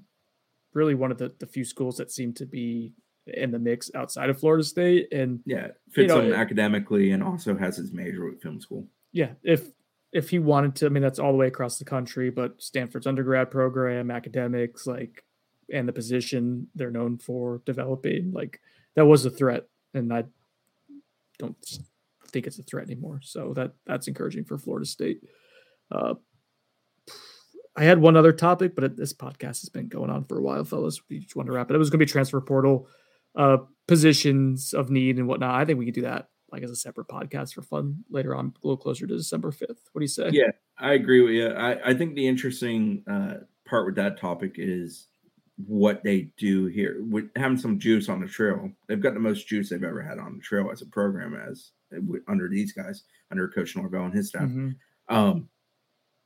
[0.73, 2.93] really one of the, the few schools that seemed to be
[3.27, 7.23] in the mix outside of Florida State and yeah fits you know, him academically and
[7.23, 8.88] also has his major at film school.
[9.11, 9.72] Yeah, if
[10.13, 13.07] if he wanted to, I mean that's all the way across the country, but Stanford's
[13.07, 15.24] undergrad program, academics, like
[15.71, 18.31] and the position they're known for developing.
[18.31, 18.59] Like
[18.95, 20.25] that was a threat, and I
[21.39, 21.57] don't
[22.27, 23.19] think it's a threat anymore.
[23.23, 25.21] So that that's encouraging for Florida State.
[25.91, 26.15] Uh,
[27.77, 30.63] I had one other topic, but this podcast has been going on for a while,
[30.63, 31.01] fellas.
[31.09, 31.75] We just want to wrap it.
[31.75, 32.87] It was going to be transfer portal,
[33.35, 35.55] uh, positions of need and whatnot.
[35.55, 38.53] I think we could do that like as a separate podcast for fun later on,
[38.63, 39.89] a little closer to December fifth.
[39.91, 40.29] What do you say?
[40.31, 41.49] Yeah, I agree with you.
[41.49, 43.35] I, I think the interesting uh,
[43.65, 45.09] part with that topic is
[45.57, 48.72] what they do here with having some juice on the trail.
[48.88, 51.72] They've got the most juice they've ever had on the trail as a program as
[52.27, 54.44] under these guys, under Coach Norvell and his staff.
[54.44, 55.15] Mm-hmm.
[55.15, 55.49] Um,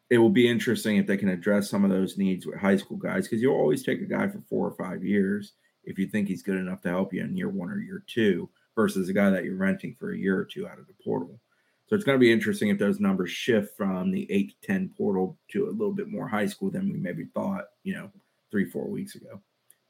[0.10, 2.98] it will be interesting if they can address some of those needs with high school
[2.98, 5.54] guys because you'll always take a guy for four or five years
[5.84, 8.50] if you think he's good enough to help you in year one or year two
[8.76, 11.40] versus a guy that you're renting for a year or two out of the portal.
[11.88, 14.92] So it's going to be interesting if those numbers shift from the eight to 10
[14.96, 18.12] portal to a little bit more high school than we maybe thought, you know,
[18.52, 19.42] three, four weeks ago.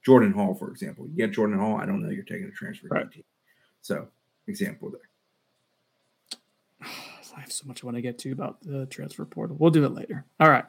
[0.05, 1.07] Jordan Hall, for example.
[1.07, 3.11] You get Jordan Hall, I don't know you're taking a transfer right.
[3.11, 3.23] team.
[3.81, 4.07] So,
[4.47, 6.89] example there.
[7.35, 9.55] I have so much I want to get to about the transfer portal.
[9.59, 10.25] We'll do it later.
[10.39, 10.65] All right.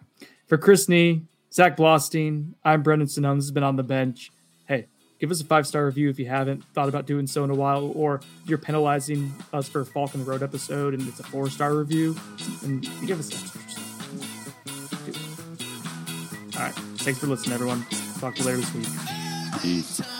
[0.47, 1.23] For Chris Nee,
[1.53, 3.37] Zach Blostein, I'm Brendan Sonnone.
[3.37, 4.31] This has been on the bench.
[4.69, 4.87] Hey,
[5.19, 7.55] give us a five star review if you haven't thought about doing so in a
[7.55, 11.75] while, or you're penalizing us for a Falcon Road episode and it's a four star
[11.75, 12.17] review,
[12.62, 13.57] and give us that.
[13.57, 13.70] All
[17.03, 17.87] Thanks for listening, everyone.
[18.21, 19.63] Talk to you later this week.
[19.63, 20.20] Peace.